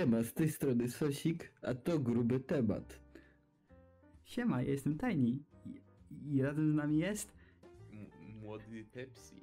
Siema, 0.00 0.22
z 0.22 0.32
tej 0.32 0.48
strony 0.50 0.88
Sosik, 0.88 1.52
a 1.62 1.74
to 1.74 1.98
gruby 1.98 2.40
temat. 2.40 3.00
Siema, 4.24 4.62
ja 4.62 4.70
jestem 4.70 4.98
Tiny. 4.98 5.38
I, 6.10 6.36
i 6.36 6.42
razem 6.42 6.72
z 6.72 6.74
nami 6.74 6.98
jest... 6.98 7.32
M- 7.92 8.38
młody 8.40 8.84
Pepsi. 8.92 9.36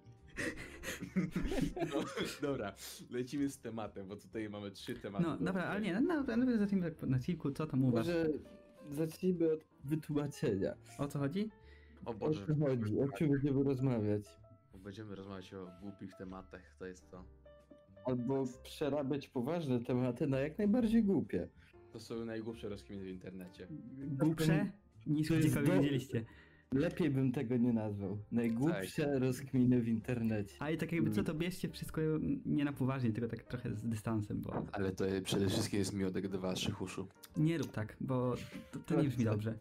No, 1.94 2.04
dobra, 2.42 2.76
lecimy 3.10 3.50
z 3.50 3.58
tematem, 3.60 4.08
bo 4.08 4.16
tutaj 4.16 4.50
mamy 4.50 4.72
trzy 4.72 4.96
tematy. 4.96 5.24
No, 5.26 5.38
do 5.38 5.46
dobra, 5.46 5.64
ale 5.64 5.82
nie, 5.82 6.02
no, 6.02 6.24
no, 6.28 6.38
no 6.38 6.58
zacznijmy 6.58 6.92
tak 6.92 7.10
na 7.10 7.18
chwilku, 7.18 7.52
co 7.52 7.68
tam 7.68 7.84
u 7.86 7.92
was? 7.92 8.08
Może 8.08 8.28
zacznijmy 8.92 9.52
od 9.52 9.60
wytłumaczenia. 9.84 10.74
O 10.98 11.08
co 11.08 11.20
chodzi? 11.20 11.50
O 12.06 12.10
O 12.10 12.14
Boże, 12.14 12.46
co 12.48 12.56
chodzi, 12.66 13.00
o 13.00 13.08
czym 13.18 13.32
będziemy 13.32 13.64
rozmawiać. 13.64 14.24
będziemy 14.84 15.16
rozmawiać 15.16 15.54
o 15.54 15.68
głupich 15.82 16.14
tematach, 16.14 16.62
to 16.80 16.86
jest 16.86 17.12
to. 17.12 17.24
Albo 18.10 18.46
przerabiać 18.64 19.28
poważne 19.28 19.80
tematy 19.80 20.28
na 20.28 20.40
jak 20.40 20.58
najbardziej 20.58 21.04
głupie. 21.04 21.48
To 21.92 22.00
są 22.00 22.26
najgłupsze 22.26 22.70
rozkminy 22.70 23.04
w 23.04 23.08
internecie. 23.08 23.68
Głupsze 23.98 24.72
niż 25.08 25.30
gdziekolwiek 25.32 25.76
do- 25.76 25.82
widzieliście. 25.82 26.26
Lepiej 26.74 27.10
bym 27.10 27.32
tego 27.32 27.58
nie 27.58 27.74
nazwał. 27.74 28.18
Najgłupsze 28.32 29.20
rozkminy 29.20 29.82
w 29.82 29.88
internecie. 29.88 30.56
Ale 30.60 30.78
tak 30.78 30.92
jakby 30.92 31.12
co, 31.12 31.24
to 31.24 31.34
bierzcie 31.34 31.70
wszystko 31.70 32.02
nie 32.46 32.66
na 32.66 32.74
poważnie, 32.74 33.12
tylko 33.12 33.30
tak 33.30 33.44
trochę 33.44 33.76
z 33.76 33.84
dystansem, 33.88 34.42
bo 34.42 34.66
Ale 34.72 34.92
to 34.92 35.06
przede 35.24 35.48
wszystkim 35.50 35.80
jest 35.80 35.94
miodek 35.94 36.28
do 36.28 36.40
waszych 36.40 36.82
uszu. 36.82 37.08
nie 37.38 37.58
rób 37.58 37.72
tak, 37.72 37.98
bo 38.02 38.36
to, 38.72 38.80
to 38.80 39.02
nie 39.02 39.10
brzmi 39.10 39.26
dobrze. 39.26 39.60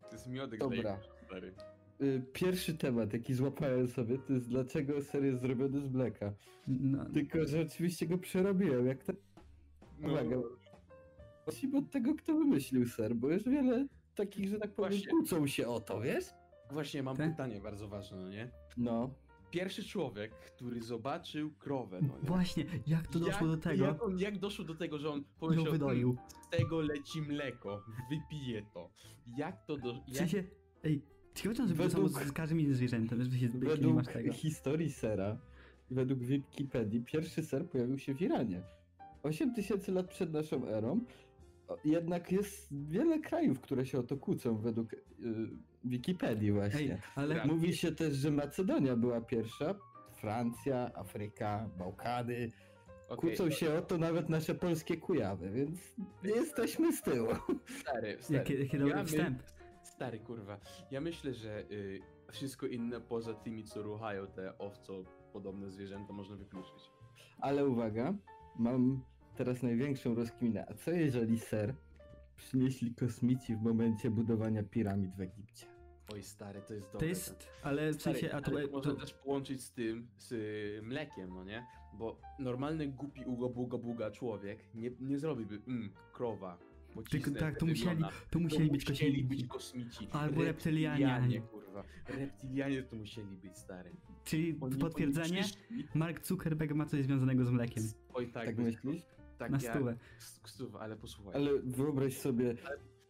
To 0.00 0.12
jest 0.12 0.28
miodek 0.28 0.60
Dobra. 0.60 0.98
uszu, 1.00 1.10
stary. 1.26 1.54
Y, 2.02 2.22
Pierwszy 2.32 2.74
temat, 2.74 3.12
jaki 3.12 3.34
złapałem 3.34 3.88
sobie, 3.88 4.18
to 4.18 4.32
jest 4.32 4.48
dlaczego 4.48 5.02
ser 5.02 5.24
jest 5.24 5.40
zrobiony 5.40 5.80
z 5.80 5.90
mleka. 5.90 6.32
No, 6.68 7.04
Tylko, 7.04 7.46
że 7.46 7.60
oczywiście 7.60 8.06
go 8.06 8.18
przerobiłem, 8.18 8.86
jak 8.86 9.04
to... 9.04 9.12
No, 10.00 10.08
Uwaga. 10.08 10.36
Zacznijmy 11.46 11.78
od 11.78 11.90
tego, 11.90 12.14
kto 12.14 12.34
wymyślił 12.34 12.88
ser, 12.88 13.14
bo 13.14 13.28
już 13.28 13.44
wiele 13.44 13.86
takich, 14.14 14.48
że 14.48 14.58
tak 14.58 14.74
powiem, 14.74 14.90
Właśnie. 14.92 15.10
kłócą 15.10 15.46
się 15.46 15.68
o 15.68 15.80
to, 15.80 16.00
wiesz? 16.00 16.24
Właśnie 16.70 17.02
mam 17.02 17.16
Te? 17.16 17.28
pytanie 17.30 17.60
bardzo 17.60 17.88
ważne, 17.88 18.16
no 18.18 18.28
nie? 18.28 18.50
No. 18.76 19.10
Pierwszy 19.50 19.84
człowiek, 19.84 20.32
który 20.34 20.82
zobaczył 20.82 21.50
krowę, 21.50 22.00
no 22.02 22.18
nie? 22.18 22.28
właśnie, 22.28 22.64
jak 22.86 23.06
to 23.06 23.18
doszło 23.18 23.46
do 23.46 23.56
tego? 23.56 23.84
Jak, 23.84 24.02
on, 24.02 24.18
jak 24.18 24.38
doszło 24.38 24.64
do 24.64 24.74
tego, 24.74 24.98
że 24.98 25.10
on 25.10 25.24
pomyślał, 25.40 25.72
wydoił. 25.72 26.16
z 26.46 26.48
tego 26.56 26.80
leci 26.80 27.22
mleko, 27.22 27.84
wypije 28.10 28.62
to. 28.74 28.90
Jak 29.36 29.66
to 29.66 29.76
do... 29.76 29.94
W 29.94 30.08
Jak... 30.08 30.16
sensie, 30.16 30.44
ej, 30.84 31.02
ciekawe 31.34 31.54
czy 31.54 31.62
on 31.62 31.68
zrobił 31.68 31.84
to 31.84 31.90
samo 31.90 32.08
Według- 32.08 32.28
z 32.28 32.32
każdym 32.32 32.60
innym 32.60 32.74
zwierzętem, 32.74 33.22
żeby 33.24 33.38
się 33.38 33.46
nie 33.46 33.52
Według 33.52 33.94
masz 33.94 34.06
tego. 34.06 34.32
historii 34.32 34.90
sera, 34.92 35.38
według 35.90 36.20
Wikipedii, 36.20 37.00
pierwszy 37.00 37.42
ser 37.42 37.66
pojawił 37.68 37.98
się 37.98 38.14
w 38.14 38.22
Iranie. 38.22 38.62
8000 39.22 39.92
lat 39.92 40.08
przed 40.08 40.32
naszą 40.32 40.66
erą. 40.66 41.00
Jednak 41.84 42.32
jest 42.32 42.68
wiele 42.88 43.18
krajów, 43.18 43.60
które 43.60 43.86
się 43.86 43.98
o 43.98 44.02
to 44.02 44.16
kłócą, 44.16 44.56
według 44.56 44.92
y, 44.92 44.98
Wikipedii 45.84 46.52
właśnie. 46.52 46.80
Ej, 46.94 46.98
ale. 47.14 47.46
Mówi 47.46 47.76
się 47.76 47.92
też, 47.92 48.14
że 48.14 48.30
Macedonia 48.30 48.96
była 48.96 49.20
pierwsza, 49.20 49.74
Francja, 50.12 50.90
Afryka, 50.94 51.70
Bałkany. 51.78 52.50
Okej, 53.08 53.16
Kłócą 53.36 53.50
się 53.50 53.74
o 53.78 53.82
to 53.82 53.98
nawet 53.98 54.28
nasze 54.28 54.54
polskie 54.54 54.96
Kujawy, 54.96 55.50
więc 55.50 55.94
nie 56.24 56.30
jesteśmy 56.30 56.92
z 56.92 57.02
tyłu. 57.02 57.28
Stary, 57.80 58.16
stary. 58.20 58.38
jakie, 58.38 58.54
jakie 58.54 58.78
dobry 58.78 58.90
Ja 58.94 59.02
my- 59.02 59.08
wstęp. 59.08 59.42
Stary, 60.04 60.18
kurwa. 60.18 60.58
Ja 60.90 61.00
myślę, 61.00 61.34
że 61.34 61.64
y, 61.70 62.00
wszystko 62.32 62.66
inne 62.66 63.00
poza 63.00 63.34
tymi, 63.34 63.64
co 63.64 63.82
ruchają 63.82 64.26
te 64.26 64.58
owco 64.58 65.04
podobne 65.32 65.70
zwierzęta 65.70 66.12
można 66.12 66.36
wykluczyć. 66.36 66.90
Ale 67.38 67.66
uwaga, 67.66 68.14
mam 68.58 69.04
teraz 69.36 69.62
największą 69.62 70.14
rozkminę. 70.14 70.66
A 70.70 70.74
co 70.74 70.90
jeżeli 70.90 71.38
ser 71.38 71.74
przynieśli 72.36 72.94
kosmici 72.94 73.56
w 73.56 73.62
momencie 73.62 74.10
budowania 74.10 74.62
piramid 74.62 75.16
w 75.16 75.20
Egipcie? 75.20 75.66
Oj, 76.12 76.22
stary, 76.22 76.62
to 76.62 76.74
jest 76.74 76.86
dobre. 76.86 77.00
To 77.00 77.06
jest, 77.06 77.48
ale 77.62 77.92
w 77.92 78.00
Stary, 78.00 78.18
sensie, 78.18 78.36
a 78.36 78.40
to, 78.40 78.50
ale 78.50 78.62
e, 78.62 78.66
można 78.66 78.94
to, 78.94 79.00
też 79.00 79.14
połączyć 79.14 79.62
z 79.62 79.72
tym, 79.72 80.08
z 80.16 80.32
y, 80.32 80.80
mlekiem, 80.82 81.34
no 81.34 81.44
nie? 81.44 81.66
Bo 81.94 82.20
normalny 82.38 82.88
głupi 82.88 83.24
ugo 83.24 83.48
buga 83.48 83.78
buga 83.78 84.10
człowiek 84.10 84.74
nie, 84.74 84.90
nie 85.00 85.18
zrobiłby 85.18 85.60
mm, 85.68 85.90
krowa. 86.12 86.58
Tylko 87.02 87.30
tak, 87.30 87.58
to 87.58 87.66
musieli, 87.66 88.04
to 88.30 88.38
musieli 88.38 88.70
być 88.70 88.88
musieli 88.88 89.24
być 89.24 89.46
kosmici. 89.46 89.88
kosmici. 89.88 90.08
Albo 90.12 90.44
reptylianie. 90.44 91.40
kurwa. 91.40 91.84
Reptilianie 92.08 92.82
to 92.82 92.96
musieli 92.96 93.36
być, 93.36 93.58
stary. 93.58 93.90
Czyli 94.24 94.56
Oni- 94.60 94.76
potwierdzenie, 94.76 95.28
oni 95.38 95.42
przyszli- 95.42 95.84
Mark 95.94 96.26
Zuckerberg 96.26 96.72
ma 96.74 96.86
coś 96.86 97.02
związanego 97.04 97.44
z 97.44 97.50
mlekiem. 97.50 97.84
Oj, 98.14 98.28
tak. 98.32 98.46
Tak 98.46 98.58
myślisz? 98.58 99.02
Tak, 99.38 99.50
Na 99.50 99.58
ja- 99.62 99.74
stówę. 99.74 99.96
Stówę, 100.44 100.78
ale 100.78 100.96
posłuchaj. 100.96 101.34
Ale 101.34 101.50
wyobraź 101.62 102.16
sobie, 102.18 102.54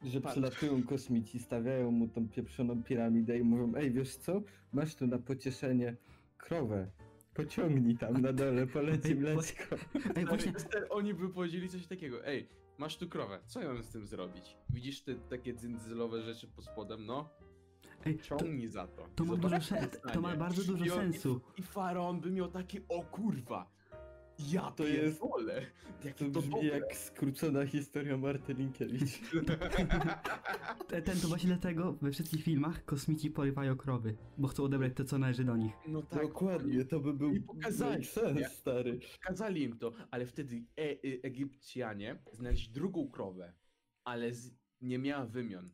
że 0.03 0.21
patrz. 0.21 0.33
przylatują 0.34 0.83
kosmici, 0.83 1.39
stawiają 1.39 1.91
mu 1.91 2.09
tą 2.09 2.28
pieprzoną 2.28 2.83
piramidę 2.83 3.39
i 3.39 3.43
mówią, 3.43 3.73
ej 3.75 3.93
wiesz 3.93 4.17
co, 4.17 4.43
masz 4.73 4.94
tu 4.94 5.06
na 5.06 5.19
pocieszenie 5.19 5.97
krowę. 6.39 6.91
Pociągnij 7.34 7.97
tam 7.97 8.21
na 8.22 8.33
dole, 8.33 8.67
poleci 8.67 9.15
mleczko. 9.15 9.77
Ej, 10.17 10.27
właśnie, 10.27 10.53
oni 10.91 11.15
by 11.15 11.28
powiedzieli 11.28 11.69
coś 11.69 11.87
takiego, 11.87 12.27
ej, 12.27 12.49
masz 12.78 12.97
tu 12.97 13.09
krowę, 13.09 13.39
co 13.47 13.61
ja 13.62 13.72
mam 13.72 13.83
z 13.83 13.91
tym 13.91 14.06
zrobić? 14.06 14.56
Widzisz 14.71 15.03
te 15.03 15.15
takie 15.15 15.55
dzyndzlowe 15.55 16.23
rzeczy 16.23 16.49
pod 16.49 16.65
spodem, 16.65 17.06
no? 17.06 17.31
ej, 18.06 18.19
to, 18.19 18.39
Ciągnij 18.39 18.69
za 18.69 18.87
to. 18.87 19.09
to 19.15 19.25
ma 19.25 19.37
dużo 19.37 19.56
to 20.12 20.21
ma 20.21 20.37
bardzo 20.37 20.65
dużo 20.65 20.84
I 20.84 20.91
on- 20.91 20.99
sensu. 20.99 21.41
I 21.59 21.62
faraon 21.62 22.21
by 22.21 22.31
miał 22.31 22.49
takie, 22.50 22.81
o 22.89 23.03
kurwa, 23.03 23.74
ja 24.39 24.71
To 24.71 24.87
jest- 24.87 25.19
wolę. 25.21 25.67
Jak 26.05 26.15
To 26.15 26.25
to, 26.25 26.31
brzmi 26.41 26.50
dobre. 26.53 26.69
jak 26.69 26.97
skrócona 26.97 27.67
historia 27.67 28.17
Marty 28.17 28.55
Linkiewicz. 28.55 29.21
Te- 30.89 31.03
Ten 31.03 31.21
to 31.21 31.28
właśnie 31.28 31.49
dlatego 31.49 31.93
we 32.03 32.11
wszystkich 32.12 32.43
filmach 32.44 32.84
kosmici 32.84 33.31
porywają 33.31 33.77
krowy, 33.77 34.17
bo 34.39 34.49
chcą 34.49 34.65
odebrać 34.65 34.93
to, 34.97 35.05
co 35.05 35.19
należy 35.19 35.44
do 35.44 35.56
nich. 35.56 35.73
No 35.89 36.03
tak, 36.03 36.23
Dokładnie, 36.23 36.84
to 36.84 37.00
by 37.00 37.15
był 37.15 37.34
I 37.34 37.41
pokazali, 37.41 38.06
nie? 38.34 38.49
stary. 38.49 38.99
Kazali 39.21 39.62
im 39.62 39.78
to, 39.78 39.93
ale 40.11 40.27
wtedy 40.27 40.65
e 40.78 40.83
e 40.83 40.97
Egipcjanie 41.23 42.19
znaleźli 42.33 42.73
drugą 42.73 43.09
krowę, 43.11 43.53
ale 44.05 44.31
nie 44.81 44.99
miała 44.99 45.27
wymion. 45.27 45.71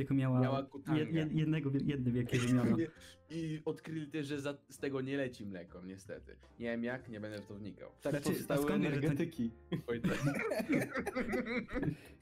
Tylko 0.00 0.14
miała, 0.14 0.40
Miała 0.40 0.66
jed, 0.94 1.12
jed, 1.12 1.32
jednego, 1.32 1.70
jedne 1.84 2.10
wielkie 2.10 2.38
wymiano. 2.38 2.76
I 3.30 3.62
odkryli 3.64 4.10
też, 4.10 4.26
że 4.26 4.40
za, 4.40 4.58
z 4.68 4.78
tego 4.78 5.00
nie 5.00 5.16
leci 5.16 5.46
mleko, 5.46 5.82
niestety. 5.84 6.36
Nie 6.58 6.66
wiem 6.66 6.84
jak, 6.84 7.08
nie 7.08 7.20
będę 7.20 7.42
w 7.42 7.46
to 7.46 7.54
wnikał. 7.54 7.90
Tak 8.02 8.12
Znaczy, 8.12 8.38
powstały 8.38 8.72
energetyki. 8.72 9.50
Oj, 9.86 10.00
tak. 10.10 10.18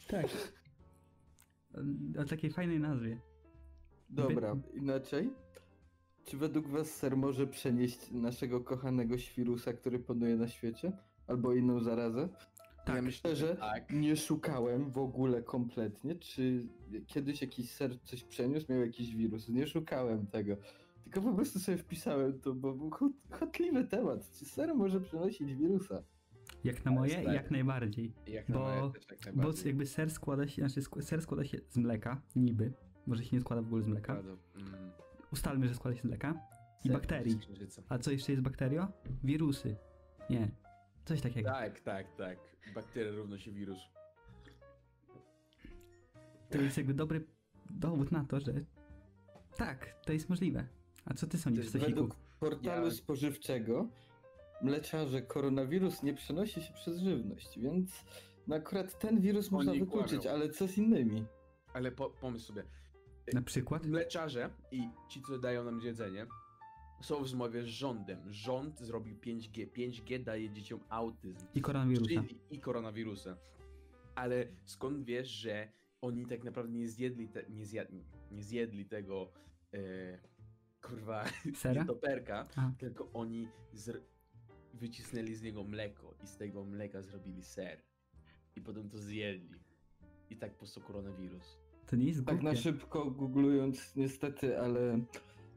Tak. 0.08 0.26
O 2.18 2.24
takiej 2.24 2.50
fajnej 2.50 2.80
nazwie. 2.80 3.20
Dobra, 4.10 4.56
inaczej. 4.74 5.30
Czy 6.24 6.36
według 6.36 6.68
was 6.68 6.94
ser 6.94 7.16
może 7.16 7.46
przenieść 7.46 8.10
naszego 8.10 8.60
kochanego 8.60 9.18
świrusa, 9.18 9.72
który 9.72 9.98
panuje 9.98 10.36
na 10.36 10.48
świecie? 10.48 10.92
Albo 11.26 11.54
inną 11.54 11.80
zarazę? 11.80 12.28
Tak. 12.88 12.96
Ja 12.96 13.02
myślę, 13.02 13.36
że 13.36 13.56
tak. 13.56 13.90
nie 13.92 14.16
szukałem 14.16 14.90
w 14.90 14.98
ogóle 14.98 15.42
kompletnie, 15.42 16.14
czy 16.14 16.66
kiedyś 17.06 17.42
jakiś 17.42 17.70
ser 17.70 18.00
coś 18.02 18.24
przeniósł, 18.24 18.72
miał 18.72 18.80
jakiś 18.80 19.16
wirus. 19.16 19.48
Nie 19.48 19.66
szukałem 19.66 20.26
tego. 20.26 20.56
Tylko 21.04 21.22
po 21.22 21.34
prostu 21.34 21.58
sobie 21.58 21.78
wpisałem 21.78 22.40
to, 22.40 22.54
bo 22.54 22.74
był 22.74 22.90
chod- 22.90 23.12
chotliwy 23.30 23.84
temat. 23.84 24.30
Czy 24.38 24.44
ser 24.44 24.74
może 24.74 25.00
przenosić 25.00 25.54
wirusa? 25.54 26.02
Jak 26.64 26.84
na 26.84 26.90
moje, 26.90 27.10
Stary. 27.12 27.34
jak 27.34 27.50
najbardziej. 27.50 28.12
Jak 28.26 28.48
na 28.48 28.54
Bo- 28.58 28.64
moje 28.64 28.92
też 28.92 29.06
jak 29.10 29.34
Bo 29.34 29.42
najbardziej. 29.42 29.66
jakby 29.66 29.86
ser 29.86 30.10
składa 30.10 30.48
się, 30.48 30.68
znaczy 30.68 31.02
ser 31.02 31.22
składa 31.22 31.44
się 31.44 31.58
z 31.68 31.76
mleka, 31.76 32.22
niby. 32.36 32.72
Może 33.06 33.24
się 33.24 33.36
nie 33.36 33.40
składa 33.40 33.62
w 33.62 33.66
ogóle 33.66 33.82
z 33.82 33.86
mleka. 33.86 34.12
Prawda, 34.12 34.32
mm, 34.56 34.90
Ustalmy, 35.32 35.68
że 35.68 35.74
składa 35.74 35.96
się 35.96 36.02
z 36.02 36.04
mleka. 36.04 36.40
I 36.84 36.90
bakterii. 36.90 37.38
A 37.88 37.98
co 37.98 38.10
jeszcze 38.10 38.32
jest 38.32 38.44
bakterio? 38.44 38.88
Wirusy. 39.24 39.76
Nie. 40.30 40.50
Coś 41.08 41.20
takiego. 41.20 41.50
Tak, 41.50 41.80
tak, 41.80 42.16
tak. 42.16 42.38
Bakteria 42.74 43.12
równo 43.12 43.38
się 43.38 43.52
wirus. 43.52 43.78
To 46.50 46.58
jest 46.58 46.76
jakby 46.76 46.94
dobry 46.94 47.24
dowód 47.70 48.12
na 48.12 48.24
to, 48.24 48.40
że 48.40 48.52
tak, 49.56 49.94
to 50.06 50.12
jest 50.12 50.28
możliwe. 50.28 50.66
A 51.04 51.14
co 51.14 51.26
ty 51.26 51.38
sądzisz, 51.38 51.68
Stasiku? 51.68 51.90
Według 51.90 52.16
portalu 52.40 52.84
Ja- 52.86 52.90
spożywczego 52.92 53.88
mleczarze 54.62 55.22
koronawirus 55.22 56.02
nie 56.02 56.14
przenosi 56.14 56.62
się 56.62 56.72
przez 56.74 56.98
żywność, 56.98 57.58
więc 57.58 58.04
no 58.46 58.56
akurat 58.56 58.98
ten 58.98 59.20
wirus 59.20 59.50
można 59.50 59.72
Oni 59.72 59.80
wykluczyć, 59.80 60.22
kłamią. 60.22 60.36
ale 60.36 60.48
co 60.50 60.68
z 60.68 60.78
innymi? 60.78 61.24
Ale 61.74 61.92
po, 61.92 62.10
pomyśl 62.10 62.44
sobie, 62.44 62.64
Na 63.32 63.42
przykład? 63.42 63.86
mleczarze 63.86 64.50
i 64.72 64.88
ci, 65.10 65.22
co 65.22 65.38
dają 65.38 65.64
nam 65.64 65.80
jedzenie, 65.80 66.26
są 67.00 67.22
w 67.22 67.28
zmowie 67.28 67.62
z 67.62 67.66
rządem. 67.66 68.32
Rząd 68.32 68.78
zrobił 68.80 69.16
5G. 69.16 69.66
5G 69.72 70.24
daje 70.24 70.50
dzieciom 70.50 70.80
autyzm. 70.88 71.46
I 71.54 71.60
koronawirusa. 71.60 72.08
Czyli 72.22 72.38
i 72.50 72.60
koronawirusa. 72.60 73.36
Ale 74.14 74.46
skąd 74.64 75.04
wiesz, 75.04 75.28
że 75.28 75.68
oni 76.00 76.26
tak 76.26 76.44
naprawdę 76.44 76.72
nie 76.78 76.88
zjedli, 76.88 77.28
te, 77.28 77.44
nie, 77.50 77.66
zjadli, 77.66 78.04
nie 78.30 78.42
zjedli 78.42 78.84
tego 78.86 79.32
e, 79.74 79.78
kurwa 80.82 81.24
Sera? 81.54 81.80
nietoperka, 81.82 82.48
Aha. 82.56 82.72
tylko 82.78 83.10
oni 83.12 83.48
zr- 83.74 84.00
wycisnęli 84.74 85.34
z 85.34 85.42
niego 85.42 85.64
mleko 85.64 86.14
i 86.24 86.26
z 86.26 86.36
tego 86.36 86.64
mleka 86.64 87.02
zrobili 87.02 87.42
ser. 87.42 87.82
I 88.56 88.60
potem 88.60 88.88
to 88.88 88.98
zjedli. 88.98 89.58
I 90.30 90.36
tak 90.36 90.56
powstał 90.58 90.82
koronawirus. 90.82 91.58
To 91.86 91.96
nie 91.96 92.06
jest 92.06 92.26
Tak 92.26 92.34
głupie. 92.34 92.44
na 92.50 92.56
szybko 92.56 93.10
googlując, 93.10 93.96
niestety, 93.96 94.58
ale 94.60 95.00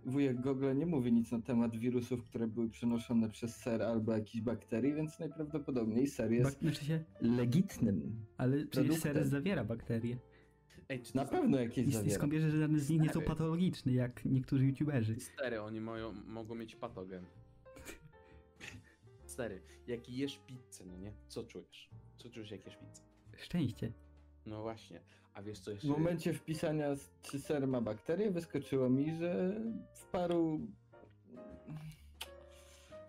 wujek 0.06 0.42
Google 0.42 0.76
nie 0.78 0.86
mówi 0.86 1.14
nic 1.14 1.32
na 1.32 1.42
temat 1.42 1.76
wirusów, 1.76 2.24
które 2.24 2.48
były 2.48 2.70
przenoszone 2.70 3.30
przez 3.30 3.56
ser 3.56 3.82
albo 3.82 4.14
jakichś 4.14 4.42
bakterii, 4.44 4.94
więc 4.94 5.20
najprawdopodobniej 5.20 6.08
ser 6.08 6.32
jest 6.32 6.50
Bak- 6.52 6.60
znaczy 6.62 6.86
się, 6.86 7.04
legitnym. 7.22 8.26
ale 8.38 8.66
przecież 8.66 8.92
ser 8.94 9.02
Produktem. 9.02 9.30
zawiera 9.30 9.64
bakterie. 9.64 10.18
Ej, 10.90 11.02
Na 11.14 11.26
pewno 11.26 11.60
jakieś 11.60 11.86
I, 11.86 11.90
i 11.90 11.92
zawiera. 11.94 12.16
skąd 12.16 12.34
bierze, 12.34 12.52
że 12.52 12.60
żadne 12.60 12.80
z 12.80 12.90
nich 12.90 13.00
nie 13.02 13.08
są 13.08 13.12
Stary. 13.12 13.26
patologiczne, 13.26 13.94
jak 13.94 14.26
niektórzy 14.26 14.66
youtuberzy. 14.66 15.20
Stary, 15.20 15.62
oni 15.62 15.82
mają, 15.82 16.14
mogą 16.28 16.56
mieć 16.56 16.76
patogen. 16.76 17.26
Stary, 19.26 19.62
jak 19.88 20.10
jesz 20.10 20.40
pizzę, 20.48 20.86
no 20.86 20.98
nie? 20.98 21.14
Co 21.28 21.44
czujesz? 21.44 21.90
Co 22.18 22.30
czujesz 22.30 22.52
jak 22.52 22.66
jesz 22.66 22.78
pizzę? 22.78 23.02
Szczęście. 23.38 23.94
No 24.46 24.62
właśnie. 24.62 25.02
A 25.34 25.42
wiesz 25.42 25.60
co 25.60 25.72
W 25.72 25.74
jeszcze? 25.74 25.88
momencie 25.88 26.34
wpisania, 26.34 26.88
czy 27.22 27.40
ser 27.40 27.68
ma 27.68 27.82
bakterie, 27.82 28.32
wyskoczyło 28.32 28.90
mi, 28.90 29.16
że 29.16 29.62
w 29.94 30.06
paru. 30.06 30.60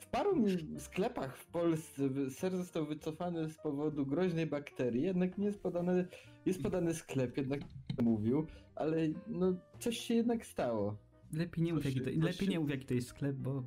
W 0.00 0.06
paru 0.06 0.36
sklepach 0.78 1.36
w 1.36 1.46
Polsce 1.46 2.02
ser 2.30 2.56
został 2.56 2.86
wycofany 2.86 3.48
z 3.48 3.58
powodu 3.58 4.06
groźnej 4.06 4.46
bakterii, 4.46 5.02
jednak 5.02 5.38
nie 5.38 5.46
jest 5.46 5.60
podany, 5.62 6.06
jest 6.46 6.62
podany 6.62 6.94
sklep, 6.94 7.36
jednak 7.36 7.60
mówił, 8.02 8.46
ale 8.74 8.96
no 9.26 9.52
coś 9.78 9.98
się 9.98 10.14
jednak 10.14 10.46
stało. 10.46 10.96
Lepiej 11.32 11.64
nie 11.64 11.74
mów, 11.74 11.84
jaki 11.84 12.00
to, 12.00 12.10
lepiej 12.10 12.32
się- 12.32 12.46
nie 12.46 12.60
mów 12.60 12.70
jaki 12.70 12.86
to 12.86 12.94
jest 12.94 13.08
sklep, 13.08 13.36
bo... 13.36 13.62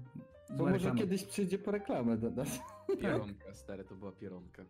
Bo 0.57 0.65
może 0.65 0.91
kiedyś 0.91 1.23
przyjdzie 1.23 1.59
po 1.59 1.71
reklamę 1.71 2.17
do 2.17 2.31
nas. 2.31 2.59
Pieronka, 3.01 3.53
stary, 3.53 3.83
to 3.83 3.95
była 3.95 4.11
pieronka. 4.11 4.65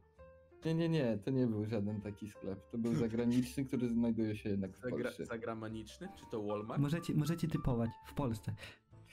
Nie, 0.66 0.74
nie, 0.76 0.90
nie, 0.90 1.18
to 1.26 1.32
nie 1.32 1.48
był 1.48 1.66
żaden 1.66 2.02
taki 2.02 2.30
sklep. 2.30 2.70
To 2.72 2.78
był 2.78 2.96
zagraniczny, 2.96 3.66
który 3.68 3.90
znajduje 3.90 4.36
się 4.36 4.50
jednak 4.50 4.72
w 4.72 4.80
Zagra, 4.82 5.04
Polsce. 5.04 5.26
zagramaniczny? 5.26 6.08
Czy 6.20 6.26
to 6.32 6.44
Walmart? 6.44 6.82
Możecie, 6.82 7.14
możecie 7.14 7.48
typować 7.48 7.90
w 8.08 8.14
Polsce. 8.14 8.54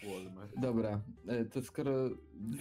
Walmart. 0.08 0.52
Dobra, 0.60 1.00
e, 1.26 1.44
to 1.44 1.62
skoro 1.62 1.92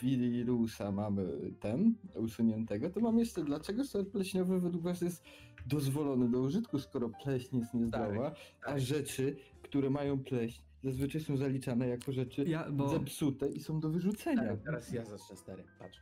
wirusa 0.02 0.92
mamy 0.92 1.52
ten 1.60 1.96
usuniętego, 2.16 2.90
to 2.90 3.00
mam 3.00 3.20
jeszcze 3.20 3.44
dlaczego 3.44 3.84
ser 3.84 4.08
pleśniowy 4.08 4.60
według 4.60 4.84
was 4.84 5.02
jest 5.02 5.24
dozwolony 5.66 6.30
do 6.30 6.40
użytku, 6.42 6.80
skoro 6.80 7.10
pleśń 7.24 7.58
jest 7.58 7.74
niezdrowa, 7.74 8.34
a 8.66 8.80
rzeczy, 8.80 9.36
które 9.62 9.90
mają 9.90 10.20
pleśń, 10.24 10.62
zazwyczaj 10.84 11.22
są 11.22 11.38
zaliczane 11.38 11.88
jako 11.88 12.12
rzeczy 12.12 12.44
Ja, 12.48 12.72
bo... 12.72 12.90
zepsute 12.90 13.50
i 13.50 13.60
są 13.60 13.80
do 13.80 13.90
wyrzucenia. 13.90 14.44
Stary, 14.44 14.58
teraz 14.66 14.92
ja 14.92 15.06
zacznę, 15.06 15.36
stary. 15.36 15.64
Patrz. 15.80 16.00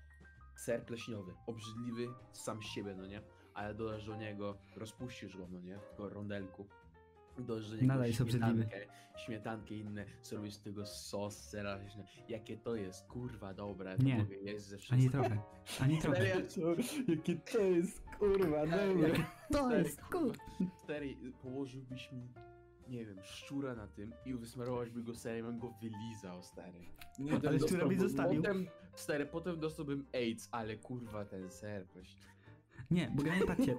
Ser 0.59 0.85
pleśniowy, 0.85 1.33
obrzydliwy 1.47 2.07
sam 2.31 2.61
siebie, 2.61 2.95
no 2.95 3.07
nie? 3.07 3.21
Ale 3.53 3.73
dodasz 3.75 4.06
do 4.06 4.15
niego, 4.15 4.57
rozpuścisz 4.75 5.38
go, 5.38 5.47
no 5.51 5.59
nie? 5.59 5.77
W 5.77 5.83
tylko 5.89 6.09
rondelku. 6.09 6.67
Dodasz 7.38 7.69
do 7.69 7.75
niego 7.75 7.88
Nadal 7.88 8.07
jest 8.07 8.21
obrzydliwy. 8.21 8.61
śmietankę, 8.63 8.94
śmietankę 9.25 9.75
inne, 9.75 10.06
zrobisz 10.21 10.53
z 10.53 10.61
tego 10.61 10.85
sos 10.85 11.38
seralny. 11.50 11.89
Jakie 12.29 12.57
to 12.57 12.75
jest, 12.75 13.07
kurwa, 13.07 13.53
dobre, 13.53 13.97
to 13.97 14.03
Nie. 14.03 14.17
mogę 14.17 14.35
jeść 14.35 14.65
ze 14.65 14.77
Ani 14.91 15.09
trochę. 15.09 15.38
Ani 15.81 15.97
trochę. 15.97 16.27
Jakie 17.07 17.35
to 17.35 17.59
jest 17.59 18.01
kurwa, 18.19 18.62
dobra. 18.67 19.07
Jakie 19.07 19.25
to 19.51 19.75
jest 19.75 20.01
kur... 20.01 20.35
Stary, 20.83 21.15
położyłbyś 21.41 22.12
mi, 22.12 22.27
nie 22.88 23.05
wiem, 23.05 23.17
szczura 23.23 23.75
na 23.75 23.88
tym 23.88 24.13
i 24.25 24.33
wysmarowałbyś 24.33 24.94
go 25.03 25.15
serem, 25.15 25.45
bym 25.45 25.59
go 25.59 25.73
wylizał, 25.81 26.44
stary. 26.44 26.79
Nie, 27.19 27.31
Ale 27.31 27.39
to 27.41 27.50
szczura 27.67 27.69
dostałbym- 27.69 28.00
zostawił. 28.00 28.41
Potem, 28.41 28.67
stary, 29.00 29.25
potem 29.25 29.60
dostałbym 29.60 30.06
AIDS, 30.13 30.50
ale 30.51 30.78
kurwa 30.78 31.25
ten 31.25 31.51
ser, 31.51 31.86
pleśniowy. 31.88 32.30
Nie, 32.92 33.12
bo 33.16 33.24
generalnie 33.24 33.48
patrzcie. 33.48 33.75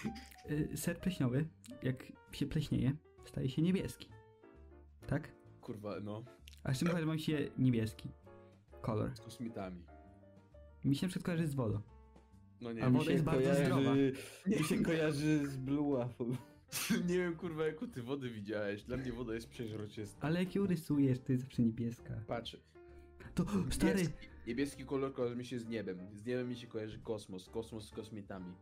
y, 0.72 0.76
Ser 0.76 0.98
pleśniowy, 0.98 1.46
jak 1.82 2.12
się 2.32 2.46
pleśnieje, 2.46 2.92
staje 3.24 3.48
się 3.48 3.62
niebieski. 3.62 4.08
Tak? 5.06 5.28
Kurwa, 5.60 6.00
no, 6.00 6.24
A 6.64 6.74
z 6.74 6.78
czym 6.78 6.88
kojarzy 6.88 7.18
się 7.18 7.48
niebieski? 7.58 8.08
Kolor. 8.80 9.16
z 9.16 9.20
kosmitami. 9.20 9.82
Mi 10.84 10.96
się 10.96 11.08
przykład 11.08 11.24
kojarzy 11.26 11.46
z 11.46 11.54
wodą. 11.54 11.80
No 12.60 12.72
nie, 12.72 12.84
A 12.84 12.90
woda 12.90 13.12
jest 13.12 13.24
bardzo 13.24 13.42
kojarzy, 13.42 13.64
zdrowa. 13.64 13.94
Mi 14.46 14.64
się 14.64 14.82
kojarzy 14.82 15.46
z 15.46 15.56
Blue 15.56 15.98
Waffle. 15.98 16.26
nie 17.08 17.18
wiem 17.18 17.36
kurwa 17.36 17.66
jaką 17.66 17.88
ty 17.90 18.02
wodę 18.02 18.28
widziałeś, 18.28 18.82
dla 18.82 18.96
mnie 18.96 19.12
woda 19.12 19.34
jest 19.34 19.48
przeźroczysta. 19.48 20.26
Ale 20.26 20.40
jak 20.44 20.54
ją 20.54 20.66
rysujesz, 20.66 21.18
to 21.20 21.32
jest 21.32 21.44
zawsze 21.44 21.62
niebieska. 21.62 22.14
Patrz, 22.26 22.56
To, 23.34 23.44
stary, 23.70 23.92
niebieski, 23.94 24.28
niebieski 24.50 24.84
kolor 24.84 25.12
kojarzy 25.14 25.36
mi 25.36 25.44
się 25.44 25.58
z 25.58 25.68
niebem, 25.68 25.98
z 26.14 26.26
niebem 26.26 26.48
mi 26.48 26.56
się 26.56 26.66
kojarzy 26.66 26.98
kosmos, 26.98 27.48
kosmos 27.48 27.84
z 27.88 27.90
kosmitami. 27.90 28.52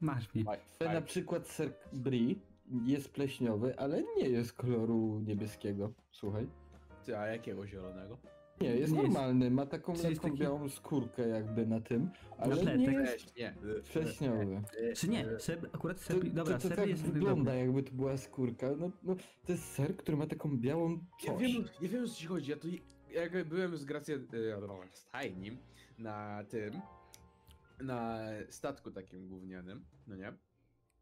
masz 0.00 0.34
mnie. 0.34 0.44
Na 0.80 1.00
przykład 1.02 1.48
ser 1.48 1.72
brie 1.92 2.34
jest 2.86 3.12
pleśniowy, 3.12 3.78
ale 3.78 4.02
nie 4.16 4.28
jest 4.28 4.52
koloru 4.52 5.20
niebieskiego. 5.26 5.92
Słuchaj. 6.10 6.46
Ty, 7.04 7.18
a 7.18 7.26
jakiego 7.26 7.66
zielonego? 7.66 8.18
Nie, 8.60 8.68
jest 8.76 8.92
Nie 8.92 8.98
jest- 9.02 9.14
normalny, 9.14 9.50
ma 9.50 9.66
taką 9.66 9.92
Czy 9.92 9.98
jest 9.98 10.10
lekką 10.10 10.28
taki- 10.28 10.40
białą 10.40 10.68
skórkę 10.68 11.28
jakby 11.28 11.66
na 11.66 11.80
tym, 11.80 12.10
ale 12.38 12.56
tle, 12.56 12.78
nie 12.78 12.86
tak? 12.86 12.94
jest 12.94 13.36
nie. 13.36 13.54
pleśniowy. 13.92 14.62
Czy 14.96 15.08
nie? 15.08 15.26
Ser, 15.38 15.58
akurat 15.72 15.96
To, 15.98 16.02
ser, 16.04 16.24
dobra, 16.32 16.54
to, 16.56 16.62
to 16.62 16.68
ser 16.68 16.76
tak 16.76 16.88
jest 16.88 17.02
wygląda 17.02 17.50
dobry. 17.50 17.58
jakby 17.66 17.82
to 17.82 17.92
była 17.92 18.16
skórka. 18.16 18.66
No, 18.78 18.90
no, 19.02 19.16
to 19.46 19.52
jest 19.52 19.64
ser, 19.72 19.96
który 19.96 20.16
ma 20.16 20.26
taką 20.26 20.56
białą 20.58 20.90
Ja 21.24 21.32
coś. 21.32 21.42
wiem, 21.42 21.64
ja 21.80 21.88
wiem 21.88 22.04
o 22.04 22.06
co 22.08 22.14
ci 22.14 22.26
chodzi, 22.26 22.50
ja 22.50 22.56
to 22.56 22.68
jak 23.14 23.48
byłem 23.48 23.76
z 23.76 23.84
Gracją 23.84 24.16
e, 24.16 24.88
Stajnim 24.92 25.58
na 25.98 26.44
tym, 26.48 26.72
na 27.80 28.18
statku 28.50 28.90
takim 28.90 29.28
gównianym, 29.28 29.84
no 30.06 30.16
nie? 30.16 30.32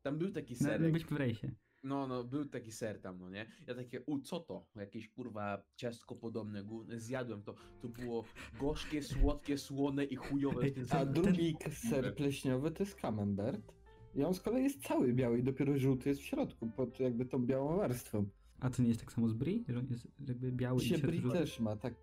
Tam 0.02 0.18
był 0.18 0.30
taki 0.30 0.54
No, 0.60 0.66
serek. 0.66 0.92
byliśmy 0.92 1.16
w 1.16 1.20
rejsie. 1.20 1.52
No, 1.82 2.06
no, 2.06 2.24
był 2.24 2.44
taki 2.44 2.72
ser 2.72 3.00
tam, 3.00 3.18
no 3.18 3.30
nie? 3.30 3.46
Ja 3.66 3.74
takie, 3.74 4.00
u, 4.06 4.20
co 4.20 4.40
to? 4.40 4.66
Jakieś 4.76 5.08
kurwa 5.08 5.62
ciastko 5.76 6.16
podobne, 6.16 6.64
zjadłem 6.96 7.42
to. 7.42 7.54
To 7.82 7.88
było 7.88 8.24
gorzkie, 8.60 9.02
słodkie, 9.02 9.58
słone 9.58 10.04
i 10.04 10.16
chujowe. 10.16 10.62
A 10.90 11.04
drugi 11.04 11.56
ser 11.72 12.14
pleśniowy 12.14 12.70
to 12.70 12.82
jest 12.82 12.94
camembert. 12.94 13.72
I 14.14 14.24
on 14.24 14.34
z 14.34 14.40
kolei 14.40 14.62
jest 14.64 14.82
cały 14.82 15.12
biały 15.12 15.38
i 15.38 15.42
dopiero 15.42 15.78
żółty 15.78 16.08
jest 16.08 16.20
w 16.20 16.24
środku, 16.24 16.70
pod 16.70 17.00
jakby 17.00 17.24
tą 17.24 17.46
białą 17.46 17.76
warstwą. 17.76 18.28
A 18.62 18.70
to 18.70 18.82
nie 18.82 18.88
jest 18.88 19.00
tak 19.00 19.12
samo 19.12 19.28
z 19.28 19.32
brie? 19.32 19.58
Że 19.68 19.78
on 19.78 19.86
jest 19.90 20.08
jakby 20.28 20.52
biały 20.52 20.82
i 20.82 20.84
Się 20.84 20.98
brie 20.98 21.20
żółty? 21.20 21.38
też 21.38 21.60
ma, 21.60 21.76
tak. 21.76 21.94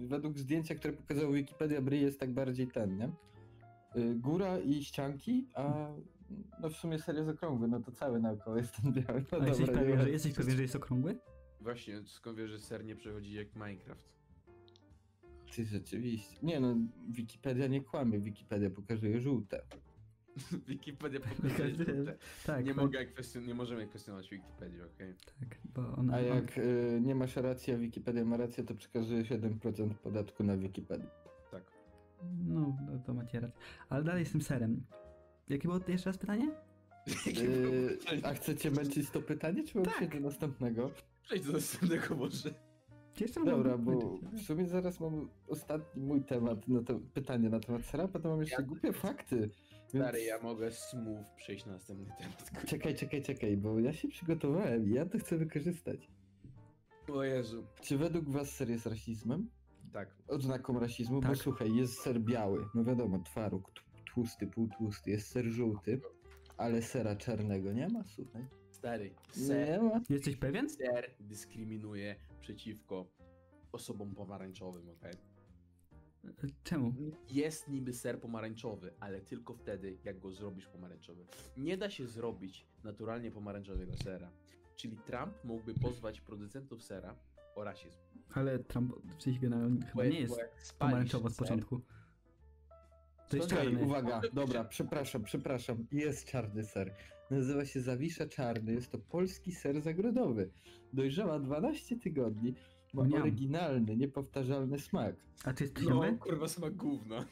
Według 0.00 0.38
zdjęcia, 0.38 0.74
które 0.74 0.92
pokazał 0.92 1.32
Wikipedia, 1.32 1.82
brie 1.82 2.00
jest 2.00 2.20
tak 2.20 2.34
bardziej 2.34 2.68
ten, 2.68 2.96
nie? 2.96 3.10
Y, 3.96 4.14
Góra 4.14 4.58
i 4.58 4.84
ścianki, 4.84 5.46
a 5.54 5.88
no 6.60 6.68
w 6.70 6.76
sumie 6.76 6.98
ser 6.98 7.16
jest 7.16 7.28
okrągły, 7.28 7.68
no 7.68 7.80
to 7.80 7.92
cały 7.92 8.20
naokoło 8.20 8.56
jest 8.56 8.76
ten 8.82 8.92
biały. 8.92 9.24
No 9.32 9.38
A 9.40 9.46
jesteś 9.46 9.66
dobra, 9.66 9.80
pewien, 9.80 9.98
nie 9.98 10.04
że, 10.04 10.10
jesteś 10.10 10.32
pewien, 10.34 10.56
że 10.56 10.62
jest 10.62 10.76
okrągły? 10.76 11.18
Właśnie, 11.60 12.02
skąd 12.06 12.38
wiesz, 12.38 12.50
że 12.50 12.58
ser 12.60 12.84
nie 12.84 12.96
przechodzi 12.96 13.32
jak 13.34 13.54
Minecraft? 13.54 14.08
Ty 15.56 15.64
rzeczywiście. 15.64 16.36
Nie 16.42 16.60
no, 16.60 16.76
Wikipedia 17.08 17.66
nie 17.66 17.80
kłamie, 17.80 18.20
Wikipedia 18.20 18.70
pokazuje 18.70 19.20
żółte. 19.20 19.62
Wikipedia 20.68 21.20
pokazuje. 21.20 22.16
Tak, 22.46 22.64
Nie, 22.66 22.74
bo- 22.74 22.82
mogę 22.82 23.06
kwestion- 23.06 23.46
nie 23.46 23.54
możemy 23.54 23.86
kwestionować 23.86 24.30
Wikipedii, 24.30 24.82
okej? 24.82 25.14
Tak, 25.40 25.58
bo 25.74 25.96
ona... 25.96 26.14
A 26.14 26.20
jak 26.20 26.58
y, 26.58 27.00
nie 27.04 27.14
masz 27.14 27.36
racji, 27.36 27.72
a 27.74 27.76
Wikipedia 27.78 28.24
ma 28.24 28.36
rację, 28.36 28.64
to 28.64 28.74
przekazuje 28.74 29.22
7% 29.24 29.94
podatku 29.94 30.44
na 30.44 30.56
Wikipedię. 30.56 31.06
Tak. 31.50 31.62
No, 32.46 32.76
to, 33.06 33.14
macie 33.14 33.40
rację. 33.40 33.60
Ale 33.88 34.04
dalej 34.04 34.26
z 34.26 34.32
tym 34.32 34.42
serem. 34.42 34.82
Jakie 35.48 35.68
było 35.68 35.80
jeszcze 35.88 36.10
raz 36.10 36.18
pytanie? 36.18 36.50
Y, 37.38 37.98
a 38.22 38.34
chcecie 38.34 38.70
męczyć 38.70 39.10
to 39.10 39.22
pytanie, 39.22 39.64
czy 39.64 39.76
mam 39.78 39.84
Tak. 39.84 39.94
przejść 39.94 40.14
do 40.14 40.20
następnego? 40.20 40.90
Przejdź 41.22 41.46
do 41.46 41.52
następnego 41.52 42.16
może. 42.16 42.50
Jeszcze 43.20 43.44
Dobra, 43.44 43.78
bo 43.78 44.18
w 44.32 44.40
sumie 44.42 44.66
zaraz 44.66 45.00
mam 45.00 45.28
ostatni 45.48 46.02
mój 46.02 46.22
temat, 46.24 46.68
na 46.68 46.82
to 46.82 47.00
pytanie 47.14 47.48
na 47.50 47.60
temat 47.60 47.84
sera, 47.84 48.08
potem 48.08 48.30
mam 48.30 48.40
jeszcze 48.40 48.56
Ja- 48.62 48.68
głupie 48.68 48.92
fakty. 48.92 49.50
Więc... 49.94 50.04
Stary, 50.06 50.22
ja 50.24 50.38
mogę 50.42 50.70
smooth 50.72 51.24
przejść 51.36 51.66
na 51.66 51.72
następny 51.72 52.06
temat. 52.18 52.50
kurwa. 52.50 52.66
Czekaj, 52.66 52.94
czekaj, 52.94 53.22
czekaj, 53.22 53.56
bo 53.56 53.80
ja 53.80 53.92
się 53.92 54.08
przygotowałem 54.08 54.88
i 54.90 54.94
ja 54.94 55.06
to 55.06 55.18
chcę 55.18 55.36
wykorzystać. 55.36 56.08
O 57.12 57.24
Jezu. 57.24 57.66
Czy 57.82 57.98
według 57.98 58.30
was 58.30 58.50
ser 58.50 58.70
jest 58.70 58.86
rasizmem? 58.86 59.50
Tak. 59.92 60.08
Odznaką 60.28 60.80
rasizmu? 60.80 61.20
Bo 61.20 61.28
Tak. 61.28 61.36
słuchaj, 61.36 61.74
jest 61.74 61.94
ser 62.00 62.20
biały, 62.20 62.66
no 62.74 62.84
wiadomo, 62.84 63.18
twaróg, 63.18 63.72
tłusty, 64.14 64.46
półtłusty, 64.46 65.10
jest 65.10 65.28
ser 65.28 65.44
żółty, 65.44 66.00
ale 66.56 66.82
sera 66.82 67.16
czarnego 67.16 67.72
nie 67.72 67.88
ma, 67.88 68.04
słuchaj. 68.04 68.46
Stary, 68.70 69.14
ser, 69.32 69.68
Nie 69.82 69.88
ma. 69.88 70.00
Jesteś 70.10 70.36
pewien? 70.36 70.70
ser 70.70 71.14
dyskryminuje 71.20 72.16
przeciwko 72.40 73.06
osobom 73.72 74.14
pomarańczowym, 74.14 74.88
okej? 74.88 75.12
Czemu? 76.64 76.92
Jest 77.30 77.68
niby 77.68 77.92
ser 77.92 78.20
pomarańczowy, 78.20 78.94
ale 79.00 79.20
tylko 79.20 79.54
wtedy, 79.54 79.98
jak 80.04 80.18
go 80.18 80.32
zrobisz 80.32 80.66
pomarańczowy. 80.66 81.26
Nie 81.56 81.76
da 81.76 81.90
się 81.90 82.06
zrobić 82.06 82.66
naturalnie 82.84 83.30
pomarańczowego 83.30 83.96
sera. 83.96 84.30
Czyli 84.76 84.96
Trump 84.96 85.44
mógłby 85.44 85.74
pozwać 85.74 86.20
producentów 86.20 86.82
sera 86.82 87.14
o 87.54 87.64
rasizm. 87.64 87.98
Ale 88.34 88.58
Trump 88.58 88.92
w 89.18 89.22
sensie 89.22 89.40
generalnie 89.40 89.80
chyba 89.86 90.02
Bo- 90.04 90.08
nie 90.10 90.20
jest 90.20 90.40
pomarańczowo 90.78 91.30
z 91.30 91.36
początku. 91.36 91.80
To 93.28 93.36
jest 93.36 93.48
czarny. 93.48 93.84
uwaga, 93.84 94.20
dobra, 94.32 94.64
przepraszam, 94.64 95.22
przepraszam. 95.22 95.86
Jest 95.92 96.24
czarny 96.24 96.64
ser. 96.64 96.94
Nazywa 97.30 97.64
się 97.64 97.80
Zawisza 97.80 98.26
Czarny. 98.26 98.72
Jest 98.72 98.90
to 98.92 98.98
polski 98.98 99.52
ser 99.52 99.80
zagrodowy. 99.80 100.50
Dojrzała 100.92 101.38
12 101.38 101.96
tygodni. 101.96 102.54
Ma 102.94 103.06
Niam. 103.06 103.22
oryginalny, 103.22 103.96
niepowtarzalny 103.96 104.78
smak. 104.78 105.14
A 105.44 105.52
czy 105.52 105.64
jest 105.64 105.80
No, 105.82 106.02
kurwa, 106.20 106.48
smak 106.48 106.74
gówna. 106.76 107.24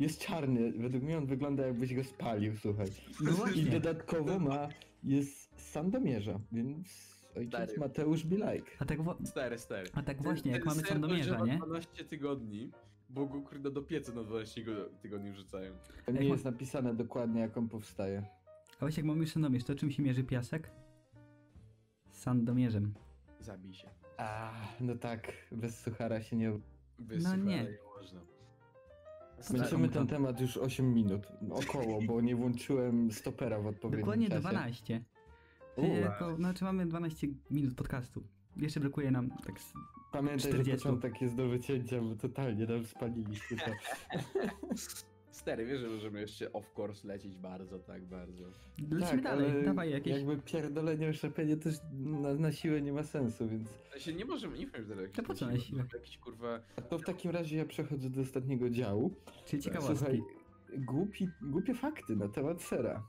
Jest 0.00 0.20
czarny, 0.20 0.72
według 0.72 1.02
mnie 1.04 1.18
on 1.18 1.26
wygląda 1.26 1.66
jakbyś 1.66 1.94
go 1.94 2.04
spalił, 2.04 2.56
słuchaj. 2.56 2.86
No 3.20 3.46
I 3.54 3.64
dodatkowo 3.64 4.38
ma, 4.38 4.68
jest 5.04 5.60
z 5.60 5.70
Sandomierza, 5.70 6.40
więc 6.52 6.88
ojciec 7.36 7.54
Stary. 7.54 7.78
Mateusz 7.80 8.24
Bilajk. 8.24 8.64
A 8.78 8.84
tak, 8.84 9.02
wo- 9.02 9.16
Stary, 9.24 9.58
stary. 9.58 9.88
a 9.94 10.02
tak 10.02 10.22
właśnie, 10.22 10.42
Ten- 10.42 10.52
jak 10.52 10.62
ten 10.62 10.68
mamy 10.76 10.88
Sandomierza, 10.88 11.38
nie? 11.44 11.56
12 11.56 12.04
tygodni, 12.04 12.70
bo 13.10 13.26
go 13.26 13.40
kurde 13.42 13.70
do 13.70 13.82
pieca 13.82 14.12
na 14.12 14.24
12 14.24 14.64
go- 14.64 14.88
tygodni 15.02 15.32
wrzucają. 15.32 15.72
Jak 16.06 16.16
nie 16.20 16.28
ma- 16.28 16.32
jest 16.32 16.44
napisane 16.44 16.94
dokładnie 16.94 17.40
jak 17.40 17.56
on 17.56 17.68
powstaje. 17.68 18.22
A 18.76 18.78
właśnie 18.80 19.00
jak 19.00 19.06
mamy 19.06 19.20
już 19.20 19.30
Sandomierz, 19.32 19.64
to 19.64 19.74
czym 19.74 19.90
się 19.90 20.02
mierzy 20.02 20.24
piasek? 20.24 20.70
Sandomierzem. 22.10 22.94
Zabij 23.40 23.74
się. 23.74 23.88
A, 24.16 24.52
no 24.80 24.94
tak, 24.94 25.32
bez 25.52 25.80
suchara 25.80 26.22
się 26.22 26.36
nie... 26.36 26.52
Wysłuchaj, 26.98 27.38
No 27.38 27.44
nie. 27.44 27.62
nie 27.64 27.78
można. 27.96 28.20
Ten 29.78 29.90
to? 29.90 30.06
temat 30.06 30.40
już 30.40 30.56
8 30.56 30.94
minut, 30.94 31.26
około, 31.50 32.02
bo 32.02 32.20
nie 32.20 32.36
włączyłem 32.36 33.12
stopera 33.12 33.60
w 33.60 33.66
odpowiednim 33.66 34.00
Dokładnie 34.00 34.28
czasie. 34.28 34.40
12. 34.40 35.04
U, 35.76 35.80
Czyli 35.80 36.00
jako, 36.00 36.36
znaczy 36.36 36.64
mamy 36.64 36.86
12 36.86 37.26
minut 37.50 37.74
podcastu. 37.74 38.22
Jeszcze 38.56 38.80
brakuje 38.80 39.10
nam 39.10 39.30
tak 39.30 39.60
z 39.60 39.72
Pamiętaj, 40.12 40.38
40. 40.38 40.70
że 40.70 40.76
początek 40.76 41.22
jest 41.22 41.34
do 41.34 41.48
wycięcia, 41.48 42.00
bo 42.00 42.16
totalnie 42.16 42.66
nam 42.66 42.86
spaliliśmy 42.86 43.56
to. 43.56 43.70
Stary, 45.34 45.66
wiesz, 45.66 45.80
że 45.80 45.88
możemy 45.88 46.20
jeszcze 46.20 46.52
off 46.52 46.78
course 46.78 47.08
lecieć 47.08 47.36
bardzo, 47.36 47.78
tak 47.78 48.04
bardzo. 48.04 48.44
Lecimy 48.90 49.22
dalej, 49.22 49.50
ale 49.50 49.62
dawaj 49.62 49.90
jakieś... 49.90 50.12
jakby 50.12 50.36
pierdolenie, 50.36 51.08
oszczepienie 51.08 51.56
też 51.56 51.74
na, 51.92 52.34
na 52.34 52.52
siłę 52.52 52.80
nie 52.80 52.92
ma 52.92 53.02
sensu, 53.02 53.48
więc... 53.48 53.68
W 53.68 53.92
sensie 53.92 54.12
nie 54.12 54.24
możemy, 54.24 54.58
nie 54.58 54.66
wiem, 54.66 54.84
że 54.84 55.08
To 55.08 55.22
po 55.22 55.34
co 55.34 55.46
na 55.46 55.58
siłę? 55.58 55.84
Jakiś 55.94 56.18
kurwa... 56.18 56.60
A 56.76 56.80
to 56.80 56.98
w 56.98 57.02
takim 57.02 57.30
razie 57.30 57.56
ja 57.56 57.64
przechodzę 57.64 58.10
do 58.10 58.20
ostatniego 58.20 58.70
działu. 58.70 59.14
Czyli 59.44 59.62
ciekawostki. 59.62 59.98
Słuchaj, 59.98 60.22
głupi, 60.78 61.28
głupie 61.42 61.74
fakty 61.74 62.16
na 62.16 62.28
temat 62.28 62.62
sera. 62.62 63.06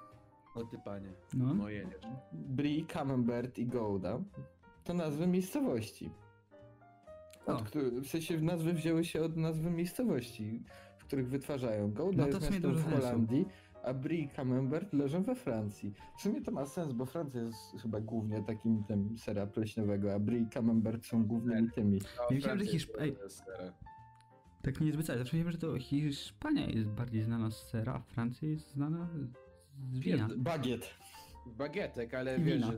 O 0.55 0.63
ty 0.63 0.77
panie. 0.86 1.13
No. 1.34 1.53
No 1.53 1.70
jedziesz. 1.70 2.03
Brie, 2.34 2.86
Camembert 2.86 3.58
i 3.58 3.65
Gouda 3.65 4.20
to 4.84 4.94
nazwy 4.94 5.27
miejscowości. 5.27 6.12
Od, 7.46 7.70
w 8.01 8.08
sensie 8.08 8.41
nazwy 8.41 8.74
wzięły 8.74 9.03
się 9.03 9.22
od 9.22 9.38
nazwy 9.38 9.72
miejscowości, 9.72 10.63
których 11.08 11.30
wytwarzają. 11.30 11.92
Gouda 11.92 12.26
No 12.26 12.32
to 12.32 12.40
jest 12.40 12.52
miastem 12.52 12.74
w. 12.76 12.84
Holandii, 12.92 13.46
a 13.84 13.94
Brie 13.94 14.20
i 14.20 14.30
Camembert 14.30 14.94
leżą 14.94 15.24
we 15.24 15.36
Francji. 15.36 15.94
W 16.18 16.22
sumie 16.22 16.42
to 16.42 16.52
ma 16.52 16.66
sens, 16.66 16.94
bo 16.94 17.06
Francja 17.06 17.42
jest 17.42 17.58
chyba 17.82 18.02
głównie 18.02 18.44
takim 18.44 18.84
tym 18.84 19.18
sera 19.18 19.48
pleśniowego, 19.48 20.14
a 20.14 20.20
Brie 20.20 20.40
i 20.40 20.48
Camembert 20.50 21.06
są 21.06 21.26
głównymi 21.26 21.72
tymi. 21.72 22.00
No, 22.00 22.08
Ja 22.30 22.36
myślałem, 22.36 22.60
że 22.60 22.66
Francja 22.66 22.80
Hiszp- 22.80 23.02
jest 23.02 23.24
ej. 23.24 23.30
stara. 23.30 23.74
Tak 24.62 24.82
mnie 24.82 24.94
zwyczaj. 24.94 25.18
Zawsze 25.18 25.38
myślałem, 25.38 25.52
że 25.52 25.58
to 25.58 25.80
Hiszpania 25.80 26.66
jest 26.68 26.90
bardziej 26.90 27.24
znana 27.24 27.52
z 27.52 27.70
sera, 27.70 27.94
a 27.94 28.00
Francja 28.00 28.50
jest 28.50 28.72
znana 28.72 29.10
z 29.94 30.00
wina. 30.00 30.28
Bagiet 30.38 30.90
Bagietek, 31.46 32.14
ale 32.14 32.38
I 32.38 32.44
wiesz, 32.44 32.66
że 32.66 32.78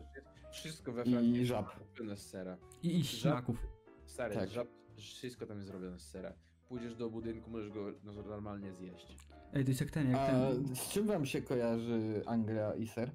wszystko 0.51 0.91
we 0.91 1.03
Francji 1.03 1.31
i 1.31 1.35
jest 1.35 1.47
żab. 1.49 1.75
zrobione 1.95 2.17
z 2.17 2.29
sera. 2.29 2.57
I, 2.83 2.97
i 2.99 3.03
śmaków. 3.03 3.67
Stary, 4.05 4.35
Tak. 4.35 4.49
żab, 4.49 4.67
wszystko 4.97 5.45
tam 5.45 5.57
jest 5.57 5.69
zrobione 5.69 5.99
z 5.99 6.07
sera. 6.09 6.33
Pójdziesz 6.69 6.95
do 6.95 7.09
budynku, 7.09 7.51
możesz 7.51 7.69
go 7.69 7.93
no, 8.03 8.11
normalnie 8.13 8.73
zjeść. 8.73 9.15
Ej, 9.53 9.63
to 9.63 9.69
jest 9.71 9.81
jak 9.81 9.91
ten, 9.91 10.09
jak 10.11 10.19
A 10.19 10.27
ten... 10.27 10.75
z 10.75 10.89
czym 10.89 11.07
wam 11.07 11.25
się 11.25 11.41
kojarzy 11.41 12.21
Anglia 12.25 12.73
i 12.73 12.87
ser? 12.87 13.11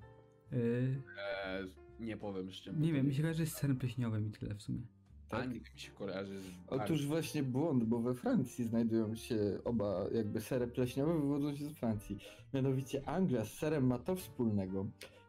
Yy, 0.52 0.58
Eee, 0.58 1.70
nie 2.00 2.16
powiem 2.16 2.50
z 2.50 2.54
czym. 2.54 2.82
nie 2.82 2.92
wiem, 2.92 3.06
mi 3.06 3.14
się 3.14 3.22
kojarzy 3.22 3.46
z 3.46 3.52
serem 3.54 3.76
pleśniowym 3.76 4.28
i 4.28 4.30
tyle 4.30 4.54
w 4.54 4.62
sumie. 4.62 4.80
tak? 5.28 5.40
Anglia 5.42 5.60
mi 5.74 5.80
się 5.80 5.90
kojarzy 5.92 6.40
z... 6.40 6.44
Otóż 6.68 7.06
właśnie 7.06 7.42
błąd, 7.42 7.84
bo 7.84 7.98
we 8.00 8.14
Francji 8.14 8.64
znajdują 8.64 9.14
się 9.14 9.58
oba 9.64 10.04
jakby 10.14 10.40
sery 10.40 10.66
pleśniowe, 10.66 11.20
wywodzą 11.20 11.56
się 11.56 11.64
z 11.68 11.72
Francji. 11.78 12.18
Mianowicie 12.54 13.08
Anglia 13.08 13.44
z 13.44 13.52
serem 13.52 13.86
ma 13.86 13.98
to 13.98 14.16
wspólnego, 14.16 14.86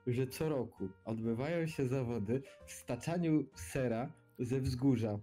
że 0.07 0.27
co 0.27 0.49
roku 0.49 0.89
odbywają 1.05 1.67
się 1.67 1.87
zawody 1.87 2.41
w 2.65 2.71
staczaniu 2.71 3.43
sera 3.55 4.11
ze 4.39 4.61
wzgórza. 4.61 5.19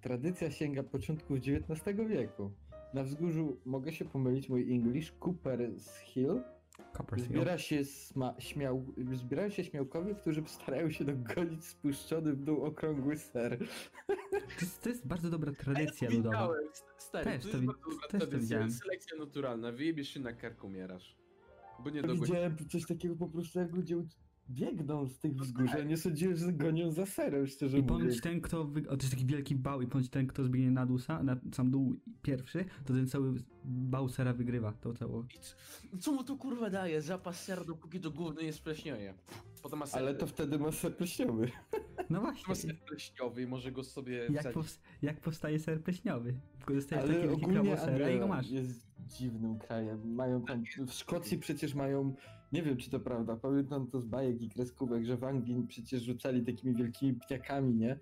Tradycja 0.00 0.50
sięga 0.50 0.82
początków 0.82 1.38
XIX 1.38 1.98
wieku. 2.08 2.50
Na 2.94 3.04
wzgórzu, 3.04 3.60
mogę 3.64 3.92
się 3.92 4.04
pomylić, 4.04 4.48
mój 4.48 4.72
English, 4.74 5.12
Cooper's 5.20 6.00
Hill, 6.04 6.42
zbiera 7.16 7.58
się 7.58 7.80
sma- 7.84 8.34
śmiał, 8.40 8.86
zbierają 9.12 9.48
się 9.50 9.64
śmiałkowie, 9.64 10.14
którzy 10.14 10.42
starają 10.46 10.90
się 10.90 11.04
dogonić 11.04 11.64
spuszczony 11.64 12.32
w 12.32 12.42
dół 12.44 12.64
okrągły 12.64 13.16
ser. 13.16 13.58
To 14.08 14.60
jest, 14.60 14.82
to 14.82 14.88
jest 14.88 15.06
bardzo 15.06 15.30
dobra 15.30 15.50
ja 15.52 15.64
tradycja 15.64 16.08
to 16.10 16.16
ludowa. 16.16 16.48
Stary, 16.98 17.24
Też 17.24 17.42
to 17.44 17.48
to 17.50 17.56
jest 17.58 17.66
bardzo 17.66 17.82
dobra 17.90 17.96
też 18.10 18.10
to 18.10 18.18
tradycja, 18.18 18.38
widziałem. 18.38 18.70
selekcja 18.72 19.16
naturalna, 19.18 19.72
wyjebiesz 19.72 20.08
się 20.08 20.20
na 20.20 20.32
karku, 20.32 20.66
umierasz. 20.66 21.16
Bo 21.84 21.90
nie 21.90 21.96
Ja 21.96 22.02
dogonisz. 22.02 22.26
widziałem 22.28 22.56
coś 22.68 22.86
takiego 22.86 23.16
po 23.16 23.28
prostu, 23.28 23.58
jak 23.58 23.72
ludzie 23.72 23.96
biegną 24.50 25.06
z 25.06 25.18
tych 25.18 25.34
wzgórz. 25.34 25.70
Ja 25.78 25.84
nie 25.84 25.96
sądziłem, 25.96 26.36
że 26.36 26.52
gonią 26.52 26.90
za 26.90 27.06
serem, 27.06 27.46
szczerze 27.46 27.78
I 27.78 27.82
mówiąc. 27.82 28.00
ponoć 28.02 28.20
ten, 28.20 28.40
kto. 28.40 28.64
Wy... 28.64 28.80
O, 28.88 28.96
to 28.96 29.02
jest 29.02 29.10
taki 29.10 29.26
wielki 29.26 29.54
bał, 29.54 29.82
i 29.82 29.86
ponoć 29.86 30.08
ten, 30.08 30.26
kto 30.26 30.44
zbiegnie 30.44 30.70
na 30.70 30.86
dół, 30.86 30.98
na 31.22 31.36
sam 31.52 31.70
dół 31.70 31.94
pierwszy, 32.22 32.64
to 32.84 32.94
ten 32.94 33.06
cały 33.08 33.34
bał 33.64 34.08
sera 34.08 34.32
wygrywa. 34.32 34.72
To 34.72 34.94
cało. 34.94 35.24
I 35.94 35.98
Co 35.98 36.12
mu 36.12 36.24
to 36.24 36.36
kurwa 36.36 36.70
daje? 36.70 37.02
Zapas 37.02 37.44
sera, 37.44 37.64
dopóki 37.64 38.00
to 38.00 38.10
gówno 38.10 38.42
nie 38.42 38.52
spleśnieje. 38.52 39.14
Potem 39.62 39.78
ma 39.78 39.86
ser, 39.86 39.98
Ale 39.98 40.14
to 40.14 40.26
wtedy 40.26 40.58
ma 40.58 40.72
ser 40.72 40.96
pleśniowy. 40.96 41.50
No 42.10 42.20
ma 42.22 42.32
właśnie. 42.46 42.54
ser 42.70 42.78
pleśniowy 42.80 43.42
i 43.42 43.46
może 43.46 43.72
go 43.72 43.84
sobie 43.84 44.26
Jak, 44.30 44.52
powst- 44.52 44.80
jak 45.02 45.20
powstaje 45.20 45.58
ser 45.58 45.82
pleśniowy? 45.82 46.34
Tylko 46.58 46.74
dostajesz 46.74 47.04
Ale 47.04 47.14
taki 47.14 47.26
wielki 47.28 47.42
ogólnie 47.44 47.60
prawo 47.76 47.84
sera 47.84 48.10
i 48.10 48.18
go 48.18 48.26
masz. 48.28 48.50
jest 48.50 48.86
dziwnym 49.06 49.58
krajem. 49.58 50.14
Mają 50.14 50.42
tam, 50.44 50.64
w 50.86 50.92
Szkocji 50.92 51.38
przecież 51.38 51.74
mają, 51.74 52.14
nie 52.52 52.62
wiem 52.62 52.76
czy 52.76 52.90
to 52.90 53.00
prawda, 53.00 53.36
pamiętam 53.36 53.86
to 53.86 54.00
z 54.00 54.06
bajek 54.06 54.42
i 54.42 54.48
kreskówek, 54.48 55.04
że 55.04 55.16
w 55.16 55.24
Anglii 55.24 55.64
przecież 55.68 56.02
rzucali 56.02 56.44
takimi 56.44 56.74
wielkimi 56.74 57.14
pniakami, 57.28 57.74
nie? 57.74 57.98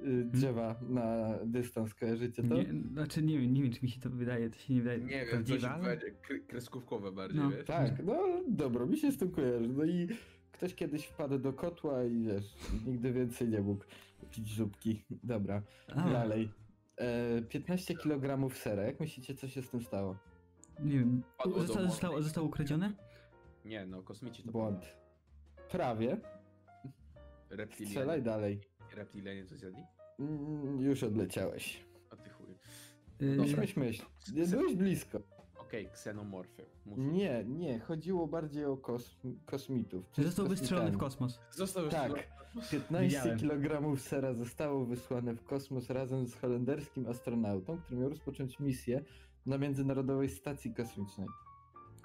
Y, 0.00 0.24
Drzewa 0.24 0.80
na 0.88 1.38
dystans, 1.46 1.94
kojarzycie 1.94 2.42
to? 2.42 2.54
Nie, 2.54 2.66
znaczy 2.92 3.22
nie 3.22 3.38
wiem, 3.38 3.54
nie 3.54 3.62
wiem 3.62 3.72
czy 3.72 3.80
mi 3.82 3.88
się 3.90 4.00
to 4.00 4.10
wydaje, 4.10 4.50
to 4.50 4.58
się 4.58 4.74
nie 4.74 4.80
wydaje 4.82 4.98
Nie 5.04 5.26
wiem, 5.26 5.44
ale... 5.72 5.82
będzie 5.84 6.06
kre- 6.12 6.46
kreskówkowe 6.46 7.12
bardziej, 7.12 7.40
No. 7.42 7.50
wiesz? 7.50 7.66
Tak, 7.66 8.04
no 8.04 8.18
dobro, 8.48 8.86
mi 8.86 8.96
się 8.98 9.12
z 9.12 9.18
tym 9.18 9.30
kojarzy. 9.30 9.68
No 9.68 9.84
i 9.84 10.08
ktoś 10.52 10.74
kiedyś 10.74 11.04
wpadł 11.06 11.38
do 11.38 11.52
kotła 11.52 12.04
i 12.04 12.22
wiesz, 12.22 12.54
nigdy 12.86 13.12
więcej 13.12 13.48
nie 13.48 13.60
mógł 13.60 13.84
pić 14.30 14.54
zupki. 14.56 15.04
Dobra, 15.10 15.62
A, 15.88 16.10
dalej. 16.10 16.50
E, 16.96 17.42
15 17.42 17.94
kg 17.94 18.54
sera, 18.56 18.82
jak 18.82 19.00
myślicie, 19.00 19.34
co 19.34 19.48
się 19.48 19.62
z 19.62 19.70
tym 19.70 19.82
stało? 19.82 20.16
Nie 20.80 20.98
wiem, 20.98 21.22
Padło 21.38 21.52
do 21.54 21.60
zostało, 21.60 21.78
morza. 21.84 21.90
zostało, 21.92 22.22
zostało 22.22 22.46
ukradzione? 22.46 22.92
Nie, 23.64 23.86
no 23.86 24.02
kosmici 24.02 24.42
to 24.42 24.52
Błąd. 24.52 24.96
Prawie. 25.70 26.16
reptilianie. 27.50 27.90
Strzelaj 27.94 28.22
dalej. 28.22 28.60
Reptilianie 28.94 29.44
coś 29.44 29.58
zjadli? 29.58 29.82
Mm, 30.18 30.80
już 30.80 31.02
odleciałeś. 31.02 31.84
A 32.10 32.16
ty 32.16 32.30
chuj. 32.30 32.46
Yy, 33.20 33.36
Dobra. 33.36 33.56
Myśl, 33.60 33.80
myśl. 33.80 34.02
Nie 34.34 34.46
byłeś 34.46 34.74
blisko. 34.74 35.20
Okej, 35.68 35.88
ksenomorfy. 35.92 36.64
Mów. 36.86 36.98
Nie, 36.98 37.44
nie, 37.44 37.78
chodziło 37.78 38.26
bardziej 38.26 38.64
o 38.64 38.76
kosm 38.76 39.36
kosmitów. 39.46 40.04
Został 40.18 40.48
wystrzelony 40.48 40.90
w 40.90 40.98
kosmos. 40.98 41.38
Został 41.50 41.88
Tak. 41.88 42.12
już 42.54 42.68
15 42.68 43.08
Widziałem. 43.08 43.38
kg 43.38 43.96
sera 44.00 44.34
zostało 44.34 44.84
wysłane 44.84 45.34
w 45.34 45.44
kosmos 45.44 45.90
razem 45.90 46.26
z 46.26 46.34
holenderskim 46.34 47.06
astronautą, 47.06 47.78
który 47.78 48.00
miał 48.00 48.08
rozpocząć 48.08 48.60
misję 48.60 49.04
na 49.46 49.58
Międzynarodowej 49.58 50.28
Stacji 50.28 50.74
Kosmicznej. 50.74 51.28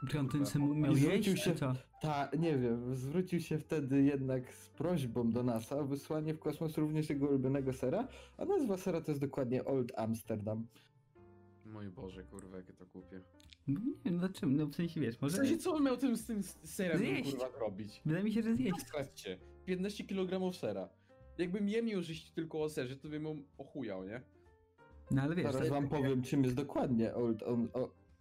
Czy 0.09 0.19
on 0.19 0.29
ten 0.29 0.45
sam 0.45 0.79
miał 0.79 0.95
zwrócił 0.95 1.33
jeść, 1.33 1.43
się-? 1.43 1.55
Ta, 2.01 2.29
nie 2.39 2.57
wiem, 2.57 2.95
zwrócił 2.95 3.39
się 3.39 3.59
wtedy 3.59 4.03
jednak 4.03 4.53
z 4.53 4.69
prośbą 4.69 5.31
do 5.31 5.43
NASA 5.43 5.77
o 5.77 5.85
wysłanie 5.85 6.33
w 6.33 6.39
kosmos 6.39 6.77
również 6.77 7.09
jego 7.09 7.27
ulubionego 7.27 7.73
sera, 7.73 8.07
a 8.37 8.45
nazwa 8.45 8.77
sera 8.77 9.01
to 9.01 9.11
jest 9.11 9.21
dokładnie 9.21 9.65
Old 9.65 9.91
Amsterdam. 9.97 10.67
Mój 11.65 11.89
Boże, 11.89 12.23
kurwa, 12.23 12.57
jakie 12.57 12.73
to 12.73 12.85
głupie. 12.85 13.21
No 13.67 13.79
nie 13.79 13.93
wiem, 14.05 14.17
dlaczego, 14.19 14.51
no 14.51 14.65
w 14.65 14.75
sensie 14.75 15.01
wiesz, 15.01 15.17
W 15.17 15.21
może... 15.21 15.37
sensie, 15.37 15.57
co 15.57 15.73
on 15.73 15.83
miał 15.83 15.97
tym, 15.97 16.17
z 16.17 16.25
tym 16.25 16.43
serem, 16.43 16.97
Zjeść. 16.97 17.31
kurwa, 17.31 17.59
robić? 17.59 18.01
Wydaje 18.05 18.23
mi 18.23 18.31
się, 18.33 18.41
że 18.43 18.55
zjeść. 18.55 18.79
Sprawdźcie, 18.87 19.37
15 19.65 20.03
kg 20.03 20.53
sera. 20.53 20.89
Jakbym 21.37 21.69
je 21.69 21.83
miał 21.83 22.01
żyć 22.01 22.31
tylko 22.31 22.61
o 22.63 22.69
serze, 22.69 22.95
to 22.95 23.09
bym 23.09 23.23
ją 23.23 23.43
ochujał, 23.57 24.03
nie? 24.03 24.21
No 25.11 25.21
ale 25.21 25.35
wiesz, 25.35 25.51
Zaraz 25.53 25.69
wam 25.69 25.87
powiem, 25.89 26.21
czym 26.21 26.43
jest 26.43 26.55
dokładnie 26.55 27.13
Old 27.13 27.43
on, 27.43 27.69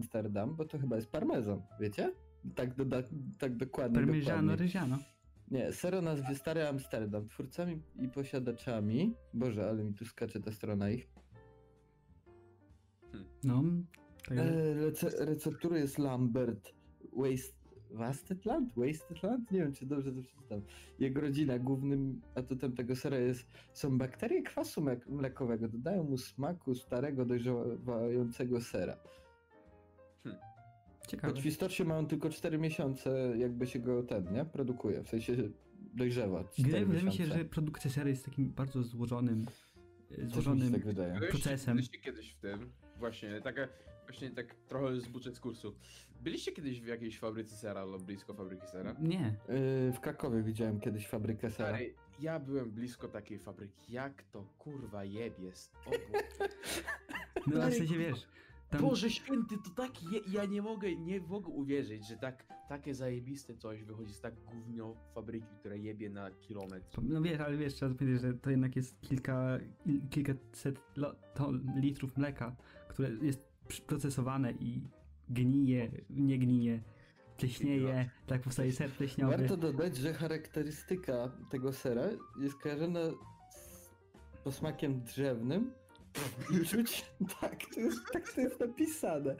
Amsterdam, 0.00 0.56
bo 0.56 0.64
to 0.64 0.78
chyba 0.78 0.96
jest 0.96 1.10
parmezan, 1.10 1.62
wiecie? 1.80 2.12
Tak, 2.54 2.74
doda, 2.74 3.02
tak 3.38 3.56
dokładnie. 3.56 3.98
parmigiano 3.98 4.56
ryziano. 4.56 4.98
Nie, 5.50 5.72
ser 5.72 5.94
o 5.94 6.02
nazwie 6.02 6.34
Stary 6.34 6.66
Amsterdam. 6.68 7.28
Twórcami 7.28 7.82
i 8.00 8.08
posiadaczami. 8.08 9.14
Boże, 9.34 9.68
ale 9.68 9.84
mi 9.84 9.94
tu 9.94 10.04
skacze 10.04 10.40
ta 10.40 10.52
strona 10.52 10.90
ich. 10.90 11.08
No, 13.44 13.62
E, 14.30 14.74
rece- 14.90 15.74
jest 15.74 15.98
Lambert 15.98 16.72
Waste... 17.16 17.62
Wastetland? 17.94 18.72
Wastetland? 18.76 19.50
Nie 19.50 19.58
wiem, 19.58 19.72
czy 19.72 19.86
dobrze 19.86 20.12
to 20.12 20.22
przeczytam. 20.22 20.62
Jego 20.98 21.20
rodzina, 21.20 21.58
głównym 21.58 22.20
atutem 22.34 22.72
tego 22.72 22.96
sera 22.96 23.18
jest, 23.18 23.46
są 23.72 23.98
bakterie 23.98 24.42
kwasu 24.42 24.84
mlekowego. 25.08 25.68
Dodają 25.68 26.04
mu 26.04 26.18
smaku 26.18 26.74
starego, 26.74 27.24
dojrzewającego 27.24 28.60
sera. 28.60 28.96
ciekawe. 31.08 31.32
Choć 31.32 31.42
w 31.42 31.46
istocie 31.46 31.84
mają 31.84 32.06
tylko 32.06 32.30
4 32.30 32.58
miesiące, 32.58 33.34
jakby 33.38 33.66
się 33.66 33.78
go 33.78 34.02
ten, 34.02 34.32
nie? 34.32 34.44
Produkuje, 34.44 35.02
w 35.04 35.08
sensie 35.08 35.36
dojrzewa. 35.94 36.44
4 36.44 36.62
Wydaje 36.66 36.86
wydaje 36.86 37.04
mi 37.04 37.12
się, 37.12 37.26
że 37.26 37.44
produkcja 37.44 37.90
serii 37.90 38.10
jest 38.10 38.24
takim 38.24 38.50
bardzo 38.50 38.82
złożonym, 38.82 39.46
złożonym 40.26 40.72
tak 40.72 40.82
procesem. 41.30 41.74
Byliście 41.74 41.98
kiedyś 41.98 42.32
w 42.32 42.40
tym, 42.40 42.72
właśnie, 42.98 43.40
taka, 43.40 43.68
właśnie 44.12 44.30
tak 44.30 44.54
trochę 44.54 45.00
zbuczę 45.00 45.32
z 45.32 45.40
kursu. 45.40 45.74
Byliście 46.20 46.52
kiedyś 46.52 46.80
w 46.80 46.86
jakiejś 46.86 47.18
fabryce 47.18 47.56
sera 47.56 47.80
albo 47.80 47.98
blisko 47.98 48.34
fabryki 48.34 48.66
sera? 48.66 48.94
Nie. 49.00 49.36
Yy, 49.48 49.92
w 49.92 50.00
Krakowie 50.00 50.42
widziałem 50.42 50.80
kiedyś 50.80 51.08
fabrykę 51.08 51.50
sera. 51.50 51.68
Stary, 51.68 51.94
ja 52.20 52.40
byłem 52.40 52.70
blisko 52.70 53.08
takiej 53.08 53.38
fabryki. 53.38 53.92
Jak 53.92 54.22
to 54.22 54.44
kurwa 54.58 55.04
jebie? 55.04 55.52
Boże. 55.84 55.98
No 57.46 57.62
ale 57.62 57.70
w 57.70 57.74
sensie 57.74 57.98
wiesz, 57.98 58.28
tam 58.70 58.80
Boże 58.80 59.10
święty, 59.10 59.54
to 59.64 59.70
tak 59.82 60.02
je, 60.02 60.20
ja 60.32 60.44
nie 60.44 60.62
mogę, 60.62 60.96
nie 60.96 61.20
mogę 61.20 61.48
uwierzyć, 61.48 62.08
że 62.08 62.16
tak, 62.16 62.46
takie 62.68 62.94
zajebiste 62.94 63.56
coś 63.56 63.82
wychodzi 63.84 64.14
z 64.14 64.20
tak 64.20 64.34
gównio 64.44 64.96
fabryki, 65.14 65.46
która 65.60 65.74
jebie 65.74 66.10
na 66.10 66.30
kilometr. 66.30 67.00
No 67.02 67.22
wiesz, 67.22 67.40
ale 67.40 67.56
wiesz, 67.56 67.74
trzeba 67.74 67.94
powiedzieć, 67.94 68.20
że 68.20 68.34
to 68.34 68.50
jednak 68.50 68.76
jest 68.76 69.00
kilka, 69.00 69.58
il- 69.86 70.08
kilkaset 70.10 70.80
lo, 70.96 71.14
to 71.34 71.52
litrów 71.76 72.16
mleka, 72.16 72.56
które 72.88 73.10
jest 73.22 73.51
procesowane 73.80 74.52
i 74.52 74.80
gnije, 75.28 75.90
nie 76.10 76.38
gnije, 76.38 76.82
pleśnieje, 77.36 78.10
tak 78.26 78.42
powstaje 78.42 78.72
ser 78.72 78.90
pleśniowy. 78.90 79.36
Warto 79.36 79.56
dodać, 79.56 79.96
że 79.96 80.14
charakterystyka 80.14 81.32
tego 81.50 81.72
sera 81.72 82.04
jest 82.40 82.54
kojarzona 82.54 83.00
z 83.50 83.90
posmakiem 84.44 85.00
drzewnym 85.00 85.70
i 86.50 86.64
czuć, 86.68 87.04
tak 87.40 87.66
to, 87.74 87.80
jest, 87.80 88.00
tak 88.12 88.32
to 88.32 88.40
jest 88.40 88.60
napisane, 88.60 89.36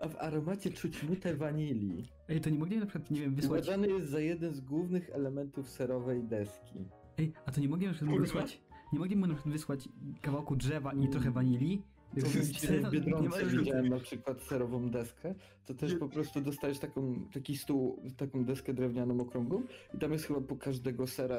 a 0.00 0.08
w 0.08 0.16
aromacie 0.16 0.70
czuć 0.70 1.02
nutę 1.02 1.34
wanilii. 1.34 2.08
Ej, 2.28 2.40
to 2.40 2.50
nie 2.50 2.58
mogli 2.58 2.78
na 2.78 2.86
przykład, 2.86 3.10
nie 3.10 3.20
wiem, 3.20 3.34
wysłać... 3.34 3.62
Uważany 3.62 3.88
jest 3.88 4.08
za 4.10 4.20
jeden 4.20 4.54
z 4.54 4.60
głównych 4.60 5.10
elementów 5.10 5.70
serowej 5.70 6.24
deski. 6.24 6.78
Ej, 7.18 7.32
a 7.46 7.52
to 7.52 7.60
nie 7.60 7.68
mogli 7.68 7.86
na 7.86 7.92
przykład 7.92 8.10
Kurwa. 8.10 8.26
wysłać... 8.26 8.60
Nie 8.92 8.98
mogli 8.98 9.16
mu 9.16 9.26
na 9.26 9.34
przykład 9.34 9.52
wysłać 9.52 9.88
kawałku 10.20 10.56
drzewa 10.56 10.92
i 10.92 11.08
trochę 11.08 11.30
wanilii? 11.30 11.82
W 12.14 12.90
Biedronce 12.90 13.46
widziałem 13.46 13.88
na 13.88 13.98
przykład 13.98 14.42
serową 14.42 14.90
deskę, 14.90 15.34
to 15.66 15.74
też 15.74 15.94
po 15.94 16.08
prostu 16.08 16.40
dostajesz 16.40 16.78
taką, 16.78 17.28
taki 17.32 17.56
stół, 17.56 18.02
taką 18.16 18.44
deskę 18.44 18.74
drewnianą 18.74 19.20
okrągłą 19.20 19.62
i 19.94 19.98
tam 19.98 20.12
jest 20.12 20.26
chyba 20.26 20.40
po 20.40 20.56
każdego 20.56 21.06
sera 21.06 21.38